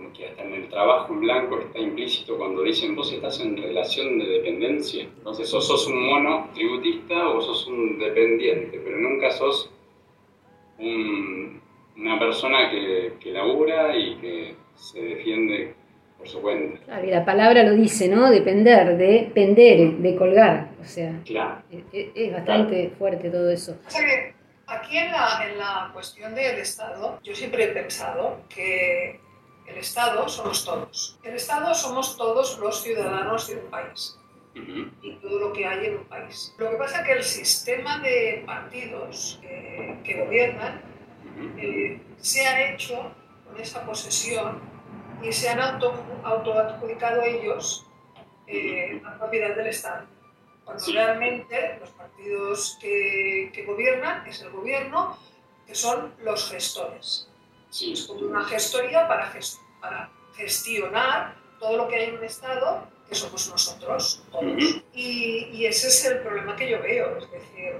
como 0.00 0.12
que 0.14 0.28
hasta 0.28 0.42
en 0.42 0.54
el 0.54 0.68
trabajo 0.68 1.12
en 1.12 1.20
blanco 1.20 1.60
está 1.60 1.78
implícito 1.78 2.38
cuando 2.38 2.62
dicen 2.62 2.96
vos 2.96 3.12
estás 3.12 3.38
en 3.40 3.56
relación 3.56 4.18
de 4.18 4.26
dependencia. 4.26 5.02
Entonces, 5.02 5.52
o 5.52 5.60
sos 5.60 5.86
un 5.88 6.06
mono 6.06 6.48
tributista 6.54 7.28
o 7.28 7.40
sos 7.40 7.66
un 7.66 7.98
dependiente, 7.98 8.80
pero 8.82 8.96
nunca 8.96 9.30
sos 9.30 9.70
una 10.78 12.18
persona 12.18 12.70
que, 12.70 13.12
que 13.20 13.30
labura 13.30 13.94
y 13.94 14.16
que 14.16 14.54
se 14.74 15.02
defiende 15.02 15.74
por 16.16 16.26
su 16.26 16.40
cuenta. 16.40 16.80
Claro, 16.84 17.06
y 17.06 17.10
la 17.10 17.24
palabra 17.24 17.62
lo 17.62 17.72
dice, 17.72 18.08
¿no? 18.08 18.30
Depender, 18.30 18.96
de 18.96 19.30
pender, 19.34 19.98
de 19.98 20.16
colgar. 20.16 20.70
O 20.80 20.84
sea, 20.84 21.20
claro. 21.26 21.62
es, 21.92 22.32
bastante 22.32 22.90
fuerte 22.98 23.28
todo 23.28 23.50
eso. 23.50 23.76
O 23.86 23.90
sea 23.90 24.00
que 24.00 24.34
aquí 24.66 24.96
en 24.96 25.12
la, 25.12 25.46
en 25.46 25.58
la 25.58 25.90
cuestión 25.92 26.34
del 26.34 26.58
Estado, 26.58 27.20
yo 27.22 27.34
siempre 27.34 27.64
he 27.64 27.68
pensado 27.68 28.38
que 28.48 29.20
el 29.70 29.78
Estado 29.78 30.28
somos 30.28 30.64
todos. 30.64 31.18
El 31.22 31.34
Estado 31.34 31.74
somos 31.74 32.16
todos 32.16 32.58
los 32.58 32.82
ciudadanos 32.82 33.48
de 33.48 33.56
un 33.56 33.70
país 33.70 34.18
y 34.54 35.12
todo 35.22 35.38
lo 35.38 35.52
que 35.52 35.66
hay 35.66 35.86
en 35.86 35.98
un 35.98 36.04
país. 36.04 36.54
Lo 36.58 36.70
que 36.70 36.76
pasa 36.76 37.00
es 37.00 37.06
que 37.06 37.12
el 37.12 37.22
sistema 37.22 37.98
de 38.00 38.42
partidos 38.46 39.38
que 39.42 40.24
gobiernan 40.24 40.82
eh, 41.56 42.00
se 42.18 42.46
ha 42.46 42.72
hecho 42.72 43.12
con 43.46 43.60
esa 43.60 43.84
posesión 43.86 44.60
y 45.22 45.32
se 45.32 45.48
han 45.48 45.60
auto, 45.60 45.94
autoadjudicado 46.24 47.22
ellos 47.22 47.86
eh, 48.46 49.00
la 49.02 49.18
propiedad 49.18 49.54
del 49.54 49.68
Estado. 49.68 50.06
Cuando 50.64 50.84
realmente 50.92 51.78
los 51.80 51.90
partidos 51.90 52.78
que, 52.80 53.50
que 53.52 53.64
gobiernan 53.64 54.26
es 54.26 54.42
el 54.42 54.50
gobierno, 54.50 55.16
que 55.66 55.74
son 55.74 56.14
los 56.22 56.50
gestores. 56.50 57.29
Es 57.70 58.06
como 58.06 58.26
una 58.26 58.44
gestoría 58.44 59.06
para, 59.06 59.32
para 59.80 60.10
gestionar 60.34 61.36
todo 61.60 61.76
lo 61.76 61.88
que 61.88 61.96
hay 61.96 62.08
en 62.08 62.18
un 62.18 62.24
Estado, 62.24 62.88
que 63.08 63.14
somos 63.14 63.48
nosotros 63.48 64.24
todos. 64.32 64.82
y, 64.92 65.64
ese 65.64 65.88
es 65.88 66.04
el 66.06 66.18
problema 66.18 66.56
que 66.56 66.70
yo 66.70 66.82
veo, 66.82 67.16
es 67.16 67.30
decir, 67.30 67.74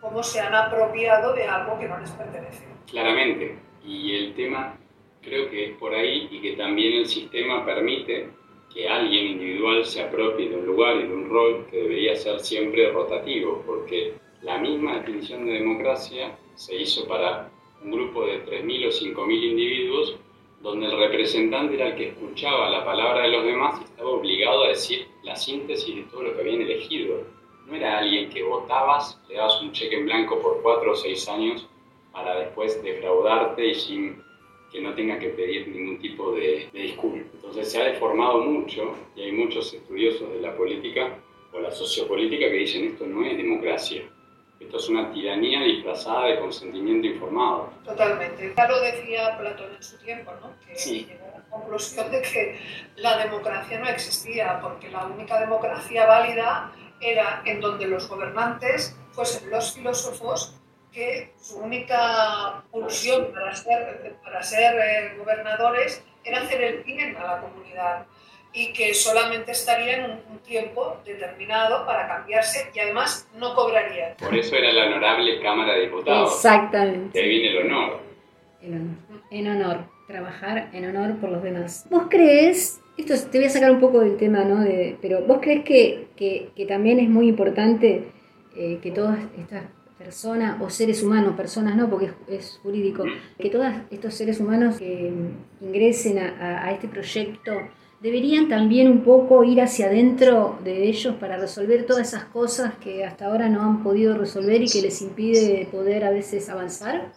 cómo 0.00 0.22
se 0.22 0.40
han 0.40 0.54
apropiado 0.54 1.34
de 1.34 1.44
algo 1.44 1.78
que 1.78 1.88
no 1.88 1.98
les 1.98 2.10
pertenece. 2.10 2.64
Claramente, 2.86 3.58
y 3.84 4.14
el 4.14 4.34
tema 4.34 4.78
creo 5.22 5.50
que 5.50 5.70
es 5.70 5.78
por 5.78 5.92
ahí 5.92 6.28
y 6.30 6.40
que 6.40 6.52
también 6.52 6.98
el 6.98 7.06
sistema 7.06 7.64
permite 7.64 8.30
que 8.72 8.88
alguien 8.88 9.26
individual 9.26 9.84
se 9.84 10.02
apropie 10.02 10.50
de 10.50 10.56
un 10.56 10.66
lugar 10.66 10.96
y 10.96 11.08
de 11.08 11.14
un 11.14 11.28
rol 11.28 11.66
que 11.70 11.78
debería 11.78 12.14
ser 12.14 12.38
siempre 12.40 12.92
rotativo, 12.92 13.62
porque 13.66 14.14
la 14.42 14.58
misma 14.58 14.98
definición 14.98 15.46
de 15.46 15.54
democracia 15.54 16.36
se 16.54 16.76
hizo 16.76 17.08
para 17.08 17.50
un 17.82 17.90
grupo 17.90 18.26
de 18.26 18.44
3.000 18.44 18.86
o 18.86 18.90
5.000 18.90 19.50
individuos 19.50 20.18
donde 20.60 20.86
el 20.86 20.98
representante 20.98 21.74
era 21.74 21.88
el 21.88 21.96
que 21.96 22.08
escuchaba 22.08 22.70
la 22.70 22.84
palabra 22.84 23.22
de 23.22 23.28
los 23.28 23.44
demás 23.44 23.80
y 23.80 23.84
estaba 23.84 24.10
obligado 24.10 24.64
a 24.64 24.68
decir 24.68 25.06
la 25.22 25.36
síntesis 25.36 25.94
de 25.94 26.02
todo 26.04 26.22
lo 26.22 26.34
que 26.34 26.40
habían 26.40 26.62
elegido. 26.62 27.24
No 27.66 27.74
era 27.76 27.98
alguien 27.98 28.30
que 28.30 28.42
votabas, 28.42 29.20
le 29.28 29.36
dabas 29.36 29.60
un 29.60 29.72
cheque 29.72 29.96
en 29.96 30.06
blanco 30.06 30.40
por 30.40 30.62
cuatro 30.62 30.92
o 30.92 30.96
seis 30.96 31.28
años 31.28 31.68
para 32.12 32.38
después 32.38 32.82
defraudarte 32.82 33.66
y 33.66 33.74
sin 33.74 34.22
que 34.72 34.80
no 34.80 34.94
tenga 34.94 35.18
que 35.18 35.28
pedir 35.28 35.68
ningún 35.68 35.98
tipo 36.00 36.32
de, 36.32 36.68
de 36.72 36.80
disculpa. 36.80 37.18
Entonces 37.34 37.70
se 37.70 37.80
ha 37.80 37.84
deformado 37.84 38.40
mucho 38.40 38.94
y 39.14 39.22
hay 39.22 39.32
muchos 39.32 39.72
estudiosos 39.72 40.32
de 40.32 40.40
la 40.40 40.56
política 40.56 41.18
o 41.52 41.60
la 41.60 41.70
sociopolítica 41.70 42.50
que 42.50 42.56
dicen 42.56 42.86
esto 42.86 43.06
no 43.06 43.24
es 43.24 43.36
democracia, 43.36 44.02
esto 44.58 44.76
es 44.78 44.88
una 44.88 45.12
tiranía 45.12 45.62
disfrazada 45.62 46.26
de 46.26 46.40
consentimiento 46.40 47.06
informado. 47.06 47.70
Totalmente. 47.84 48.54
Ya 48.56 48.68
lo 48.68 48.80
decía 48.80 49.36
Platón 49.38 49.74
en 49.74 49.82
su 49.82 49.98
tiempo, 49.98 50.32
¿no? 50.40 50.54
que 50.60 50.74
llegó 50.74 51.24
a 51.24 51.38
la 51.38 51.44
conclusión 51.50 52.10
de 52.10 52.22
que 52.22 52.58
la 52.96 53.18
democracia 53.18 53.78
no 53.78 53.88
existía, 53.88 54.58
porque 54.60 54.90
la 54.90 55.04
única 55.06 55.38
democracia 55.40 56.06
válida 56.06 56.72
era 57.00 57.42
en 57.44 57.60
donde 57.60 57.86
los 57.86 58.08
gobernantes 58.08 58.96
fuesen 59.12 59.50
los 59.50 59.74
filósofos 59.74 60.56
que 60.90 61.34
su 61.38 61.58
única 61.58 62.64
pulsión 62.70 63.30
para 63.32 63.54
ser, 63.54 64.16
para 64.24 64.42
ser 64.42 64.74
eh, 64.78 65.16
gobernadores 65.18 66.02
era 66.24 66.40
hacer 66.40 66.62
el 66.62 66.82
bien 66.84 67.14
a 67.18 67.24
la 67.24 67.40
comunidad 67.42 68.06
y 68.56 68.72
que 68.72 68.94
solamente 68.94 69.52
estaría 69.52 69.98
en 69.98 70.10
un, 70.12 70.36
tiempo 70.46 70.98
determinado 71.04 71.84
para 71.84 72.06
cambiarse 72.06 72.70
y 72.72 72.78
además 72.78 73.28
no 73.36 73.52
cobraría. 73.56 74.16
Por 74.16 74.32
eso 74.32 74.54
era 74.54 74.72
la 74.72 74.86
honorable 74.86 75.40
Cámara 75.42 75.74
de 75.74 75.86
Diputados. 75.86 76.36
Exactamente. 76.36 77.20
Ahí 77.20 77.28
viene 77.28 77.48
el 77.48 77.66
honor. 77.66 78.00
El 78.62 78.74
honor. 78.74 78.96
En 79.32 79.48
honor. 79.48 79.78
Trabajar 80.06 80.70
en 80.72 80.84
honor 80.84 81.16
por 81.16 81.30
los 81.30 81.42
demás. 81.42 81.84
¿Vos 81.90 82.04
crees, 82.08 82.80
esto 82.96 83.14
te 83.28 83.38
voy 83.38 83.48
a 83.48 83.50
sacar 83.50 83.72
un 83.72 83.80
poco 83.80 83.98
del 83.98 84.16
tema, 84.16 84.44
¿no? 84.44 84.60
De, 84.60 84.96
pero 85.02 85.22
vos 85.22 85.38
crees 85.42 85.64
que, 85.64 86.06
que, 86.14 86.50
que 86.54 86.64
también 86.64 87.00
es 87.00 87.08
muy 87.08 87.26
importante 87.26 88.04
eh, 88.54 88.78
que 88.80 88.92
todas 88.92 89.18
estas 89.36 89.64
personas 89.98 90.62
o 90.62 90.70
seres 90.70 91.02
humanos, 91.02 91.34
personas 91.34 91.74
no, 91.74 91.90
porque 91.90 92.10
es, 92.28 92.60
jurídico, 92.62 93.02
que 93.36 93.50
todos 93.50 93.66
estos 93.90 94.14
seres 94.14 94.38
humanos 94.38 94.78
que 94.78 95.12
ingresen 95.60 96.20
a, 96.20 96.64
a 96.64 96.70
este 96.70 96.86
proyecto 96.86 97.68
deberían 98.00 98.48
también 98.48 98.90
un 98.90 99.02
poco 99.02 99.42
ir 99.44 99.60
hacia 99.60 99.86
adentro 99.86 100.58
de 100.62 100.88
ellos 100.88 101.14
para 101.16 101.38
resolver 101.38 101.86
todas 101.86 102.08
esas 102.08 102.24
cosas 102.26 102.74
que 102.78 103.04
hasta 103.04 103.26
ahora 103.26 103.48
no 103.48 103.62
han 103.62 103.82
podido 103.82 104.16
resolver 104.16 104.62
y 104.62 104.68
que 104.68 104.82
les 104.82 105.00
impide 105.02 105.66
poder 105.70 106.04
a 106.04 106.10
veces 106.10 106.48
avanzar? 106.48 107.12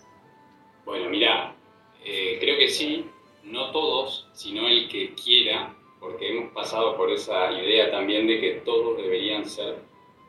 Bueno, 0.85 1.09
mira, 1.09 1.55
eh, 2.03 2.37
creo 2.39 2.57
que 2.57 2.69
sí, 2.69 3.05
no 3.43 3.71
todos, 3.71 4.29
sino 4.33 4.67
el 4.67 4.87
que 4.87 5.13
quiera, 5.13 5.75
porque 5.99 6.29
hemos 6.29 6.53
pasado 6.53 6.95
por 6.95 7.11
esa 7.11 7.51
idea 7.51 7.91
también 7.91 8.27
de 8.27 8.39
que 8.39 8.51
todos 8.65 8.97
deberían 8.97 9.45
ser 9.45 9.77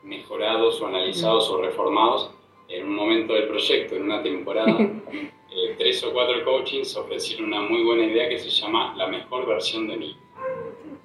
mejorados 0.03 0.81
o 0.81 0.87
analizados 0.87 1.49
o 1.49 1.61
reformados 1.61 2.31
en 2.67 2.87
un 2.87 2.95
momento 2.95 3.33
del 3.33 3.47
proyecto, 3.47 3.95
en 3.95 4.03
una 4.03 4.21
temporada. 4.21 4.77
Eh, 5.53 5.75
tres 5.77 6.01
o 6.05 6.13
cuatro 6.13 6.45
coachings 6.45 6.95
ofrecieron 6.95 7.47
una 7.47 7.59
muy 7.59 7.83
buena 7.83 8.05
idea 8.05 8.29
que 8.29 8.39
se 8.39 8.49
llama 8.49 8.95
la 8.95 9.07
mejor 9.07 9.45
versión 9.45 9.85
de 9.85 9.97
mí. 9.97 10.15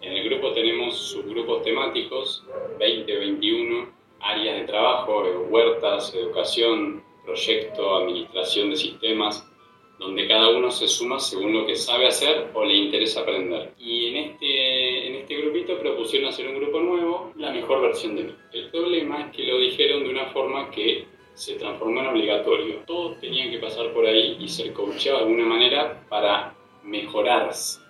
En 0.06 0.12
el 0.12 0.30
grupo 0.30 0.52
tenemos 0.52 0.96
subgrupos 0.96 1.64
temáticos, 1.64 2.44
20 2.78 3.12
21 3.12 3.88
áreas 4.20 4.60
de 4.60 4.64
trabajo, 4.64 5.20
huertas, 5.50 6.14
educación, 6.14 7.02
proyecto, 7.24 7.96
administración 7.96 8.70
de 8.70 8.76
sistemas, 8.76 9.50
donde 9.98 10.28
cada 10.28 10.50
uno 10.50 10.70
se 10.70 10.86
suma 10.86 11.18
según 11.18 11.54
lo 11.54 11.66
que 11.66 11.74
sabe 11.74 12.06
hacer 12.06 12.50
o 12.54 12.64
le 12.64 12.74
interesa 12.74 13.22
aprender. 13.22 13.72
Y 13.80 14.06
en 14.06 14.16
este, 14.16 15.08
en 15.08 15.14
este 15.16 15.38
grupito 15.38 15.76
propusieron 15.80 16.28
hacer 16.28 16.46
un 16.46 16.60
grupo 16.60 16.78
nuevo, 16.78 17.32
la 17.34 17.50
mejor 17.50 17.82
versión 17.82 18.14
de 18.14 18.22
mí. 18.22 18.34
El 18.52 18.70
problema 18.70 19.22
es 19.22 19.36
que 19.36 19.42
lo 19.42 19.58
dijeron 19.58 20.04
de 20.04 20.10
una 20.10 20.26
forma 20.26 20.70
que 20.70 21.04
se 21.34 21.56
transformó 21.56 21.98
en 21.98 22.06
obligatorio. 22.06 22.76
Todos 22.86 23.18
tenían 23.18 23.50
que 23.50 23.58
pasar 23.58 23.92
por 23.92 24.06
ahí 24.06 24.36
y 24.38 24.46
ser 24.46 24.72
coachados 24.72 25.22
de 25.22 25.26
alguna 25.26 25.46
manera 25.46 26.06
para 26.08 26.54
mejorarse. 26.84 27.80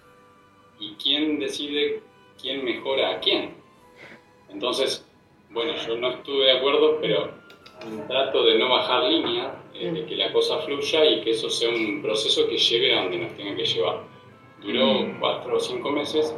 ¿Y 0.79 0.93
quién 0.95 1.39
decide 1.39 2.06
quién 2.41 2.65
mejora 2.65 3.11
a 3.11 3.21
quién? 3.21 3.55
Entonces, 4.49 5.07
bueno, 5.51 5.75
yo 5.87 5.97
no 5.97 6.11
estuve 6.13 6.47
de 6.47 6.59
acuerdo, 6.59 6.99
pero 7.01 7.31
trato 8.09 8.45
de 8.45 8.59
no 8.59 8.71
bajar 8.71 9.05
línea, 9.05 9.63
eh, 9.75 9.91
de 9.91 10.07
que 10.07 10.17
la 10.17 10.33
cosa 10.33 10.59
fluya 10.59 11.05
y 11.05 11.21
que 11.21 11.31
eso 11.31 11.51
sea 11.51 11.69
un 11.69 12.01
proceso 12.03 12.47
que 12.49 12.57
lleve 12.57 12.97
a 12.97 13.03
donde 13.03 13.19
nos 13.19 13.37
tenga 13.37 13.55
que 13.55 13.65
llevar. 13.65 14.03
Duró 14.63 14.95
mm. 14.95 15.21
cuatro 15.21 15.57
o 15.57 15.61
cinco 15.61 15.91
meses, 15.91 16.35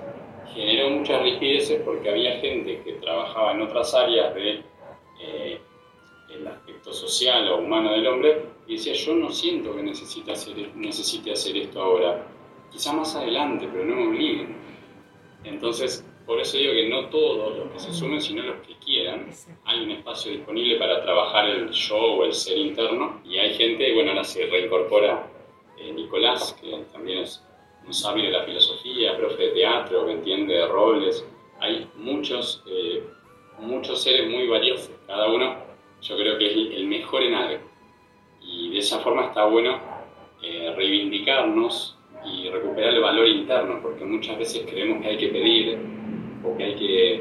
generó 0.53 0.91
muchas 0.91 1.23
rigideces 1.23 1.81
porque 1.85 2.11
había 2.11 2.41
gente 2.41 2.83
que 2.83 2.95
trabajaba 2.95 3.53
en 3.53 3.63
otras 3.63 3.95
áreas 3.95 4.35
del 4.35 4.65
de, 5.19 5.53
eh, 5.53 5.61
aspecto 6.49 6.93
social 6.93 7.49
o 7.49 7.59
humano 7.59 7.93
del 7.93 8.07
hombre 8.07 8.43
y 8.67 8.75
decía, 8.75 8.93
yo 8.95 9.15
no 9.15 9.31
siento 9.31 9.75
que 9.75 9.83
necesite 9.83 10.33
hacer, 10.33 10.57
necesite 10.75 11.33
hacer 11.33 11.57
esto 11.57 11.83
ahora, 11.83 12.27
quizá 12.71 12.93
más 12.93 13.15
adelante, 13.17 13.69
pero 13.71 13.85
no 13.85 13.97
me 13.97 14.09
obliguen. 14.09 14.57
Entonces, 15.44 16.05
por 16.27 16.40
eso 16.40 16.59
digo 16.59 16.72
que 16.74 16.88
no 16.88 17.09
todos 17.09 17.57
los 17.57 17.72
que 17.72 17.79
se 17.79 17.92
sumen, 17.92 18.20
sino 18.20 18.42
los 18.42 18.61
que 18.66 18.74
quieran. 18.77 19.31
Hay 19.64 19.83
un 19.83 19.92
espacio 19.92 20.33
disponible 20.33 20.77
para 20.77 21.03
trabajar 21.03 21.48
el 21.48 21.70
yo 21.70 21.96
o 21.96 22.24
el 22.24 22.35
ser 22.35 22.59
interno. 22.59 23.22
Y 23.24 23.38
hay 23.38 23.55
gente, 23.55 23.94
bueno, 23.94 24.11
ahora 24.11 24.24
se 24.24 24.46
reincorpora 24.46 25.27
eh, 25.79 25.92
Nicolás, 25.92 26.57
que 26.61 26.70
también 26.92 27.20
es 27.20 27.42
un 27.87 27.94
sabio 27.94 28.24
de 28.24 28.31
la 28.31 28.44
filosofía, 28.44 29.16
profe 29.16 29.44
de 29.44 29.48
teatro, 29.53 30.07
que 30.07 30.12
entiende 30.12 30.55
de 30.55 30.66
roles. 30.66 31.24
Hay 31.61 31.88
muchos, 31.96 32.62
eh, 32.66 33.03
muchos 33.59 34.03
seres 34.03 34.29
muy 34.29 34.46
valiosos. 34.48 34.90
Cada 35.07 35.29
uno, 35.29 35.57
yo 36.03 36.16
creo 36.16 36.37
que 36.37 36.46
es 36.46 36.57
el 36.77 36.87
mejor 36.87 37.22
en 37.22 37.35
algo. 37.35 37.64
Y 38.42 38.70
de 38.70 38.79
esa 38.79 38.98
forma 39.01 39.27
está 39.27 39.44
bueno 39.46 39.81
eh, 40.42 40.72
reivindicarnos 40.77 41.98
y 42.33 42.49
recuperar 42.51 42.95
el 42.95 43.01
valor 43.01 43.27
interno, 43.27 43.81
porque 43.83 44.05
muchas 44.05 44.38
veces 44.38 44.67
creemos 44.69 45.03
que 45.03 45.09
hay 45.09 45.17
que 45.19 45.29
pedir 45.29 45.79
porque 46.43 46.64
hay 46.64 46.75
que 46.75 47.14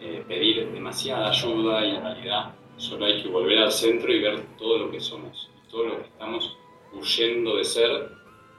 eh, 0.00 0.24
pedir 0.28 0.70
demasiada 0.72 1.30
ayuda 1.30 1.84
y 1.84 1.96
en 1.96 2.02
realidad 2.02 2.54
solo 2.76 3.06
hay 3.06 3.22
que 3.22 3.28
volver 3.28 3.58
al 3.58 3.72
centro 3.72 4.12
y 4.12 4.20
ver 4.20 4.40
todo 4.58 4.78
lo 4.78 4.90
que 4.90 5.00
somos, 5.00 5.50
todo 5.70 5.84
lo 5.84 5.96
que 5.98 6.08
estamos 6.08 6.56
huyendo 6.92 7.56
de 7.56 7.64
ser 7.64 8.08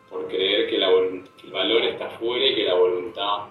por 0.10 0.28
creer 0.28 0.70
que, 0.70 0.76
el 0.76 1.52
valor 1.52 1.84
está 1.84 2.10
fuera 2.12 2.46
y 2.46 2.56
que 2.56 2.64
la 2.64 2.76
voluntad 2.76 3.50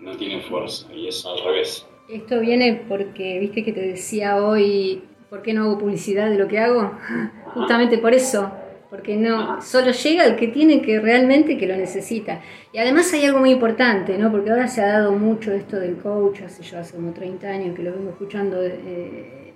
no 0.00 0.16
tiene 0.16 0.40
fuerza, 0.40 0.92
y 0.92 1.06
es 1.06 1.24
al 1.24 1.38
revés. 1.44 1.86
Esto 2.08 2.40
viene 2.40 2.84
porque, 2.88 3.38
viste 3.38 3.64
que 3.64 3.72
te 3.72 3.80
decía 3.80 4.36
hoy, 4.36 5.02
¿por 5.30 5.42
qué 5.42 5.52
no 5.52 5.64
hago 5.64 5.78
publicidad 5.78 6.30
de 6.30 6.38
lo 6.38 6.48
que 6.48 6.58
hago? 6.58 6.98
Justamente 7.54 7.98
por 7.98 8.12
eso, 8.12 8.50
porque 8.94 9.16
no, 9.16 9.60
solo 9.60 9.90
llega 9.90 10.24
el 10.24 10.36
que 10.36 10.46
tiene 10.46 10.80
que 10.80 11.00
realmente 11.00 11.58
que 11.58 11.66
lo 11.66 11.76
necesita. 11.76 12.40
Y 12.72 12.78
además 12.78 13.12
hay 13.12 13.24
algo 13.24 13.40
muy 13.40 13.50
importante, 13.50 14.16
¿no? 14.16 14.30
Porque 14.30 14.50
ahora 14.50 14.68
se 14.68 14.82
ha 14.82 14.86
dado 14.86 15.10
mucho 15.10 15.50
esto 15.50 15.80
del 15.80 15.96
coach, 15.96 16.42
hace 16.42 16.62
yo 16.62 16.78
hace 16.78 16.94
como 16.94 17.12
30 17.12 17.44
años 17.44 17.74
que 17.74 17.82
lo 17.82 17.92
vengo 17.92 18.10
escuchando 18.10 18.62
eh, 18.62 19.54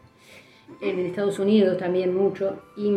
en 0.80 0.98
Estados 0.98 1.38
Unidos 1.38 1.78
también 1.78 2.16
mucho. 2.16 2.60
Y, 2.76 2.88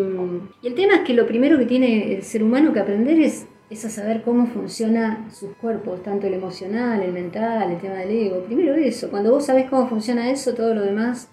el 0.68 0.74
tema 0.74 0.96
es 0.96 1.00
que 1.02 1.14
lo 1.14 1.28
primero 1.28 1.60
que 1.60 1.66
tiene 1.66 2.16
el 2.16 2.24
ser 2.24 2.42
humano 2.42 2.74
que 2.74 2.80
aprender 2.80 3.20
es, 3.20 3.46
es 3.70 3.86
a 3.86 3.92
saber 3.92 4.24
cómo 4.24 4.48
funcionan 4.48 5.32
sus 5.32 5.56
cuerpos, 5.58 6.02
tanto 6.02 6.26
el 6.26 6.34
emocional, 6.34 7.04
el 7.04 7.14
mental, 7.14 7.72
el 7.72 7.78
tema 7.78 7.98
del 7.98 8.10
ego. 8.10 8.44
Primero 8.46 8.74
eso, 8.74 9.12
cuando 9.12 9.30
vos 9.30 9.46
sabés 9.46 9.70
cómo 9.70 9.88
funciona 9.88 10.32
eso, 10.32 10.56
todo 10.56 10.74
lo 10.74 10.82
demás 10.82 11.30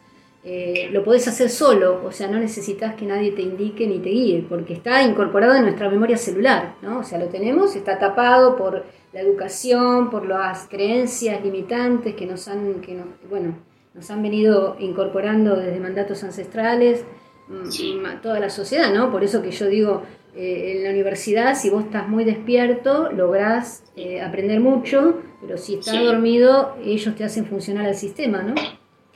eh, 0.51 0.89
lo 0.93 1.05
podés 1.05 1.29
hacer 1.29 1.51
solo, 1.51 2.03
o 2.07 2.11
sea, 2.11 2.27
no 2.27 2.39
necesitas 2.39 2.95
que 2.95 3.05
nadie 3.05 3.33
te 3.33 3.43
indique 3.43 3.87
ni 3.87 3.99
te 3.99 4.09
guíe, 4.09 4.47
porque 4.49 4.73
está 4.73 5.03
incorporado 5.03 5.55
en 5.55 5.65
nuestra 5.65 5.91
memoria 5.91 6.17
celular, 6.17 6.77
¿no? 6.81 7.01
O 7.01 7.05
sea, 7.05 7.19
lo 7.19 7.27
tenemos, 7.27 7.77
está 7.77 7.99
tapado 7.99 8.57
por 8.57 8.87
la 9.13 9.21
educación, 9.21 10.09
por 10.09 10.27
las 10.27 10.67
creencias 10.67 11.45
limitantes 11.45 12.15
que 12.15 12.25
nos 12.25 12.49
han, 12.49 12.81
que 12.81 12.97
bueno, 13.29 13.59
nos 13.93 14.11
han 14.11 14.23
venido 14.23 14.77
incorporando 14.79 15.55
desde 15.55 15.79
mandatos 15.81 16.25
ancestrales, 16.25 17.05
mm, 17.49 18.23
toda 18.23 18.41
la 18.41 18.49
sociedad, 18.49 18.91
¿no? 18.95 19.13
Por 19.13 19.25
eso 19.25 19.43
que 19.43 19.51
yo 19.51 19.67
digo, 19.67 20.03
eh, 20.35 20.77
en 20.79 20.85
la 20.85 20.91
universidad, 20.91 21.57
si 21.57 21.69
vos 21.69 21.85
estás 21.85 22.09
muy 22.09 22.25
despierto, 22.25 23.13
lográs 23.13 23.85
eh, 23.97 24.23
aprender 24.23 24.61
mucho, 24.61 25.21
pero 25.43 25.59
si 25.59 25.75
estás 25.75 26.03
dormido, 26.03 26.75
ellos 26.83 27.15
te 27.17 27.25
hacen 27.25 27.45
funcionar 27.45 27.87
el 27.87 27.95
sistema, 27.95 28.43
¿no? 28.43 28.55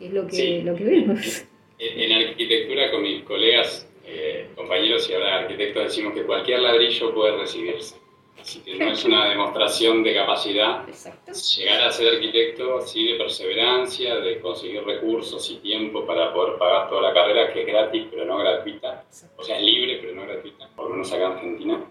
Es 0.07 0.13
lo 0.13 0.27
que, 0.27 0.63
lo 0.63 0.75
que 0.75 0.85
vemos. 0.85 1.45
En, 1.79 2.13
arquitectura 2.13 2.91
con 2.91 3.03
mis 3.03 3.23
colegas, 3.23 3.89
eh, 4.05 4.49
compañeros 4.55 5.09
y 5.09 5.15
ahora 5.15 5.41
arquitectos 5.41 5.85
decimos 5.85 6.15
que 6.15 6.23
cualquier 6.23 6.61
ladrillo 6.61 7.15
puede 7.15 7.37
recibirse. 7.39 7.97
Así 8.41 8.61
que 8.61 8.75
no 8.75 8.91
es 8.91 9.05
una 9.05 9.29
demostración 9.31 10.03
de 10.03 10.15
capacidad. 10.15 10.85
Llegar 10.87 11.83
a 11.83 11.93
ser 11.93 12.15
arquitecto 12.15 12.81
sí 12.81 13.13
de 13.13 13.15
perseverancia, 13.17 14.17
de 14.17 14.41
conseguir 14.41 14.85
recursos 14.85 15.49
y 15.51 15.57
tiempo 15.57 16.05
para 16.05 16.33
poder 16.33 16.59
pagar 16.59 16.89
toda 16.89 17.03
la 17.03 17.15
carrera, 17.15 17.53
que 17.53 17.61
es 17.61 17.67
gratis 17.67 18.07
pero 18.11 18.25
no 18.25 18.39
gratuita. 18.39 19.05
O 19.37 19.43
sea, 19.43 19.59
es 19.59 19.65
libre 19.65 19.99
pero 20.01 20.15
no 20.15 20.23
gratuita. 20.23 20.69
Por 20.75 20.87
lo 20.87 20.91
menos 20.93 21.13
acá 21.13 21.27
en 21.27 21.33
Argentina 21.33 21.85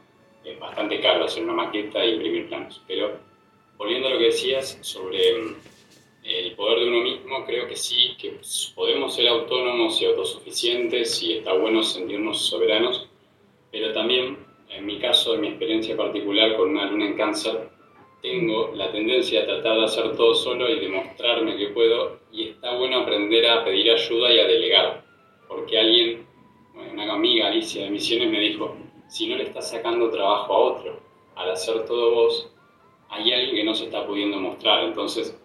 es 0.44 0.60
bastante 0.60 1.00
caro 1.00 1.26
hacer 1.26 1.44
una 1.44 1.54
maqueta 1.54 2.04
e 2.04 2.16
imprimir 2.16 2.48
planos. 2.48 2.82
Pero 2.88 3.12
volviendo 3.78 4.08
a 4.08 4.12
lo 4.12 4.18
que 4.18 4.26
decías 4.26 4.78
sobre 4.82 5.56
el 6.40 6.56
poder 6.56 6.80
de 6.80 6.88
uno 6.88 7.02
mismo, 7.02 7.46
creo 7.46 7.68
que 7.68 7.76
sí, 7.76 8.16
que 8.20 8.40
podemos 8.76 9.16
ser 9.16 9.28
autónomos 9.28 10.02
y 10.02 10.06
autosuficientes 10.06 11.22
y 11.24 11.34
está 11.38 11.54
bueno 11.54 11.84
sentirnos 11.84 12.46
soberanos, 12.46 13.08
pero 13.72 13.94
también, 13.94 14.38
en 14.70 14.86
mi 14.86 15.00
caso, 15.00 15.36
en 15.36 15.42
mi 15.42 15.48
experiencia 15.50 15.96
particular 15.96 16.56
con 16.56 16.70
una 16.70 16.90
luna 16.90 17.08
en 17.08 17.18
cáncer, 17.18 17.70
tengo 18.22 18.72
la 18.76 18.92
tendencia 18.92 19.42
a 19.42 19.46
tratar 19.46 19.78
de 19.78 19.86
hacer 19.86 20.16
todo 20.16 20.36
solo 20.36 20.70
y 20.70 20.80
demostrarme 20.80 21.58
que 21.58 21.70
puedo 21.70 22.20
y 22.32 22.50
está 22.50 22.76
bueno 22.78 23.00
aprender 23.00 23.48
a 23.50 23.66
pedir 23.66 23.92
ayuda 23.92 24.32
y 24.32 24.40
a 24.40 24.48
delegar, 24.48 25.04
porque 25.48 25.80
alguien, 25.80 26.28
una 26.76 27.14
amiga 27.14 27.48
Alicia 27.48 27.84
de 27.84 27.90
Misiones 27.90 28.30
me 28.30 28.40
dijo, 28.40 28.78
si 29.10 29.28
no 29.28 29.36
le 29.38 29.44
estás 29.44 29.72
sacando 29.72 30.10
trabajo 30.10 30.54
a 30.54 30.58
otro 30.58 31.00
al 31.36 31.52
hacer 31.52 31.86
todo 31.86 32.14
vos, 32.14 32.52
hay 33.10 33.34
alguien 33.34 33.56
que 33.56 33.64
no 33.64 33.74
se 33.74 33.86
está 33.86 34.06
pudiendo 34.06 34.38
mostrar, 34.38 34.84
entonces 34.84 35.41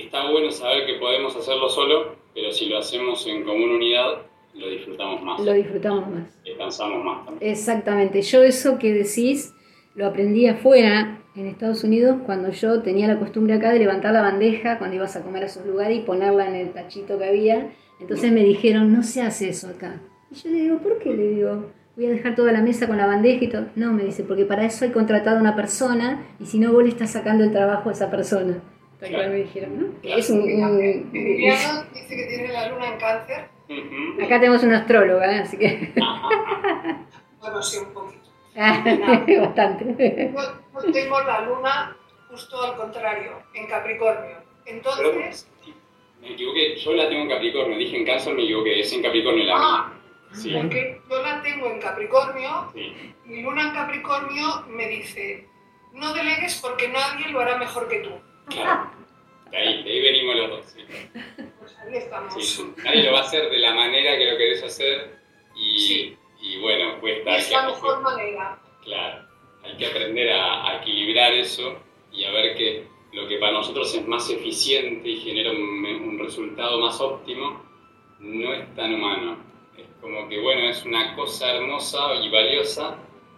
está 0.00 0.30
bueno 0.30 0.50
saber 0.50 0.86
que 0.86 0.94
podemos 0.94 1.36
hacerlo 1.36 1.68
solo, 1.68 2.16
pero 2.34 2.50
si 2.52 2.66
lo 2.66 2.78
hacemos 2.78 3.26
en 3.26 3.44
común 3.44 3.70
unidad, 3.70 4.22
lo 4.54 4.68
disfrutamos 4.68 5.22
más. 5.22 5.40
Lo 5.40 5.52
disfrutamos 5.52 6.08
más. 6.08 6.44
Descansamos 6.44 7.04
más 7.04 7.24
también. 7.24 7.50
Exactamente. 7.50 8.22
Yo 8.22 8.42
eso 8.42 8.78
que 8.78 8.92
decís 8.92 9.54
lo 9.94 10.06
aprendí 10.06 10.46
afuera, 10.46 11.18
en 11.34 11.46
Estados 11.46 11.84
Unidos, 11.84 12.18
cuando 12.26 12.50
yo 12.50 12.82
tenía 12.82 13.08
la 13.08 13.18
costumbre 13.18 13.54
acá 13.54 13.72
de 13.72 13.78
levantar 13.78 14.12
la 14.12 14.22
bandeja 14.22 14.78
cuando 14.78 14.96
ibas 14.96 15.16
a 15.16 15.22
comer 15.22 15.44
a 15.44 15.46
esos 15.46 15.66
lugares 15.66 15.98
y 15.98 16.00
ponerla 16.02 16.48
en 16.48 16.54
el 16.54 16.72
tachito 16.72 17.18
que 17.18 17.24
había. 17.24 17.72
Entonces 18.00 18.32
me 18.32 18.42
dijeron, 18.42 18.92
no 18.92 19.02
se 19.02 19.22
hace 19.22 19.48
eso 19.48 19.68
acá. 19.68 20.00
Y 20.30 20.34
yo 20.34 20.50
le 20.50 20.60
digo, 20.60 20.78
¿por 20.78 20.98
qué? 20.98 21.14
Le 21.14 21.28
digo, 21.28 21.70
voy 21.96 22.06
a 22.06 22.10
dejar 22.10 22.34
toda 22.34 22.52
la 22.52 22.60
mesa 22.60 22.86
con 22.86 22.98
la 22.98 23.06
bandeja 23.06 23.44
y 23.44 23.48
todo. 23.48 23.66
No, 23.76 23.92
me 23.92 24.04
dice, 24.04 24.24
porque 24.24 24.44
para 24.44 24.64
eso 24.64 24.84
he 24.84 24.92
contratado 24.92 25.38
a 25.38 25.40
una 25.40 25.56
persona 25.56 26.26
y 26.38 26.46
si 26.46 26.58
no, 26.58 26.72
vos 26.72 26.82
le 26.82 26.90
estás 26.90 27.12
sacando 27.12 27.44
el 27.44 27.52
trabajo 27.52 27.88
a 27.88 27.92
esa 27.92 28.10
persona 28.10 28.62
me 29.10 29.36
dijeron, 29.36 29.80
¿no? 29.80 29.94
Es 30.02 30.30
un, 30.30 30.44
dice 30.44 32.16
que 32.16 32.26
tiene 32.26 32.48
la 32.52 32.68
luna 32.68 32.88
en 32.92 32.98
cáncer. 32.98 33.48
Acá 34.22 34.40
tenemos 34.40 34.62
una 34.62 34.78
astróloga, 34.78 35.34
¿eh? 35.34 35.40
así 35.40 35.56
que... 35.56 35.92
bueno, 37.40 37.62
sí, 37.62 37.78
un 37.78 37.92
poquito. 37.92 38.22
Bastante. 38.54 40.32
No, 40.74 40.92
tengo 40.92 41.20
la 41.22 41.40
luna 41.42 41.96
justo 42.30 42.62
al 42.62 42.76
contrario, 42.76 43.42
en 43.54 43.66
Capricornio. 43.66 44.36
Entonces... 44.66 45.48
me 46.20 46.32
equivoqué, 46.32 46.76
yo 46.76 46.94
la 46.94 47.08
tengo 47.08 47.22
en 47.22 47.28
Capricornio, 47.28 47.78
dije 47.78 47.96
en 47.96 48.06
cáncer, 48.06 48.34
me 48.34 48.44
equivoqué, 48.44 48.80
es 48.80 48.92
en 48.92 49.02
Capricornio 49.02 49.44
la 49.44 49.54
ah, 49.56 49.92
mía. 50.44 50.60
Porque 50.62 51.00
yo 51.08 51.22
la 51.22 51.42
tengo 51.42 51.66
en 51.66 51.80
Capricornio, 51.80 52.72
mi 53.24 53.42
luna 53.42 53.68
en 53.68 53.74
Capricornio 53.74 54.64
me 54.68 54.86
dice, 54.88 55.48
no 55.92 56.12
delegues 56.14 56.60
porque 56.60 56.88
nadie 56.88 57.28
lo 57.30 57.40
hará 57.40 57.58
mejor 57.58 57.88
que 57.88 57.98
tú. 58.00 58.12
Claro. 58.48 58.90
De 59.50 59.56
ahí, 59.56 59.82
de 59.82 59.90
ahí 59.90 60.00
venimos 60.00 60.36
los 60.36 60.50
dos. 60.50 60.76
Pues 61.58 61.78
ahí 61.78 61.96
estamos. 61.96 62.64
nadie 62.84 63.02
lo 63.04 63.12
va 63.12 63.18
a 63.18 63.22
hacer 63.22 63.50
de 63.50 63.58
la 63.58 63.74
manera 63.74 64.16
que 64.16 64.30
lo 64.30 64.38
querés 64.38 64.62
hacer 64.62 65.18
y, 65.54 66.16
y 66.40 66.60
bueno, 66.60 66.98
cuesta. 67.00 67.36
Es 67.36 67.50
la 67.50 67.66
mejor 67.66 68.00
manera. 68.00 68.58
Claro, 68.82 69.28
hay 69.62 69.76
que 69.76 69.86
aprender 69.86 70.32
a, 70.32 70.78
equilibrar 70.80 71.32
eso 71.32 71.78
y 72.12 72.24
a 72.24 72.32
ver 72.32 72.56
que 72.56 72.86
lo 73.12 73.28
que 73.28 73.38
para 73.38 73.52
nosotros 73.52 73.94
es 73.94 74.06
más 74.06 74.28
eficiente 74.30 75.08
y 75.08 75.20
genera 75.20 75.52
un, 75.52 76.18
resultado 76.18 76.80
más 76.80 77.00
óptimo, 77.00 77.62
no 78.20 78.52
es 78.54 78.74
tan 78.74 78.94
humano. 78.94 79.38
Es 79.76 79.86
como 80.00 80.28
que, 80.28 80.40
bueno, 80.40 80.68
es 80.68 80.84
una 80.84 81.14
cosa 81.14 81.54
hermosa 81.54 82.14
y 82.14 82.30
valiosa, 82.30 82.96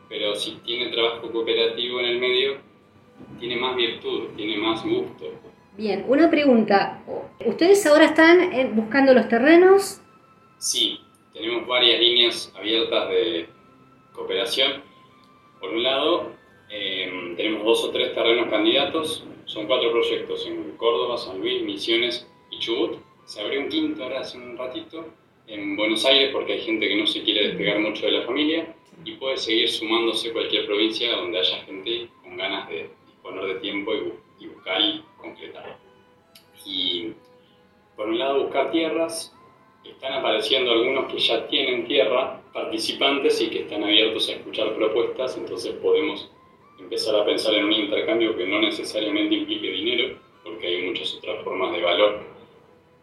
pero 0.09 0.35
si 0.35 0.53
tiene 0.65 0.93
trabajo 0.93 1.31
cooperativo 1.31 2.01
en 2.01 2.07
el 2.07 2.19
medio, 2.19 2.59
tiene 3.39 3.57
más 3.57 3.77
virtud, 3.77 4.29
tiene 4.37 4.57
más 4.59 4.85
gusto. 4.85 5.33
Bien, 5.77 6.05
una 6.07 6.31
pregunta. 6.31 7.03
¿Ustedes 7.45 7.85
ahora 7.87 8.05
están 8.07 8.53
eh, 8.53 8.71
buscando 8.73 9.13
los 9.13 9.29
terrenos? 9.29 10.01
Sí, 10.59 11.01
tenemos 11.33 11.67
varias 11.67 11.99
líneas 11.99 12.53
abiertas 12.57 13.09
de 13.09 13.49
cooperación. 14.13 14.83
Por 15.61 15.71
un 15.71 15.83
lado, 15.83 16.33
em, 16.71 17.35
tenemos 17.37 17.65
dos 17.65 17.85
o 17.85 17.91
tres 17.91 18.15
terrenos 18.15 18.49
candidatos. 18.49 19.25
Son 19.47 19.67
cuatro 19.67 19.91
proyectos 19.91 20.47
en 20.47 20.77
Córdoba, 20.77 21.19
San 21.19 21.41
Luis, 21.41 21.63
Misiones 21.63 22.27
y 22.51 22.59
Chubut. 22.61 22.99
Se 23.25 23.41
abrió 23.41 23.61
un 23.61 23.69
quinto 23.69 24.05
ahora 24.05 24.21
hace 24.21 24.39
un 24.39 24.57
ratito 24.57 25.07
en 25.47 25.77
Buenos 25.77 26.05
Aires 26.05 26.31
porque 26.33 26.55
hay 26.55 26.61
gente 26.61 26.89
que 26.89 26.97
no 26.97 27.07
se 27.07 27.23
quiere 27.23 27.49
despegar 27.49 27.81
mucho 27.81 28.07
de 28.07 28.13
la 28.13 28.23
familia 28.23 28.75
y 29.05 29.13
puede 29.13 29.37
seguir 29.37 29.69
sumándose 29.69 30.33
cualquier 30.33 30.67
provincia 30.67 31.17
donde 31.17 31.39
haya 31.39 31.59
gente 31.65 32.09
con 32.23 32.37
ganas 32.37 32.69
de 32.69 32.91
disponer 33.25 33.55
de 33.55 33.61
tiempo 33.61 33.93
y, 34.39 34.47
buscar 34.47 34.81
y 34.81 35.03
concretar. 35.17 35.79
Y 36.67 37.13
por 37.97 38.09
un 38.09 38.19
lado 38.19 38.45
buscar 38.45 38.71
tierras, 38.71 39.35
están 39.85 40.15
apareciendo 40.15 40.73
algunos 40.73 41.11
que 41.13 41.19
ya 41.19 41.47
tienen 41.47 41.87
tierra, 41.87 42.43
participantes 42.53 43.41
y 43.41 43.49
que 43.49 43.61
están 43.61 43.83
abiertos 43.83 44.29
a 44.29 44.33
escuchar 44.33 44.75
propuestas, 44.75 45.37
entonces 45.37 45.75
podemos 45.75 46.31
empezar 46.79 47.17
a 47.17 47.25
pensar 47.25 47.55
en 47.55 47.65
un 47.65 47.73
intercambio 47.73 48.37
que 48.37 48.47
no 48.47 48.61
necesariamente 48.61 49.35
implique 49.35 49.69
dinero, 49.69 50.19
porque 50.43 50.67
hay 50.67 50.83
muchas 50.83 51.15
otras 51.15 51.43
formas 51.45 51.73
de 51.73 51.83
valor 51.83 52.21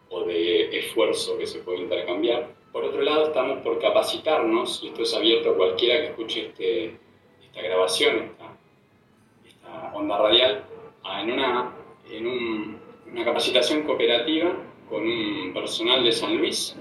o 0.09 0.23
de 0.23 0.77
esfuerzo 0.77 1.37
que 1.37 1.47
se 1.47 1.59
puede 1.59 1.79
intercambiar. 1.79 2.55
Por 2.71 2.83
otro 2.83 3.01
lado, 3.01 3.25
estamos 3.25 3.59
por 3.61 3.79
capacitarnos, 3.79 4.83
y 4.83 4.87
esto 4.87 5.03
es 5.03 5.13
abierto 5.13 5.51
a 5.51 5.55
cualquiera 5.55 6.01
que 6.01 6.07
escuche 6.07 6.47
este, 6.47 6.97
esta 7.43 7.61
grabación, 7.61 8.17
esta 8.17 8.50
onda 10.01 10.17
radial, 10.17 10.63
en, 11.21 11.31
una, 11.31 11.71
en 12.09 12.79
una 13.11 13.25
capacitación 13.25 13.83
cooperativa 13.83 14.51
con 14.89 15.03
un 15.03 15.53
personal 15.53 16.03
de 16.03 16.11
San 16.11 16.37
Luis, 16.37 16.75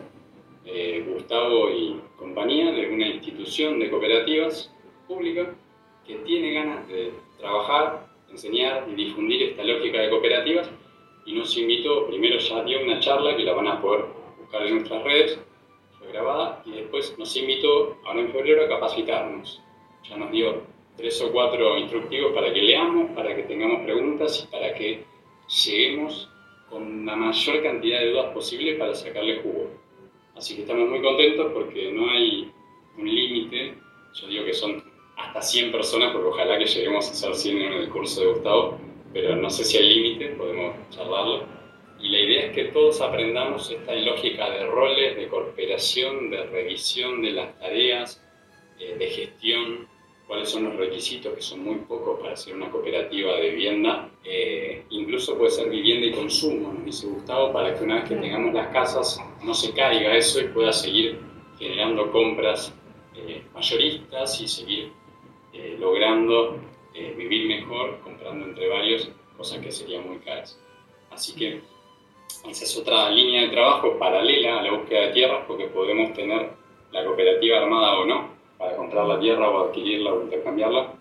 eh, 0.65 1.05
Gustavo 1.07 1.71
y 1.71 2.01
compañía, 2.17 2.73
de 2.73 2.91
una 2.91 3.07
institución 3.07 3.79
de 3.79 3.91
cooperativas 3.91 4.73
pública 5.07 5.55
que 6.07 6.17
tiene 6.17 6.53
ganas 6.53 6.89
de 6.89 7.13
trabajar, 7.39 8.07
enseñar 8.31 8.87
y 8.91 8.95
difundir 8.95 9.43
esta 9.43 9.65
lógica 9.65 10.01
de 10.01 10.11
cooperativas 10.11 10.71
y 11.27 11.35
nos 11.35 11.57
invitó, 11.57 12.07
primero 12.07 12.39
ya 12.39 12.65
dio 12.65 12.83
una 12.83 13.01
charla 13.01 13.37
que 13.37 13.45
la 13.45 13.55
van 13.55 13.69
a 13.69 13.81
poder 13.81 14.07
buscar 14.41 14.67
en 14.67 14.77
nuestras 14.77 15.05
redes, 15.05 15.39
fue 15.99 16.09
grabada, 16.09 16.63
y 16.65 16.73
después 16.73 17.17
nos 17.19 17.37
invitó 17.37 17.99
ahora 18.05 18.21
en 18.21 18.33
febrero 18.33 18.65
a 18.65 18.69
capacitarnos. 18.69 19.63
Ya 20.09 20.17
nos 20.17 20.31
dio 20.31 20.63
tres 21.01 21.21
o 21.23 21.33
cuatro 21.33 21.79
instructivos 21.79 22.33
para 22.33 22.53
que 22.53 22.61
leamos, 22.61 23.11
para 23.13 23.35
que 23.35 23.45
tengamos 23.45 23.83
preguntas 23.85 24.45
y 24.45 24.53
para 24.53 24.75
que 24.75 25.03
lleguemos 25.65 26.29
con 26.69 27.07
la 27.07 27.17
mayor 27.17 27.63
cantidad 27.63 28.01
de 28.01 28.11
dudas 28.11 28.33
posible 28.35 28.75
para 28.75 28.95
sacarle 28.95 29.41
jugo. 29.43 29.71
Así 30.37 30.55
que 30.55 30.63
estamos 30.63 30.89
muy 30.89 31.01
contentos 31.01 31.53
porque 31.53 31.91
no 31.91 32.11
hay 32.11 32.51
un 32.97 33.15
límite, 33.15 33.75
yo 34.15 34.29
digo 34.29 34.45
que 34.45 34.53
son 34.53 34.83
hasta 35.17 35.43
100 35.43 35.73
personas, 35.73 36.13
porque 36.13 36.29
ojalá 36.29 36.59
que 36.59 36.67
lleguemos 36.67 37.11
a 37.11 37.15
ser 37.15 37.35
100 37.35 37.63
en 37.63 37.73
el 37.73 37.89
curso 37.89 38.21
de 38.21 38.27
Gustavo, 38.29 38.79
pero 39.13 39.37
no 39.37 39.51
sé 39.51 39.65
si 39.65 39.79
hay 39.79 39.95
límite, 39.95 40.29
podemos 40.37 40.77
charlarlo. 40.91 41.45
Y 42.01 42.09
la 42.09 42.21
idea 42.21 42.47
es 42.47 42.53
que 42.53 42.65
todos 42.67 43.01
aprendamos 43.01 43.71
esta 43.71 43.95
lógica 43.95 44.51
de 44.51 44.67
roles, 44.67 45.17
de 45.17 45.29
cooperación, 45.29 46.31
de 46.31 46.45
revisión 46.45 47.21
de 47.21 47.33
las 47.33 47.59
tareas, 47.59 48.23
eh, 48.79 48.97
de 48.99 49.07
gestión, 49.09 49.89
cuáles 50.31 50.49
son 50.49 50.63
los 50.63 50.77
requisitos, 50.77 51.35
que 51.35 51.43
son 51.43 51.65
muy 51.65 51.75
pocos 51.89 52.21
para 52.21 52.37
ser 52.37 52.55
una 52.55 52.71
cooperativa 52.71 53.35
de 53.35 53.51
vivienda. 53.51 54.09
Eh, 54.23 54.85
incluso 54.91 55.37
puede 55.37 55.51
ser 55.51 55.69
vivienda 55.69 56.07
y 56.07 56.13
consumo, 56.13 56.73
nos 56.73 56.85
dice 56.85 57.09
Gustavo, 57.09 57.53
para 57.53 57.75
que 57.75 57.83
una 57.83 57.97
vez 57.97 58.09
que 58.11 58.15
tengamos 58.15 58.55
las 58.55 58.69
casas 58.69 59.21
no 59.43 59.53
se 59.53 59.73
caiga 59.73 60.15
eso 60.15 60.41
y 60.41 60.45
pueda 60.45 60.73
seguir 60.73 61.19
generando 61.59 62.13
compras 62.13 62.73
eh, 63.17 63.43
mayoristas 63.53 64.41
y 64.41 64.47
seguir 64.47 64.93
eh, 65.53 65.77
logrando 65.81 66.61
vivir 67.17 67.49
mejor 67.49 67.99
comprando 68.05 68.47
entre 68.47 68.69
varios, 68.69 69.11
cosas 69.37 69.59
que 69.59 69.73
serían 69.73 70.07
muy 70.07 70.19
caras. 70.19 70.61
Así 71.11 71.35
que 71.35 71.61
esa 72.49 72.65
es 72.65 72.79
otra 72.79 73.11
línea 73.11 73.43
de 73.43 73.49
trabajo 73.49 73.99
paralela 73.99 74.61
a 74.61 74.63
la 74.63 74.73
búsqueda 74.75 75.07
de 75.07 75.13
tierras 75.13 75.45
porque 75.49 75.67
podemos 75.67 76.13
tener 76.13 76.51
la 76.93 77.05
cooperativa 77.05 77.59
armada 77.59 77.99
o 77.99 78.05
no, 78.05 78.40
para 78.61 78.77
comprar 78.77 79.07
la 79.07 79.19
tierra 79.19 79.49
o 79.49 79.65
adquirirla 79.65 80.13
o 80.13 80.23
intercambiarla, 80.23 80.93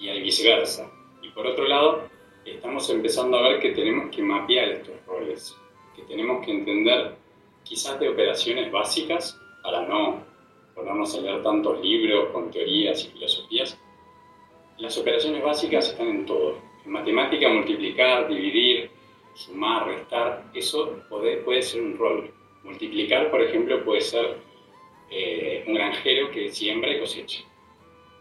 y 0.00 0.08
al 0.08 0.20
viceversa. 0.20 0.90
Y 1.22 1.28
por 1.28 1.46
otro 1.46 1.64
lado, 1.68 2.08
estamos 2.44 2.90
empezando 2.90 3.38
a 3.38 3.48
ver 3.48 3.60
que 3.60 3.70
tenemos 3.70 4.14
que 4.14 4.20
mapear 4.20 4.68
estos 4.68 4.94
roles, 5.06 5.56
que 5.94 6.02
tenemos 6.02 6.44
que 6.44 6.50
entender 6.50 7.14
quizás 7.62 8.00
de 8.00 8.08
operaciones 8.08 8.72
básicas 8.72 9.40
para 9.62 9.86
no 9.86 10.24
ponernos 10.74 11.16
a 11.16 11.20
leer 11.20 11.40
tantos 11.44 11.80
libros 11.80 12.30
con 12.32 12.50
teorías 12.50 13.04
y 13.04 13.10
filosofías. 13.10 13.78
Las 14.78 14.98
operaciones 14.98 15.40
básicas 15.44 15.90
están 15.90 16.08
en 16.08 16.26
todo. 16.26 16.58
En 16.84 16.90
matemática, 16.90 17.48
multiplicar, 17.48 18.26
dividir, 18.26 18.90
sumar, 19.34 19.86
restar, 19.86 20.50
eso 20.52 20.96
puede, 21.08 21.36
puede 21.38 21.62
ser 21.62 21.80
un 21.80 21.96
rol. 21.96 22.28
Multiplicar, 22.64 23.30
por 23.30 23.40
ejemplo, 23.40 23.84
puede 23.84 24.00
ser 24.00 24.38
eh, 25.14 25.62
un 25.66 25.74
granjero 25.74 26.30
que 26.30 26.50
siembra 26.50 26.90
y 26.90 27.00
cosecha. 27.00 27.44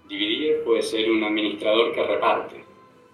Dividir 0.09 0.61
puede 0.65 0.81
ser 0.81 1.09
un 1.09 1.23
administrador 1.23 1.93
que 1.93 2.03
reparte. 2.03 2.65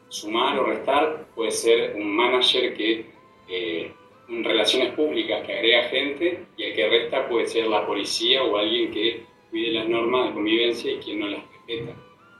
Sumar 0.10 0.58
o 0.60 0.64
restar 0.64 1.28
puede 1.36 1.52
ser 1.52 1.94
un 1.96 2.16
manager 2.16 2.74
que, 2.74 3.06
eh, 3.48 3.92
en 4.30 4.44
relaciones 4.44 4.96
públicas 4.96 5.46
que 5.46 5.54
agrega 5.54 5.90
gente 5.90 6.46
y 6.58 6.64
el 6.64 6.74
que 6.74 6.90
resta 6.90 7.30
puede 7.30 7.46
ser 7.46 7.68
la 7.68 7.86
policía 7.86 8.44
o 8.44 8.58
alguien 8.58 8.90
que 8.92 9.26
cuide 9.52 9.74
las 9.74 9.88
normas 9.88 10.30
de 10.30 10.34
convivencia 10.34 10.92
y 10.92 10.98
quien 10.98 11.20
no 11.20 11.28
las 11.28 11.44
respeta. 11.52 11.96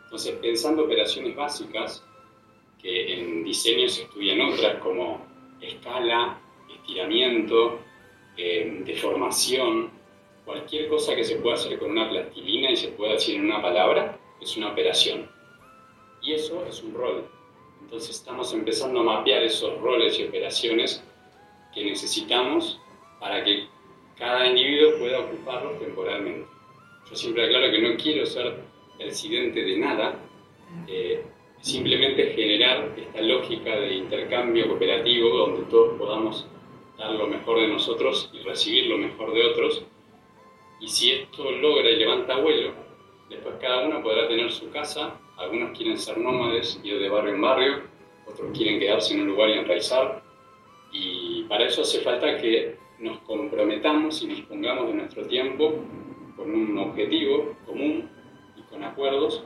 Entonces, 0.06 0.36
pensando 0.42 0.86
operaciones 0.86 1.36
básicas, 1.36 2.04
que 2.82 3.14
en 3.14 3.44
diseño 3.44 3.88
se 3.90 4.04
estudian 4.04 4.42
otras 4.42 4.78
como 4.80 5.24
escala, 5.62 6.40
estiramiento, 6.74 7.80
eh, 8.38 8.82
deformación, 8.86 9.97
cualquier 10.48 10.88
cosa 10.88 11.14
que 11.14 11.26
se 11.26 11.36
pueda 11.36 11.56
hacer 11.56 11.78
con 11.78 11.92
una 11.92 12.10
plastilina 12.10 12.72
y 12.72 12.78
se 12.78 12.88
pueda 12.88 13.12
decir 13.14 13.36
en 13.36 13.48
una 13.48 13.62
palabra 13.62 14.18
es 14.40 14.56
una 14.56 14.72
operación. 14.72 15.30
Y 16.22 16.34
eso 16.34 16.66
es 16.66 16.82
un 16.82 16.94
rol. 16.94 17.28
Entonces 17.82 18.16
estamos 18.16 18.54
empezando 18.54 19.02
a 19.02 19.04
mapear 19.04 19.44
esos 19.44 19.78
roles 19.82 20.18
y 20.18 20.24
operaciones 20.24 21.04
que 21.74 21.84
necesitamos 21.84 22.80
para 23.20 23.44
que 23.44 23.68
cada 24.18 24.48
individuo 24.48 24.98
pueda 25.00 25.20
ocuparlos 25.20 25.80
temporalmente. 25.80 26.48
Yo 27.10 27.16
siempre 27.16 27.46
aclaro 27.46 27.70
que 27.70 27.82
no 27.82 27.98
quiero 27.98 28.26
ser 28.26 28.56
presidente 28.98 29.62
de 29.62 29.78
nada, 29.78 30.18
eh, 30.88 31.26
simplemente 31.60 32.34
generar 32.34 32.96
esta 32.98 33.22
lógica 33.22 33.76
de 33.82 33.96
intercambio 33.96 34.70
cooperativo 34.70 35.30
donde 35.30 35.70
todos 35.70 35.98
podamos 35.98 36.48
dar 36.98 37.12
lo 37.12 37.28
mejor 37.28 37.60
de 37.60 37.68
nosotros 37.68 38.30
y 38.34 38.40
recibir 38.44 38.88
lo 38.88 38.98
mejor 38.98 39.34
de 39.34 39.44
otros 39.44 39.86
y 40.80 40.88
si 40.88 41.12
esto 41.12 41.52
logra 41.52 41.90
y 41.90 41.98
levanta 41.98 42.38
vuelo, 42.38 42.74
después 43.30 43.56
cada 43.60 43.88
uno 43.88 44.02
podrá 44.02 44.28
tener 44.28 44.52
su 44.52 44.70
casa. 44.70 45.20
Algunos 45.38 45.78
quieren 45.78 45.98
ser 45.98 46.18
nómades, 46.18 46.80
ir 46.84 47.00
de 47.00 47.10
barrio 47.10 47.34
en 47.34 47.42
barrio, 47.42 47.84
otros 48.26 48.56
quieren 48.56 48.80
quedarse 48.80 49.14
en 49.14 49.22
un 49.22 49.28
lugar 49.28 49.50
y 49.50 49.54
enraizar. 49.54 50.24
Y 50.92 51.44
para 51.44 51.66
eso 51.66 51.82
hace 51.82 52.02
falta 52.02 52.38
que 52.38 52.78
nos 53.00 53.20
comprometamos 53.20 54.22
y 54.24 54.28
dispongamos 54.28 54.88
de 54.88 54.94
nuestro 54.94 55.28
tiempo 55.28 55.76
con 56.36 56.54
un 56.54 56.78
objetivo 56.78 57.56
común 57.66 58.10
y 58.56 58.62
con 58.64 58.84
acuerdos 58.84 59.44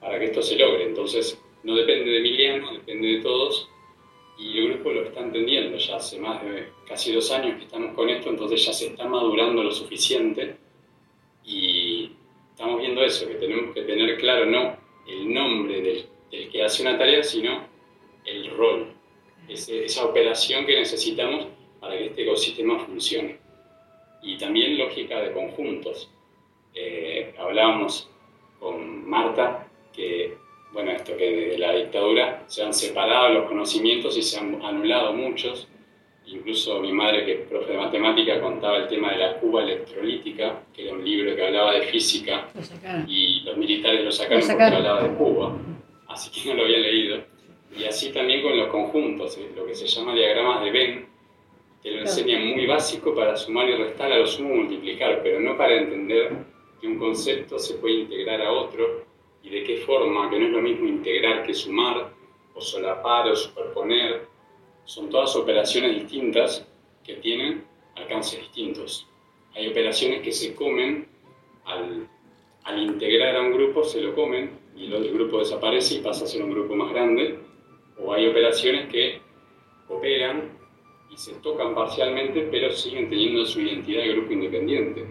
para 0.00 0.18
que 0.18 0.26
esto 0.26 0.42
se 0.42 0.56
logre. 0.56 0.84
Entonces 0.84 1.40
no 1.62 1.74
depende 1.74 2.10
de 2.10 2.18
Emiliano, 2.18 2.72
depende 2.72 3.08
de 3.08 3.20
todos, 3.20 3.68
y 4.38 4.58
el 4.58 4.74
grupo 4.74 4.92
lo 4.92 5.04
está 5.04 5.20
entendiendo, 5.20 5.78
ya 5.78 5.96
hace 5.96 6.18
más 6.18 6.42
de 6.42 6.68
casi 6.86 7.12
dos 7.12 7.30
años 7.30 7.58
que 7.58 7.64
estamos 7.64 7.94
con 7.94 8.08
esto, 8.08 8.30
entonces 8.30 8.64
ya 8.64 8.72
se 8.72 8.88
está 8.88 9.06
madurando 9.06 9.62
lo 9.62 9.72
suficiente 9.72 10.56
y 11.44 12.12
estamos 12.50 12.80
viendo 12.80 13.02
eso, 13.02 13.26
que 13.28 13.34
tenemos 13.34 13.74
que 13.74 13.82
tener 13.82 14.18
claro 14.18 14.46
no 14.46 14.76
el 15.06 15.32
nombre 15.32 15.80
del, 15.80 16.50
que 16.50 16.62
hace 16.62 16.82
una 16.82 16.98
tarea, 16.98 17.22
sino 17.22 17.66
el 18.24 18.50
rol, 18.50 18.92
esa 19.48 20.04
operación 20.04 20.66
que 20.66 20.78
necesitamos 20.78 21.46
para 21.80 21.96
que 21.96 22.06
este 22.06 22.24
ecosistema 22.24 22.78
funcione. 22.80 23.38
Y 24.22 24.36
también 24.36 24.76
lógica 24.76 25.20
de 25.20 25.32
conjuntos. 25.32 26.10
Eh, 26.74 27.32
hablábamos 27.38 28.10
con 28.58 29.08
Marta 29.08 29.68
que, 29.92 30.36
bueno, 30.72 30.90
esto 30.90 31.16
que 31.16 31.30
desde 31.30 31.58
la 31.58 31.72
dictadura 31.72 32.44
se 32.46 32.62
han 32.62 32.74
separado 32.74 33.30
los 33.30 33.48
conocimientos 33.48 34.16
y 34.16 34.22
se 34.22 34.38
han 34.38 34.62
anulado 34.64 35.12
muchos. 35.12 35.68
Incluso 36.26 36.80
mi 36.80 36.92
madre, 36.92 37.24
que 37.24 37.32
es 37.32 37.40
profe 37.48 37.72
de 37.72 37.78
matemática, 37.78 38.40
contaba 38.40 38.78
el 38.78 38.88
tema 38.88 39.12
de 39.12 39.18
la 39.18 39.34
cuba 39.34 39.62
electrolítica, 39.62 40.64
que 40.74 40.84
era 40.84 40.92
un 40.92 41.04
libro 41.04 41.36
que 41.36 41.46
hablaba 41.46 41.72
de 41.72 41.82
física, 41.82 42.48
y 43.06 43.42
los 43.42 43.56
militares 43.56 44.04
lo 44.04 44.10
sacaron, 44.10 44.44
porque 44.44 44.62
hablaba 44.64 45.02
de 45.02 45.14
Cuba, 45.14 45.56
así 46.08 46.30
que 46.30 46.48
no 46.48 46.56
lo 46.56 46.64
había 46.64 46.78
leído. 46.78 47.22
Y 47.78 47.84
así 47.84 48.10
también 48.10 48.42
con 48.42 48.56
los 48.56 48.68
conjuntos, 48.68 49.38
eh, 49.38 49.50
lo 49.54 49.66
que 49.66 49.74
se 49.74 49.86
llama 49.86 50.14
diagramas 50.14 50.64
de 50.64 50.70
Venn, 50.72 51.06
que 51.80 51.90
lo 51.92 52.00
enseñan 52.00 52.44
muy 52.44 52.66
básico 52.66 53.14
para 53.14 53.36
sumar 53.36 53.68
y 53.68 53.76
restar, 53.76 54.10
a 54.10 54.18
lo 54.18 54.26
sumo 54.26 54.56
multiplicar, 54.56 55.20
pero 55.22 55.38
no 55.38 55.56
para 55.56 55.76
entender 55.76 56.32
que 56.80 56.88
un 56.88 56.98
concepto 56.98 57.56
se 57.58 57.74
puede 57.74 58.00
integrar 58.00 58.42
a 58.42 58.50
otro 58.50 59.05
y 59.46 59.50
de 59.50 59.62
qué 59.62 59.76
forma, 59.78 60.28
que 60.28 60.40
no 60.40 60.46
es 60.46 60.52
lo 60.52 60.60
mismo 60.60 60.88
integrar 60.88 61.46
que 61.46 61.54
sumar, 61.54 62.12
o 62.52 62.60
solapar 62.60 63.28
o 63.28 63.36
superponer. 63.36 64.26
Son 64.84 65.08
todas 65.08 65.36
operaciones 65.36 65.94
distintas 65.94 66.66
que 67.04 67.14
tienen 67.14 67.64
alcances 67.94 68.40
distintos. 68.40 69.06
Hay 69.54 69.68
operaciones 69.68 70.22
que 70.22 70.32
se 70.32 70.54
comen 70.54 71.06
al, 71.64 72.08
al 72.64 72.82
integrar 72.82 73.36
a 73.36 73.42
un 73.42 73.52
grupo, 73.52 73.84
se 73.84 74.00
lo 74.00 74.14
comen 74.16 74.50
y 74.76 74.86
el 74.86 74.94
otro 74.94 75.12
grupo 75.12 75.38
desaparece 75.38 75.94
y 75.94 76.00
pasa 76.00 76.24
a 76.24 76.26
ser 76.26 76.42
un 76.42 76.50
grupo 76.50 76.74
más 76.74 76.92
grande. 76.92 77.38
O 77.98 78.12
hay 78.12 78.26
operaciones 78.26 78.88
que 78.90 79.20
operan 79.88 80.58
y 81.08 81.16
se 81.16 81.34
tocan 81.34 81.72
parcialmente, 81.72 82.48
pero 82.50 82.72
siguen 82.72 83.08
teniendo 83.08 83.46
su 83.46 83.60
identidad 83.60 84.02
de 84.02 84.08
grupo 84.08 84.32
independiente. 84.32 85.06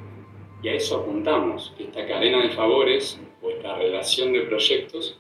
Y 0.62 0.68
a 0.68 0.74
eso 0.74 0.98
apuntamos, 0.98 1.74
que 1.78 1.86
esta 1.86 2.06
cadena 2.06 2.42
de 2.42 2.50
favores 2.50 3.20
o 3.46 3.52
esta 3.52 3.78
relación 3.78 4.34
de 4.34 4.42
proyectos 4.42 5.18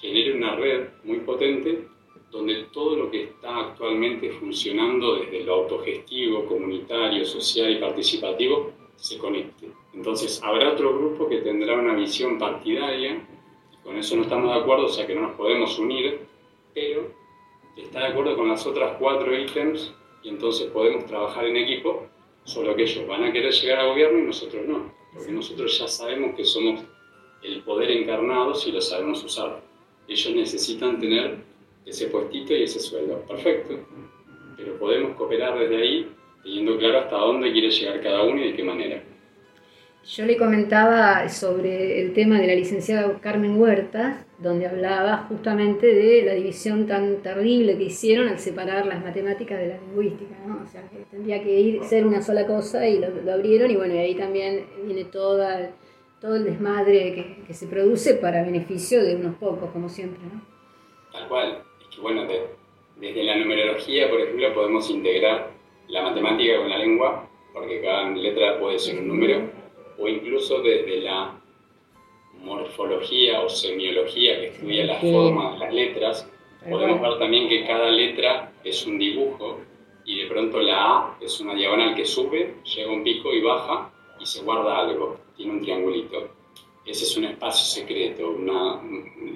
genere 0.00 0.34
una 0.34 0.54
red 0.54 0.88
muy 1.02 1.18
potente 1.20 1.86
donde 2.30 2.64
todo 2.72 2.96
lo 2.96 3.10
que 3.10 3.24
está 3.24 3.60
actualmente 3.60 4.30
funcionando 4.30 5.16
desde 5.16 5.44
lo 5.44 5.54
autogestivo, 5.54 6.44
comunitario, 6.46 7.24
social 7.24 7.70
y 7.70 7.76
participativo 7.76 8.72
se 8.96 9.18
conecte. 9.18 9.68
Entonces 9.92 10.42
habrá 10.42 10.72
otro 10.72 10.98
grupo 10.98 11.28
que 11.28 11.38
tendrá 11.38 11.74
una 11.74 11.94
visión 11.94 12.38
partidaria, 12.38 13.24
y 13.72 13.84
con 13.84 13.96
eso 13.96 14.16
no 14.16 14.22
estamos 14.22 14.52
de 14.52 14.60
acuerdo, 14.60 14.86
o 14.86 14.88
sea 14.88 15.06
que 15.06 15.14
no 15.14 15.22
nos 15.22 15.36
podemos 15.36 15.78
unir, 15.78 16.20
pero 16.74 17.08
está 17.76 18.00
de 18.00 18.06
acuerdo 18.06 18.36
con 18.36 18.48
las 18.48 18.66
otras 18.66 18.96
cuatro 18.98 19.36
ítems 19.36 19.94
y 20.24 20.30
entonces 20.30 20.70
podemos 20.72 21.06
trabajar 21.06 21.46
en 21.46 21.56
equipo, 21.56 22.06
solo 22.42 22.74
que 22.74 22.82
ellos 22.82 23.06
van 23.06 23.24
a 23.24 23.32
querer 23.32 23.52
llegar 23.52 23.78
al 23.78 23.90
gobierno 23.90 24.18
y 24.18 24.22
nosotros 24.22 24.66
no, 24.66 24.92
porque 25.12 25.30
nosotros 25.30 25.78
ya 25.78 25.86
sabemos 25.86 26.34
que 26.34 26.44
somos 26.44 26.80
el 27.44 27.60
poder 27.62 27.90
encarnado 27.90 28.54
si 28.54 28.72
lo 28.72 28.80
sabemos 28.80 29.22
usar. 29.22 29.60
Ellos 30.08 30.34
necesitan 30.34 30.98
tener 30.98 31.36
ese 31.86 32.06
puestito 32.06 32.54
y 32.54 32.62
ese 32.62 32.80
sueldo, 32.80 33.20
perfecto, 33.28 33.78
pero 34.56 34.78
podemos 34.78 35.16
cooperar 35.16 35.58
desde 35.58 35.76
ahí 35.76 36.08
teniendo 36.42 36.78
claro 36.78 36.98
hasta 36.98 37.16
dónde 37.16 37.52
quiere 37.52 37.70
llegar 37.70 38.02
cada 38.02 38.22
uno 38.22 38.42
y 38.42 38.50
de 38.50 38.56
qué 38.56 38.64
manera. 38.64 39.02
Yo 40.06 40.26
le 40.26 40.36
comentaba 40.36 41.26
sobre 41.30 42.02
el 42.02 42.12
tema 42.12 42.38
de 42.38 42.46
la 42.46 42.54
licenciada 42.54 43.18
Carmen 43.20 43.58
Huerta, 43.58 44.26
donde 44.38 44.66
hablaba 44.66 45.24
justamente 45.28 45.86
de 45.86 46.22
la 46.26 46.34
división 46.34 46.86
tan 46.86 47.22
terrible 47.22 47.78
que 47.78 47.84
hicieron 47.84 48.28
al 48.28 48.38
separar 48.38 48.84
las 48.84 49.02
matemáticas 49.02 49.58
de 49.58 49.68
la 49.68 49.78
lingüística, 49.78 50.34
¿no? 50.46 50.60
O 50.62 50.66
sea, 50.66 50.82
que 50.90 51.06
tendría 51.10 51.42
que 51.42 51.58
ir, 51.58 51.84
ser 51.84 52.06
una 52.06 52.20
sola 52.20 52.46
cosa 52.46 52.86
y 52.86 52.98
lo, 52.98 53.32
abrieron 53.32 53.70
y 53.70 53.76
bueno, 53.76 53.94
y 53.94 53.98
ahí 53.98 54.14
también 54.14 54.66
viene 54.84 55.04
toda, 55.04 55.70
todo 56.24 56.36
el 56.36 56.44
desmadre 56.44 57.12
que, 57.12 57.44
que, 57.46 57.52
se 57.52 57.66
produce 57.66 58.14
para 58.14 58.42
beneficio 58.42 59.04
de 59.04 59.14
unos 59.14 59.34
pocos, 59.34 59.70
como 59.72 59.90
siempre, 59.90 60.20
¿no? 60.24 60.40
Tal 61.12 61.28
cual. 61.28 61.62
Es 61.82 61.94
que 61.94 62.00
bueno, 62.00 62.26
desde 62.96 63.24
la 63.24 63.36
numerología, 63.36 64.08
por 64.08 64.22
ejemplo, 64.22 64.54
podemos 64.54 64.88
integrar 64.88 65.50
la 65.88 66.00
matemática 66.00 66.56
con 66.56 66.70
la 66.70 66.78
lengua, 66.78 67.28
porque 67.52 67.82
cada 67.82 68.08
letra 68.08 68.58
puede 68.58 68.78
ser 68.78 69.00
un 69.00 69.08
número 69.08 69.50
o 69.98 70.08
incluso 70.08 70.62
desde 70.62 71.02
la 71.02 71.38
morfología 72.38 73.42
o 73.42 73.48
semiología 73.50 74.40
que 74.40 74.46
estudia 74.46 74.86
la 74.86 75.00
forma 75.00 75.52
de 75.52 75.58
las 75.58 75.74
letras, 75.74 76.30
podemos 76.66 77.02
ver 77.02 77.18
también 77.18 77.50
que 77.50 77.66
cada 77.66 77.90
letra 77.90 78.50
es 78.64 78.86
un 78.86 78.98
dibujo 78.98 79.60
y 80.06 80.22
de 80.22 80.26
pronto 80.28 80.58
la 80.60 80.76
A 80.76 81.18
es 81.20 81.38
una 81.42 81.54
diagonal 81.54 81.94
que 81.94 82.06
sube, 82.06 82.54
llega 82.64 82.88
a 82.88 82.94
un 82.94 83.04
pico 83.04 83.30
y 83.30 83.42
baja 83.42 83.90
y 84.18 84.24
se 84.24 84.42
guarda 84.42 84.78
algo, 84.78 85.18
tiene 85.36 85.52
un 85.52 85.62
triangulito. 85.62 86.30
Ese 86.84 87.04
es 87.04 87.16
un 87.16 87.24
espacio 87.24 87.64
secreto, 87.64 88.30
una, 88.30 88.80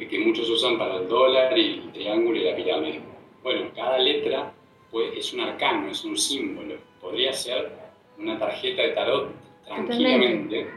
que 0.09 0.19
muchos 0.19 0.49
usan 0.51 0.77
para 0.79 0.97
el 0.97 1.09
dólar 1.09 1.57
y 1.59 1.81
el 1.85 1.93
triángulo 1.93 2.39
y 2.39 2.45
la 2.45 2.57
pirámide. 2.57 3.01
Bueno, 3.43 3.71
cada 3.75 3.99
letra 3.99 4.53
pues, 4.91 5.17
es 5.17 5.33
un 5.33 5.41
arcano, 5.41 5.91
es 5.91 6.05
un 6.05 6.17
símbolo. 6.17 6.77
Podría 7.01 7.33
ser 7.33 7.73
una 8.19 8.39
tarjeta 8.39 8.83
de 8.83 8.89
tarot 8.91 9.31
tranquilamente 9.65 10.69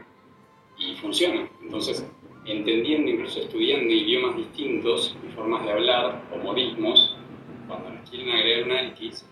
y 0.78 0.94
funciona. 0.94 1.48
Entonces, 1.60 2.06
entendiendo, 2.46 3.10
incluso 3.10 3.40
estudiando 3.40 3.92
idiomas 3.92 4.36
distintos 4.36 5.16
y 5.26 5.32
formas 5.32 5.64
de 5.64 5.72
hablar 5.72 6.22
o 6.32 6.38
modismos, 6.38 7.16
cuando 7.68 7.90
nos 7.90 8.08
quieren 8.08 8.30
agregar 8.30 8.64
una 8.64 8.88
X, 8.88 9.26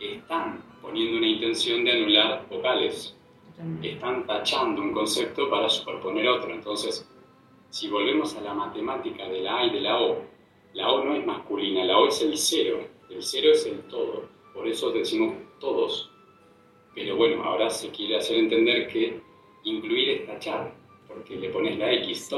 están 0.00 0.62
poniendo 0.80 1.18
una 1.18 1.28
intención 1.28 1.84
de 1.84 1.92
anular 1.92 2.46
vocales. 2.50 3.16
Están 3.82 4.26
tachando 4.26 4.82
un 4.82 4.92
concepto 4.92 5.48
para 5.48 5.68
superponer 5.68 6.28
otro. 6.28 6.52
Entonces, 6.52 7.08
si 7.70 7.88
volvemos 7.88 8.36
a 8.36 8.40
la 8.40 8.54
matemática 8.54 9.28
de 9.28 9.40
la 9.40 9.58
A 9.58 9.66
y 9.66 9.70
de 9.70 9.80
la 9.80 10.00
O, 10.00 10.22
la 10.74 10.90
O 10.90 11.04
no 11.04 11.14
es 11.14 11.24
masculina, 11.24 11.84
la 11.84 11.98
O 11.98 12.08
es 12.08 12.22
el 12.22 12.36
cero. 12.36 12.80
El 13.10 13.22
cero 13.22 13.50
es 13.52 13.66
el 13.66 13.80
todo. 13.88 14.28
Por 14.54 14.66
eso 14.66 14.90
decimos 14.90 15.36
todos. 15.60 16.10
Pero 16.94 17.16
bueno, 17.16 17.42
ahora 17.44 17.70
se 17.70 17.90
quiere 17.90 18.16
hacer 18.16 18.38
entender 18.38 18.88
que 18.88 19.20
incluir 19.64 20.10
es 20.10 20.26
tachar, 20.26 20.74
porque 21.08 21.36
le 21.36 21.48
pones 21.50 21.78
la 21.78 21.92
X, 21.92 22.30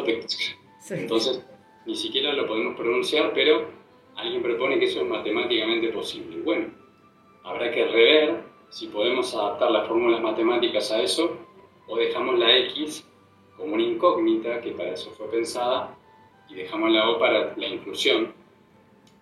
entonces 0.91 1.45
ni 1.87 1.95
siquiera 1.95 2.33
lo 2.33 2.47
podemos 2.47 2.77
pronunciar, 2.77 3.33
pero 3.35 3.67
alguien 4.17 4.43
propone 4.43 4.79
que 4.79 4.85
eso 4.87 5.01
es 5.01 5.09
matemáticamente 5.09 5.89
posible. 5.89 6.41
Bueno, 6.43 6.75
habrá 7.43 7.71
que 7.71 7.85
rever 7.85 8.45
si 8.75 8.89
podemos 8.89 9.33
adaptar 9.37 9.71
las 9.71 9.87
fórmulas 9.87 10.21
matemáticas 10.21 10.91
a 10.91 11.01
eso 11.01 11.39
o 11.87 11.97
dejamos 11.97 12.41
la 12.41 12.59
X 12.59 13.07
como 13.57 13.75
una 13.75 13.85
incógnita, 13.85 14.61
que 14.61 14.73
para 14.73 14.95
eso 14.95 15.13
fue 15.13 15.31
pensada, 15.31 15.97
y 16.49 16.55
dejamos 16.55 16.91
la 16.91 17.09
O 17.09 17.21
para 17.21 17.57
la 17.57 17.69
inclusión, 17.69 18.35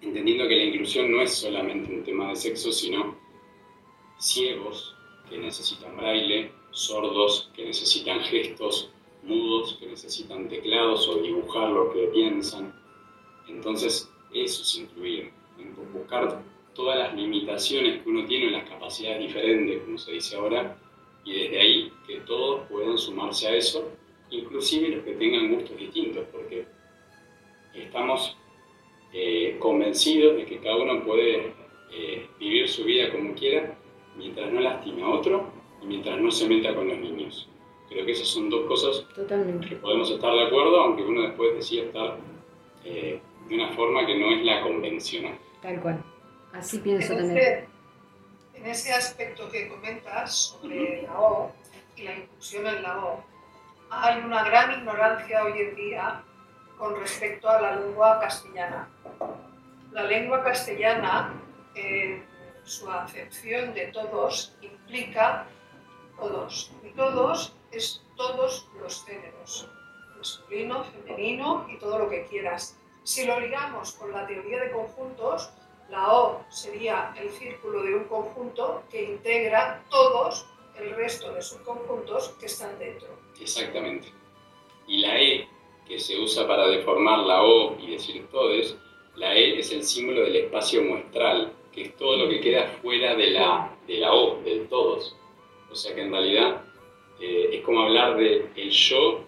entendiendo 0.00 0.48
que 0.48 0.56
la 0.56 0.64
inclusión 0.64 1.12
no 1.12 1.20
es 1.20 1.34
solamente 1.34 1.92
un 1.92 2.02
tema 2.02 2.30
de 2.30 2.36
sexo, 2.36 2.72
sino 2.72 3.14
ciegos, 4.18 4.96
que 5.28 5.36
necesitan 5.36 5.98
braille, 5.98 6.50
sordos 6.70 7.50
que 7.54 7.66
necesitan 7.66 8.20
gestos, 8.20 8.90
mudos 9.22 9.76
que 9.78 9.86
necesitan 9.86 10.48
teclados 10.48 11.06
o 11.10 11.16
dibujar 11.16 11.68
lo 11.68 11.92
que 11.92 12.06
piensan. 12.06 12.74
Entonces, 13.48 14.10
eso 14.32 14.62
es 14.62 14.76
incluir, 14.78 15.30
buscar 15.92 16.42
todas 16.74 16.98
las 16.98 17.14
limitaciones 17.14 18.02
que 18.02 18.08
uno 18.08 18.26
tiene, 18.26 18.50
las 18.50 18.68
capacidades 18.68 19.20
diferentes, 19.20 19.82
como 19.82 19.98
se 19.98 20.12
dice 20.12 20.36
ahora, 20.36 20.76
y 21.24 21.32
desde 21.32 21.60
ahí 21.60 21.92
que 22.06 22.20
todos 22.20 22.68
puedan 22.68 22.98
sumarse 22.98 23.48
a 23.48 23.56
eso, 23.56 23.90
inclusive 24.30 24.88
los 24.88 25.04
que 25.04 25.12
tengan 25.12 25.54
gustos 25.54 25.76
distintos, 25.76 26.26
porque 26.32 26.66
estamos 27.74 28.36
eh, 29.12 29.56
convencidos 29.58 30.36
de 30.36 30.46
que 30.46 30.58
cada 30.58 30.76
uno 30.76 31.04
puede 31.04 31.52
eh, 31.92 32.26
vivir 32.38 32.68
su 32.68 32.84
vida 32.84 33.10
como 33.10 33.34
quiera 33.34 33.76
mientras 34.16 34.50
no 34.50 34.60
lastime 34.60 35.02
a 35.02 35.08
otro 35.08 35.52
y 35.82 35.86
mientras 35.86 36.18
no 36.20 36.30
se 36.30 36.48
meta 36.48 36.74
con 36.74 36.88
los 36.88 36.98
niños. 36.98 37.48
Creo 37.88 38.06
que 38.06 38.12
esas 38.12 38.28
son 38.28 38.48
dos 38.48 38.66
cosas 38.66 39.06
que 39.68 39.76
podemos 39.76 40.10
estar 40.10 40.32
de 40.32 40.44
acuerdo, 40.44 40.80
aunque 40.80 41.02
uno 41.02 41.22
después 41.22 41.54
decida 41.54 41.82
estar 41.84 42.18
eh, 42.84 43.20
de 43.48 43.54
una 43.54 43.68
forma 43.68 44.06
que 44.06 44.18
no 44.18 44.30
es 44.30 44.44
la 44.44 44.62
convencional. 44.62 45.38
Tal 45.60 45.80
cual. 45.80 46.02
Así 46.52 46.78
pienso 46.78 47.12
en 47.14 47.18
también. 47.18 47.68
En 48.54 48.66
ese 48.66 48.92
aspecto 48.92 49.50
que 49.50 49.68
comentas 49.68 50.36
sobre 50.36 51.02
la 51.02 51.20
O 51.20 51.52
y 51.96 52.02
la 52.02 52.14
inclusión 52.14 52.66
en 52.66 52.82
la 52.82 53.04
O, 53.04 53.24
hay 53.90 54.20
una 54.20 54.44
gran 54.44 54.72
ignorancia 54.72 55.44
hoy 55.44 55.60
en 55.60 55.74
día 55.74 56.22
con 56.78 56.98
respecto 56.98 57.48
a 57.48 57.60
la 57.60 57.76
lengua 57.76 58.20
castellana. 58.20 58.88
La 59.92 60.04
lengua 60.04 60.42
castellana, 60.42 61.34
en 61.74 62.24
su 62.64 62.90
acepción 62.90 63.74
de 63.74 63.88
todos, 63.88 64.56
implica 64.60 65.46
todos. 66.16 66.72
Y 66.84 66.90
todos 66.90 67.56
es 67.70 68.02
todos 68.16 68.68
los 68.80 69.04
géneros, 69.04 69.68
masculino, 70.16 70.84
femenino 70.84 71.66
y 71.68 71.78
todo 71.78 71.98
lo 71.98 72.08
que 72.08 72.24
quieras. 72.26 72.78
Si 73.02 73.24
lo 73.24 73.40
ligamos 73.40 73.92
con 73.92 74.12
la 74.12 74.26
teoría 74.26 74.60
de 74.60 74.70
conjuntos, 74.70 75.52
la 75.92 76.10
O 76.10 76.44
sería 76.48 77.14
el 77.20 77.30
círculo 77.30 77.82
de 77.82 77.94
un 77.94 78.04
conjunto 78.04 78.82
que 78.90 79.02
integra 79.02 79.84
todos 79.90 80.46
el 80.80 80.96
resto 80.96 81.32
de 81.34 81.42
subconjuntos 81.42 82.30
que 82.40 82.46
están 82.46 82.78
dentro. 82.78 83.08
Exactamente. 83.38 84.08
Y 84.88 84.98
la 84.98 85.20
E, 85.20 85.46
que 85.86 86.00
se 86.00 86.18
usa 86.18 86.48
para 86.48 86.66
deformar 86.66 87.18
la 87.20 87.42
O 87.42 87.76
y 87.78 87.90
decir 87.90 88.26
todes, 88.32 88.74
la 89.16 89.36
E 89.36 89.58
es 89.58 89.70
el 89.70 89.82
símbolo 89.82 90.22
del 90.22 90.36
espacio 90.36 90.82
muestral, 90.82 91.52
que 91.70 91.82
es 91.82 91.96
todo 91.96 92.16
lo 92.16 92.28
que 92.30 92.40
queda 92.40 92.66
fuera 92.80 93.14
de 93.14 93.30
la, 93.30 93.76
de 93.86 93.98
la 93.98 94.14
O, 94.14 94.40
del 94.42 94.68
todos. 94.68 95.14
O 95.70 95.74
sea 95.74 95.94
que 95.94 96.00
en 96.00 96.10
realidad 96.10 96.64
eh, 97.20 97.50
es 97.52 97.60
como 97.64 97.82
hablar 97.82 98.16
de 98.16 98.46
el 98.56 98.70
yo, 98.70 99.24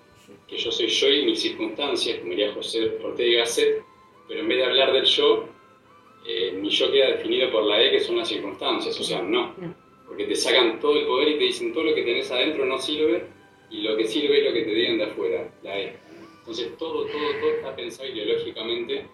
que 0.49 0.57
yo 0.57 0.73
soy 0.73 0.89
yo 0.89 1.09
y 1.11 1.27
mis 1.27 1.43
circunstancias, 1.43 2.19
como 2.21 2.31
diría 2.31 2.55
José 2.55 2.99
Ortega 3.05 3.41
Gasset, 3.41 3.85
pero 4.27 4.41
en 4.41 4.49
vez 4.49 4.59
de 4.59 4.65
hablar 4.65 4.93
del 4.95 5.05
yo, 5.05 5.54
eh, 6.27 6.53
mi 6.53 6.71
yo 6.71 6.91
queda 6.91 7.11
definido 7.11 7.51
por 7.51 7.65
la 7.65 7.83
E, 7.83 7.91
que 7.91 8.01
son 8.01 8.17
las 8.17 8.29
circunstancias, 8.29 8.99
o 8.99 9.05
sea, 9.05 9.23
no. 9.23 9.55
Porque 10.07 10.25
te 10.25 10.37
sacan 10.37 10.81
todo 10.81 10.99
el 10.99 11.07
poder 11.07 11.29
y 11.29 11.39
te 11.39 11.45
dicen 11.45 11.73
todo 11.73 11.85
lo 11.85 11.95
que 11.95 12.03
tenés 12.03 12.31
adentro 12.31 12.65
no 12.65 12.79
sirve, 12.79 13.27
y 13.71 13.83
lo 13.83 13.97
que 13.97 14.07
sirve 14.07 14.39
es 14.39 14.45
lo 14.45 14.53
que 14.53 14.63
te 14.63 14.75
digan 14.75 14.99
de 14.99 15.05
afuera, 15.05 15.53
la 15.63 15.79
E. 15.79 15.97
Entonces 16.39 16.77
todo, 16.77 17.07
todo, 17.07 17.41
todo 17.41 17.51
está 17.51 17.75
pensado 17.75 18.09
ideológicamente, 18.09 19.07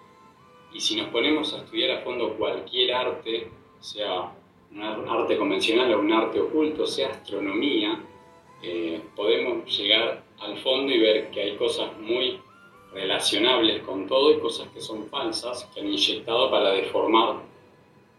y 0.72 0.80
si 0.80 0.96
nos 0.96 1.08
ponemos 1.08 1.52
a 1.54 1.58
estudiar 1.58 1.90
a 1.98 2.00
fondo 2.02 2.36
cualquier 2.36 2.92
arte, 2.92 3.48
sea 3.80 4.32
un 4.72 4.82
arte 4.82 5.36
convencional 5.36 5.92
o 5.94 6.00
un 6.00 6.12
arte 6.12 6.40
oculto, 6.40 6.86
sea 6.86 7.08
astronomía, 7.08 8.00
eh, 8.62 9.00
podemos 9.16 9.76
llegar 9.76 10.22
al 10.38 10.56
fondo 10.58 10.92
y 10.92 11.00
ver 11.00 11.30
que 11.30 11.42
hay 11.42 11.56
cosas 11.56 11.98
muy 11.98 12.38
relacionables 12.92 13.82
con 13.82 14.06
todo 14.06 14.32
y 14.32 14.40
cosas 14.40 14.68
que 14.68 14.80
son 14.80 15.06
falsas 15.06 15.68
que 15.72 15.80
han 15.80 15.88
inyectado 15.88 16.50
para 16.50 16.72
deformar 16.72 17.36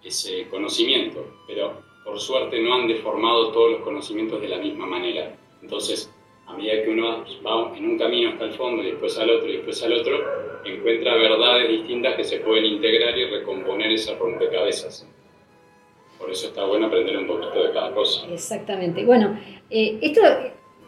ese 0.04 0.48
conocimiento. 0.50 1.26
Pero 1.48 1.82
por 2.04 2.20
suerte 2.20 2.60
no 2.60 2.74
han 2.74 2.88
deformado 2.88 3.52
todos 3.52 3.72
los 3.72 3.82
conocimientos 3.82 4.42
de 4.42 4.50
la 4.50 4.58
misma 4.58 4.86
manera. 4.86 5.36
Entonces, 5.62 6.12
a 6.48 6.54
medida 6.54 6.84
que 6.84 6.90
uno 6.90 7.24
va 7.46 7.78
en 7.78 7.86
un 7.86 7.98
camino 7.98 8.32
hasta 8.32 8.46
el 8.46 8.54
fondo 8.54 8.84
y 8.84 8.92
después 8.92 9.18
al 9.18 9.30
otro 9.30 9.50
y 9.50 9.58
después 9.58 9.82
al 9.84 9.94
otro, 9.94 10.18
encuentra 10.66 11.16
verdades 11.16 11.70
distintas 11.70 12.16
que 12.16 12.24
se 12.24 12.40
pueden 12.40 12.66
integrar 12.66 13.18
y 13.18 13.26
recomponer 13.26 13.92
ese 13.92 14.16
rompecabezas. 14.16 15.08
Por 16.18 16.30
eso 16.30 16.48
está 16.48 16.66
bueno 16.66 16.88
aprender 16.88 17.18
un 17.18 17.28
poquito 17.28 17.64
de 17.64 17.72
cada 17.72 17.94
cosa. 17.94 18.28
Exactamente. 18.32 19.04
Bueno, 19.04 19.40
eh, 19.70 19.98
esto 20.02 20.22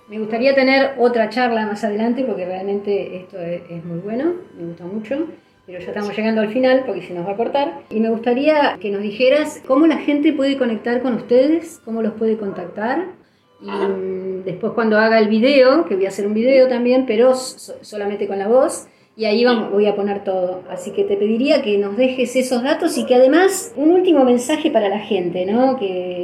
me 0.09 0.19
gustaría 0.19 0.53
tener 0.53 0.91
otra 0.97 1.29
charla 1.29 1.65
más 1.65 1.83
adelante 1.83 2.23
porque 2.23 2.45
realmente 2.45 3.17
esto 3.17 3.39
es, 3.39 3.83
muy 3.85 3.99
bueno, 3.99 4.33
me 4.57 4.67
gusta 4.67 4.85
mucho 4.85 5.27
pero 5.65 5.79
ya 5.79 5.87
estamos 5.87 6.15
llegando 6.15 6.41
al 6.41 6.49
final 6.49 6.83
porque 6.85 7.03
se 7.03 7.13
nos 7.13 7.25
va 7.25 7.31
a 7.31 7.37
cortar. 7.37 7.83
Y 7.89 8.01
me 8.01 8.09
gustaría 8.09 8.77
que 8.81 8.91
nos 8.91 9.01
dijeras 9.01 9.63
cómo 9.65 9.87
la 9.87 9.97
gente 9.97 10.33
puede 10.33 10.57
conectar 10.57 11.01
con 11.01 11.13
ustedes, 11.13 11.79
cómo 11.85 12.01
los 12.01 12.13
puede 12.15 12.37
contactar. 12.37 13.05
Y 13.61 13.71
mm, 13.71 14.43
después 14.43 14.73
cuando 14.73 14.97
haga 14.97 15.19
el 15.19 15.29
video, 15.29 15.85
que 15.85 15.95
voy 15.95 16.05
a 16.05 16.09
hacer 16.09 16.27
un 16.27 16.33
video 16.33 16.67
también, 16.67 17.05
pero 17.05 17.33
solamente 17.33 18.27
con 18.27 18.39
la 18.39 18.49
voz, 18.49 18.89
y 19.15 19.25
ahí 19.25 19.45
vamos, 19.45 19.71
voy 19.71 19.85
a 19.85 19.95
poner 19.95 20.23
todo. 20.23 20.63
Así 20.69 20.91
que 20.91 21.03
te 21.03 21.15
pediría 21.15 21.61
que 21.61 21.77
nos 21.77 21.95
dejes 21.95 22.35
esos 22.35 22.63
datos 22.63 22.97
y 22.97 23.05
que 23.05 23.15
además 23.15 23.73
un 23.77 23.91
último 23.91 24.25
mensaje 24.25 24.71
para 24.71 24.89
la 24.89 24.99
gente, 24.99 25.45
¿no? 25.45 25.77
Que 25.77 26.22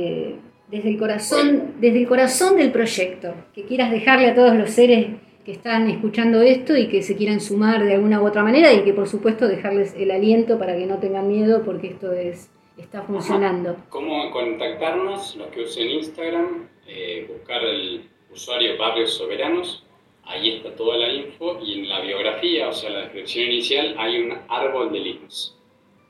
desde 0.69 0.89
el 0.89 0.97
corazón, 0.97 1.73
desde 1.79 1.99
el 1.99 2.07
corazón 2.07 2.57
del 2.57 2.71
proyecto, 2.71 3.33
que 3.53 3.63
quieras 3.63 3.91
dejarle 3.91 4.27
a 4.27 4.35
todos 4.35 4.55
los 4.55 4.69
seres 4.69 5.07
que 5.43 5.51
están 5.51 5.89
escuchando 5.89 6.41
esto 6.41 6.77
y 6.77 6.87
que 6.87 7.01
se 7.01 7.15
quieran 7.15 7.39
sumar 7.39 7.83
de 7.83 7.95
alguna 7.95 8.21
u 8.21 8.27
otra 8.27 8.43
manera 8.43 8.71
y 8.73 8.83
que 8.83 8.93
por 8.93 9.07
supuesto 9.07 9.47
dejarles 9.47 9.95
el 9.95 10.11
aliento 10.11 10.59
para 10.59 10.77
que 10.77 10.85
no 10.85 10.99
tengan 10.99 11.27
miedo 11.27 11.63
porque 11.63 11.87
esto 11.87 12.13
es 12.13 12.51
está 12.77 13.01
funcionando. 13.01 13.75
¿Cómo 13.89 14.31
contactarnos? 14.31 15.35
Los 15.35 15.47
que 15.47 15.63
usen 15.63 15.89
Instagram, 15.89 16.69
eh, 16.87 17.25
buscar 17.29 17.61
el 17.63 18.07
usuario 18.31 18.77
Barrios 18.77 19.15
Soberanos 19.15 19.83
Ahí 20.29 20.57
está 20.57 20.75
toda 20.75 20.95
la 20.95 21.11
info 21.11 21.59
y 21.59 21.79
en 21.79 21.89
la 21.89 22.01
biografía, 22.01 22.67
o 22.69 22.71
sea, 22.71 22.91
la 22.91 22.99
descripción 22.99 23.47
inicial, 23.47 23.95
hay 23.97 24.19
un 24.19 24.37
árbol 24.47 24.91
de 24.91 24.99
links, 24.99 25.57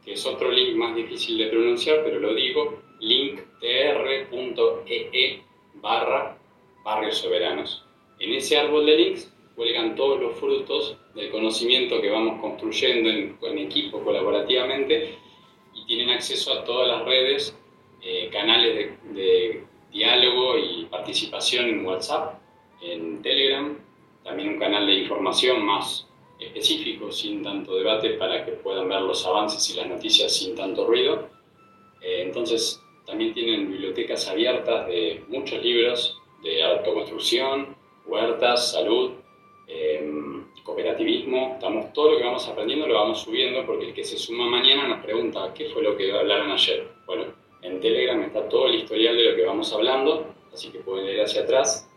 que 0.04 0.12
es 0.12 0.26
otro 0.26 0.52
link 0.52 0.76
más 0.76 0.94
difícil 0.94 1.38
de 1.38 1.48
pronunciar, 1.48 2.04
pero 2.04 2.20
lo 2.20 2.36
digo, 2.36 2.82
linktr.ee 3.00 4.30
barra 5.76 6.38
barrios 6.84 7.18
soberanos. 7.18 7.84
En 8.20 8.34
ese 8.34 8.58
árbol 8.58 8.86
de 8.86 8.98
links 8.98 9.34
cuelgan 9.56 9.96
todos 9.96 10.20
los 10.20 10.36
frutos 10.38 10.98
del 11.16 11.30
conocimiento 11.32 12.02
que 12.02 12.10
vamos 12.10 12.40
construyendo 12.42 13.10
en, 13.10 13.58
equipo 13.58 14.04
colaborativamente 14.04 15.18
y 15.74 15.86
tienen 15.86 16.10
acceso 16.12 16.54
a 16.54 16.64
todas 16.64 16.88
las 16.88 17.06
redes, 17.06 17.58
eh, 18.02 18.30
canales 18.32 18.76
de, 18.76 18.98
de 19.14 19.64
diálogo 19.92 20.58
y 20.58 20.86
participación 20.86 21.68
en 21.68 21.86
WhatsApp, 21.86 22.40
en 22.82 23.22
Telegram, 23.22 23.78
también 24.24 24.50
un 24.50 24.60
canal 24.60 24.86
de 24.86 24.94
información 24.94 25.66
más 25.66 26.08
específico, 26.40 27.12
sin 27.12 27.44
tanto 27.44 27.76
debate, 27.76 28.12
para 28.12 28.46
que 28.46 28.54
puedan 28.54 28.88
ver 28.88 29.02
los 29.02 29.26
avances 29.26 29.70
y 29.72 29.78
las 29.78 29.88
noticias 29.88 30.34
sin 30.34 30.56
tanto 30.56 30.86
ruido. 30.86 31.28
Eh, 32.02 32.24
entonces, 32.26 32.82
también 33.10 33.34
tienen 33.34 33.72
bibliotecas 33.72 34.30
abiertas 34.30 34.88
de 34.88 35.24
muchos 35.30 35.64
libros 35.64 36.22
de 36.44 36.62
autoconstrucción, 36.62 37.76
huertas, 38.06 38.74
salud, 38.74 39.14
em, 39.68 40.46
cooperativismo. 40.64 41.54
Estamos, 41.56 41.92
todo 41.92 42.12
lo 42.12 42.18
que 42.20 42.24
vamos 42.24 42.48
aprendiendo 42.48 42.88
lo 42.88 42.94
vamos 42.94 43.22
subiendo 43.22 43.66
porque 43.66 43.88
el 43.88 43.94
que 43.96 44.04
se 44.04 44.16
suma 44.16 44.48
mañana 44.48 44.88
nos 44.88 45.04
pregunta 45.04 45.52
qué 45.56 45.70
fue 45.70 45.82
lo 45.82 45.98
que 45.98 46.12
hablaron 46.12 46.52
ayer. 46.52 46.88
Bueno, 47.08 47.34
en 47.64 47.80
Telegram 47.82 48.22
está 48.22 48.48
todo 48.48 48.68
el 48.68 48.76
historial 48.76 49.18
de 49.18 49.32
lo 49.32 49.36
que 49.36 49.44
vamos 49.44 49.74
hablando, 49.74 50.28
así 50.54 50.70
que 50.70 50.78
pueden 50.80 51.08
ir 51.08 51.20
hacia 51.20 51.42
atrás 51.42 51.90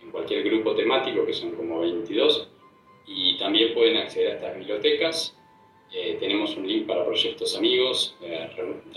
en 0.00 0.12
cualquier 0.12 0.44
grupo 0.44 0.76
temático, 0.76 1.26
que 1.26 1.32
son 1.32 1.50
como 1.56 1.80
22, 1.80 2.48
y 3.08 3.36
también 3.38 3.74
pueden 3.74 3.96
acceder 3.96 4.30
a 4.30 4.34
estas 4.34 4.56
bibliotecas. 4.56 5.36
Eh, 5.94 6.16
tenemos 6.18 6.56
un 6.56 6.66
link 6.66 6.86
para 6.86 7.04
proyectos 7.04 7.56
amigos, 7.56 8.16
eh, 8.20 8.50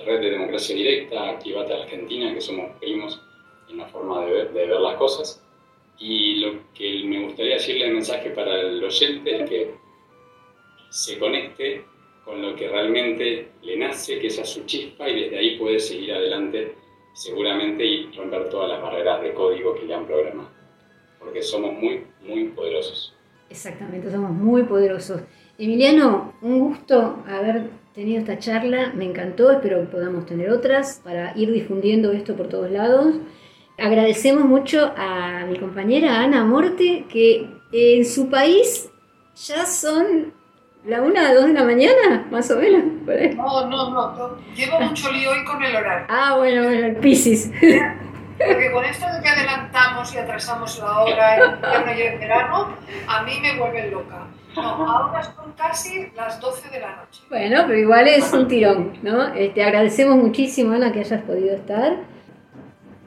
Red 0.05 0.19
de 0.19 0.31
Democracia 0.31 0.75
Directa, 0.75 1.29
Activate 1.29 1.73
Argentina, 1.73 2.33
que 2.33 2.41
somos 2.41 2.75
primos 2.79 3.21
en 3.69 3.77
la 3.77 3.85
forma 3.87 4.25
de 4.25 4.31
ver, 4.31 4.53
de 4.53 4.65
ver 4.65 4.79
las 4.79 4.95
cosas. 4.95 5.43
Y 5.99 6.35
lo 6.37 6.73
que 6.73 7.03
me 7.05 7.23
gustaría 7.23 7.55
decirle 7.55 7.87
el 7.87 7.93
mensaje 7.93 8.31
para 8.31 8.59
el 8.61 8.83
oyente 8.83 9.43
es 9.43 9.49
que 9.49 9.71
se 10.89 11.19
conecte 11.19 11.85
con 12.25 12.41
lo 12.41 12.55
que 12.55 12.67
realmente 12.67 13.49
le 13.61 13.77
nace, 13.77 14.19
que 14.19 14.27
es 14.27 14.39
a 14.39 14.45
su 14.45 14.65
chispa, 14.65 15.07
y 15.07 15.21
desde 15.21 15.37
ahí 15.37 15.57
puede 15.57 15.79
seguir 15.79 16.13
adelante 16.13 16.75
seguramente 17.13 17.85
y 17.85 18.11
romper 18.11 18.49
todas 18.49 18.69
las 18.69 18.81
barreras 18.81 19.21
de 19.21 19.33
código 19.33 19.75
que 19.75 19.85
le 19.85 19.93
han 19.93 20.05
programado 20.05 20.57
porque 21.27 21.41
somos 21.41 21.73
muy, 21.73 22.05
muy 22.21 22.45
poderosos. 22.45 23.13
Exactamente, 23.49 24.09
somos 24.11 24.31
muy 24.31 24.63
poderosos. 24.63 25.21
Emiliano, 25.59 26.33
un 26.41 26.59
gusto 26.59 27.23
haber 27.27 27.71
tenido 27.95 28.19
esta 28.19 28.37
charla, 28.37 28.91
me 28.93 29.05
encantó, 29.05 29.49
espero 29.49 29.81
que 29.81 29.87
podamos 29.87 30.27
tener 30.27 30.51
otras 30.51 31.01
para 31.03 31.35
ir 31.35 31.51
difundiendo 31.51 32.11
esto 32.11 32.35
por 32.35 32.47
todos 32.47 32.69
lados. 32.69 33.15
Agradecemos 33.79 34.45
mucho 34.45 34.93
a 34.95 35.45
mi 35.49 35.57
compañera 35.57 36.21
Ana 36.21 36.45
Morte, 36.45 37.05
que 37.09 37.49
en 37.71 38.05
su 38.05 38.29
país 38.29 38.91
ya 39.47 39.65
son 39.65 40.31
la 40.85 41.01
una, 41.01 41.33
dos 41.33 41.47
de 41.47 41.53
la 41.53 41.63
mañana, 41.63 42.27
más 42.29 42.51
o 42.51 42.57
menos. 42.57 42.83
No, 43.35 43.67
no, 43.67 43.89
no, 43.89 44.37
llevo 44.55 44.79
mucho 44.79 45.11
lío 45.11 45.31
hoy 45.31 45.43
con 45.43 45.63
el 45.63 45.75
horario. 45.75 46.05
Ah, 46.07 46.35
bueno, 46.37 46.65
bueno, 46.65 46.85
el 46.85 46.97
Piscis. 46.97 47.51
Porque 48.37 48.71
con 48.71 48.85
esto 48.85 49.07
de 49.11 49.21
que 49.23 49.29
adelantamos 49.29 49.86
y 50.13 50.17
atrasamos 50.17 50.79
la 50.79 51.01
hora 51.01 51.35
en 51.37 51.51
invierno 51.53 51.93
y 51.93 52.01
en 52.01 52.19
verano, 52.19 52.75
a 53.07 53.23
mí 53.23 53.39
me 53.41 53.57
vuelve 53.57 53.89
loca. 53.91 54.27
No, 54.55 54.61
ahora 54.63 55.23
son 55.23 55.51
casi 55.53 56.07
las 56.15 56.39
12 56.39 56.69
de 56.69 56.79
la 56.79 56.95
noche. 56.95 57.21
Bueno, 57.29 57.63
pero 57.67 57.77
igual 57.77 58.07
es 58.07 58.33
un 58.33 58.47
tirón, 58.47 58.93
¿no? 59.03 59.33
Este, 59.33 59.63
agradecemos 59.63 60.17
muchísimo, 60.17 60.73
Ana, 60.73 60.91
que 60.91 60.99
hayas 60.99 61.21
podido 61.21 61.55
estar. 61.55 61.97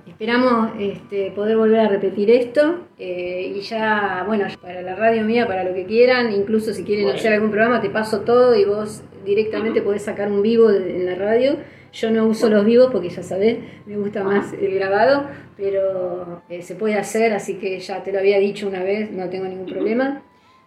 Esperamos 0.06 0.72
este, 0.78 1.30
poder 1.32 1.56
volver 1.56 1.80
a 1.80 1.88
repetir 1.88 2.30
esto 2.30 2.80
eh, 2.98 3.52
y 3.56 3.60
ya, 3.62 4.22
bueno, 4.26 4.46
para 4.60 4.82
la 4.82 4.94
radio 4.94 5.24
mía, 5.24 5.46
para 5.46 5.64
lo 5.64 5.72
que 5.74 5.86
quieran, 5.86 6.30
incluso 6.32 6.72
si 6.74 6.84
quieren 6.84 7.08
hacer 7.08 7.32
algún 7.32 7.50
programa, 7.50 7.80
te 7.80 7.88
paso 7.88 8.20
todo 8.20 8.54
y 8.54 8.64
vos 8.64 9.02
directamente 9.24 9.80
podés 9.80 10.04
sacar 10.04 10.30
un 10.30 10.42
vivo 10.42 10.70
en 10.70 11.06
la 11.06 11.14
radio 11.14 11.56
yo 11.92 12.10
no 12.10 12.26
uso 12.26 12.48
los 12.48 12.64
vivos 12.64 12.88
porque 12.92 13.08
ya 13.10 13.22
sabés, 13.22 13.58
me 13.86 13.96
gusta 13.96 14.22
más 14.24 14.52
el 14.52 14.74
grabado, 14.74 15.28
pero 15.56 16.42
eh, 16.48 16.62
se 16.62 16.74
puede 16.74 16.94
hacer, 16.94 17.32
así 17.32 17.58
que 17.58 17.78
ya 17.80 18.02
te 18.02 18.12
lo 18.12 18.18
había 18.18 18.38
dicho 18.38 18.68
una 18.68 18.82
vez, 18.82 19.10
no 19.10 19.28
tengo 19.28 19.46
ningún 19.46 19.66
problema. 19.66 20.22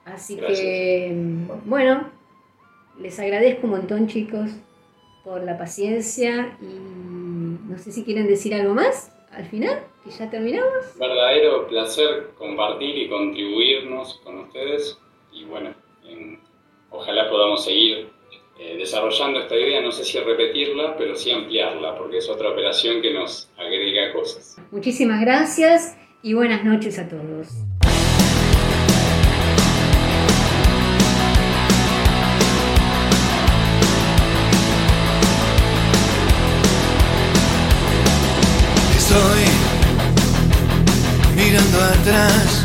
Así 0.06 0.36
Gracias. 0.36 0.60
que, 0.60 1.16
bueno, 1.66 2.10
les 3.00 3.18
agradezco 3.20 3.66
un 3.68 3.72
montón, 3.72 4.08
chicos, 4.08 4.50
por 5.24 5.42
la 5.44 5.58
paciencia 5.58 6.58
y 6.62 7.70
no 7.70 7.78
sé 7.78 7.92
si 7.94 8.04
quieren 8.04 8.28
decir 8.28 8.54
algo 8.54 8.74
más 8.74 9.12
al 9.32 9.46
final, 9.46 9.80
que 10.04 10.12
ya 10.12 10.30
terminamos. 10.30 10.98
Verdadero 11.00 11.68
placer 11.68 12.32
compartir 12.38 12.98
y 12.98 13.08
contribuirnos 13.10 14.20
con 14.24 14.40
ustedes 14.40 14.98
y 15.32 15.46
bueno, 15.46 15.74
en- 16.06 16.40
ojalá 16.92 17.30
podamos 17.30 17.64
seguir 17.66 18.10
eh, 18.66 18.78
desarrollando 18.78 19.42
esta 19.42 19.58
idea, 19.58 19.82
no 19.82 19.92
sé 19.92 20.06
si 20.06 20.18
repetirla, 20.20 20.96
pero 20.96 21.18
sí 21.18 21.30
ampliarla, 21.32 21.98
porque 21.98 22.20
es 22.20 22.30
otra 22.30 22.50
operación 22.50 23.02
que 23.02 23.14
nos 23.14 23.50
agrega 23.58 24.14
cosas. 24.14 24.56
Muchísimas 24.72 25.20
gracias 25.20 25.98
y 26.22 26.34
buenas 26.34 26.64
noches 26.64 26.98
a 26.98 27.10
todos. 27.10 27.50
Estoy 38.96 39.44
mirando 41.36 41.80
atrás 41.82 42.64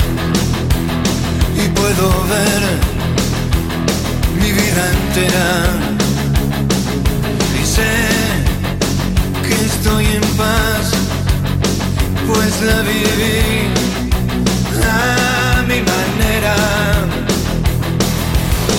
y 1.56 1.68
puedo 1.70 2.08
ver 2.28 2.97
entera. 4.78 5.50
Y 7.60 7.66
sé 7.66 7.94
que 9.46 9.54
estoy 9.54 10.04
en 10.06 10.26
paz, 10.36 10.86
pues 12.26 12.62
la 12.62 12.82
viví 12.82 13.68
a 14.84 15.62
mi 15.62 15.80
manera. 15.92 16.56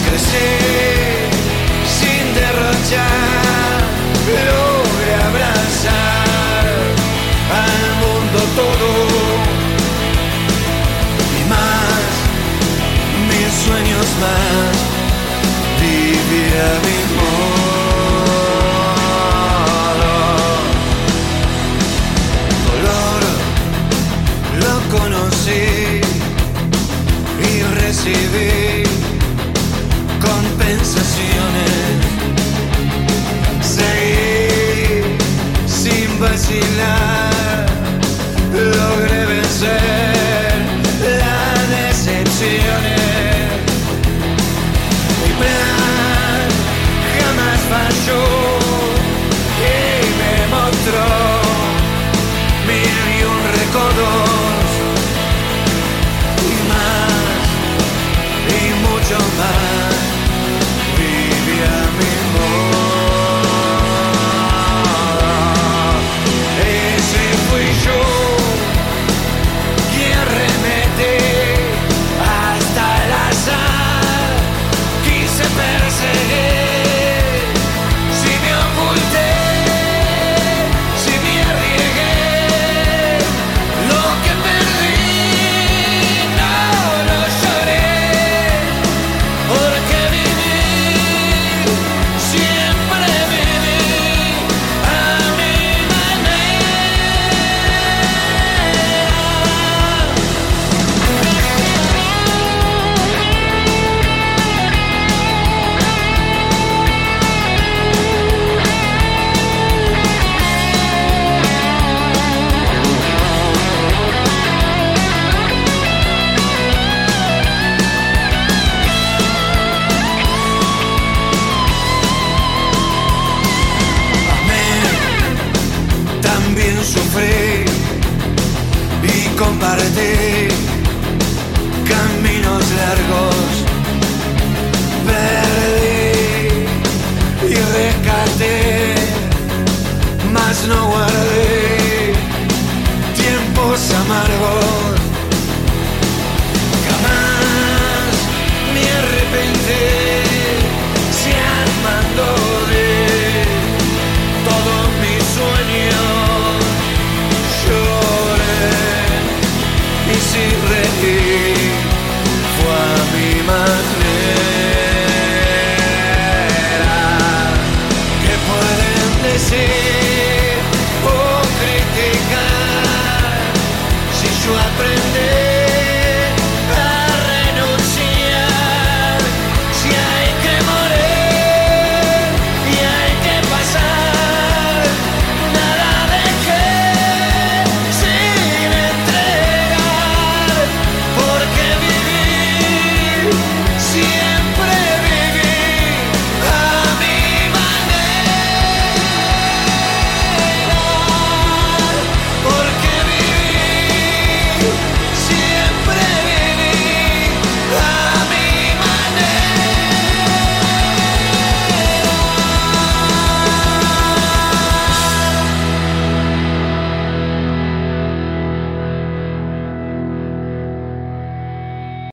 Crecí 0.06 0.52
sin 1.98 2.26
derrochar, 2.40 3.80
logré 4.48 5.16
abrazar 5.30 6.19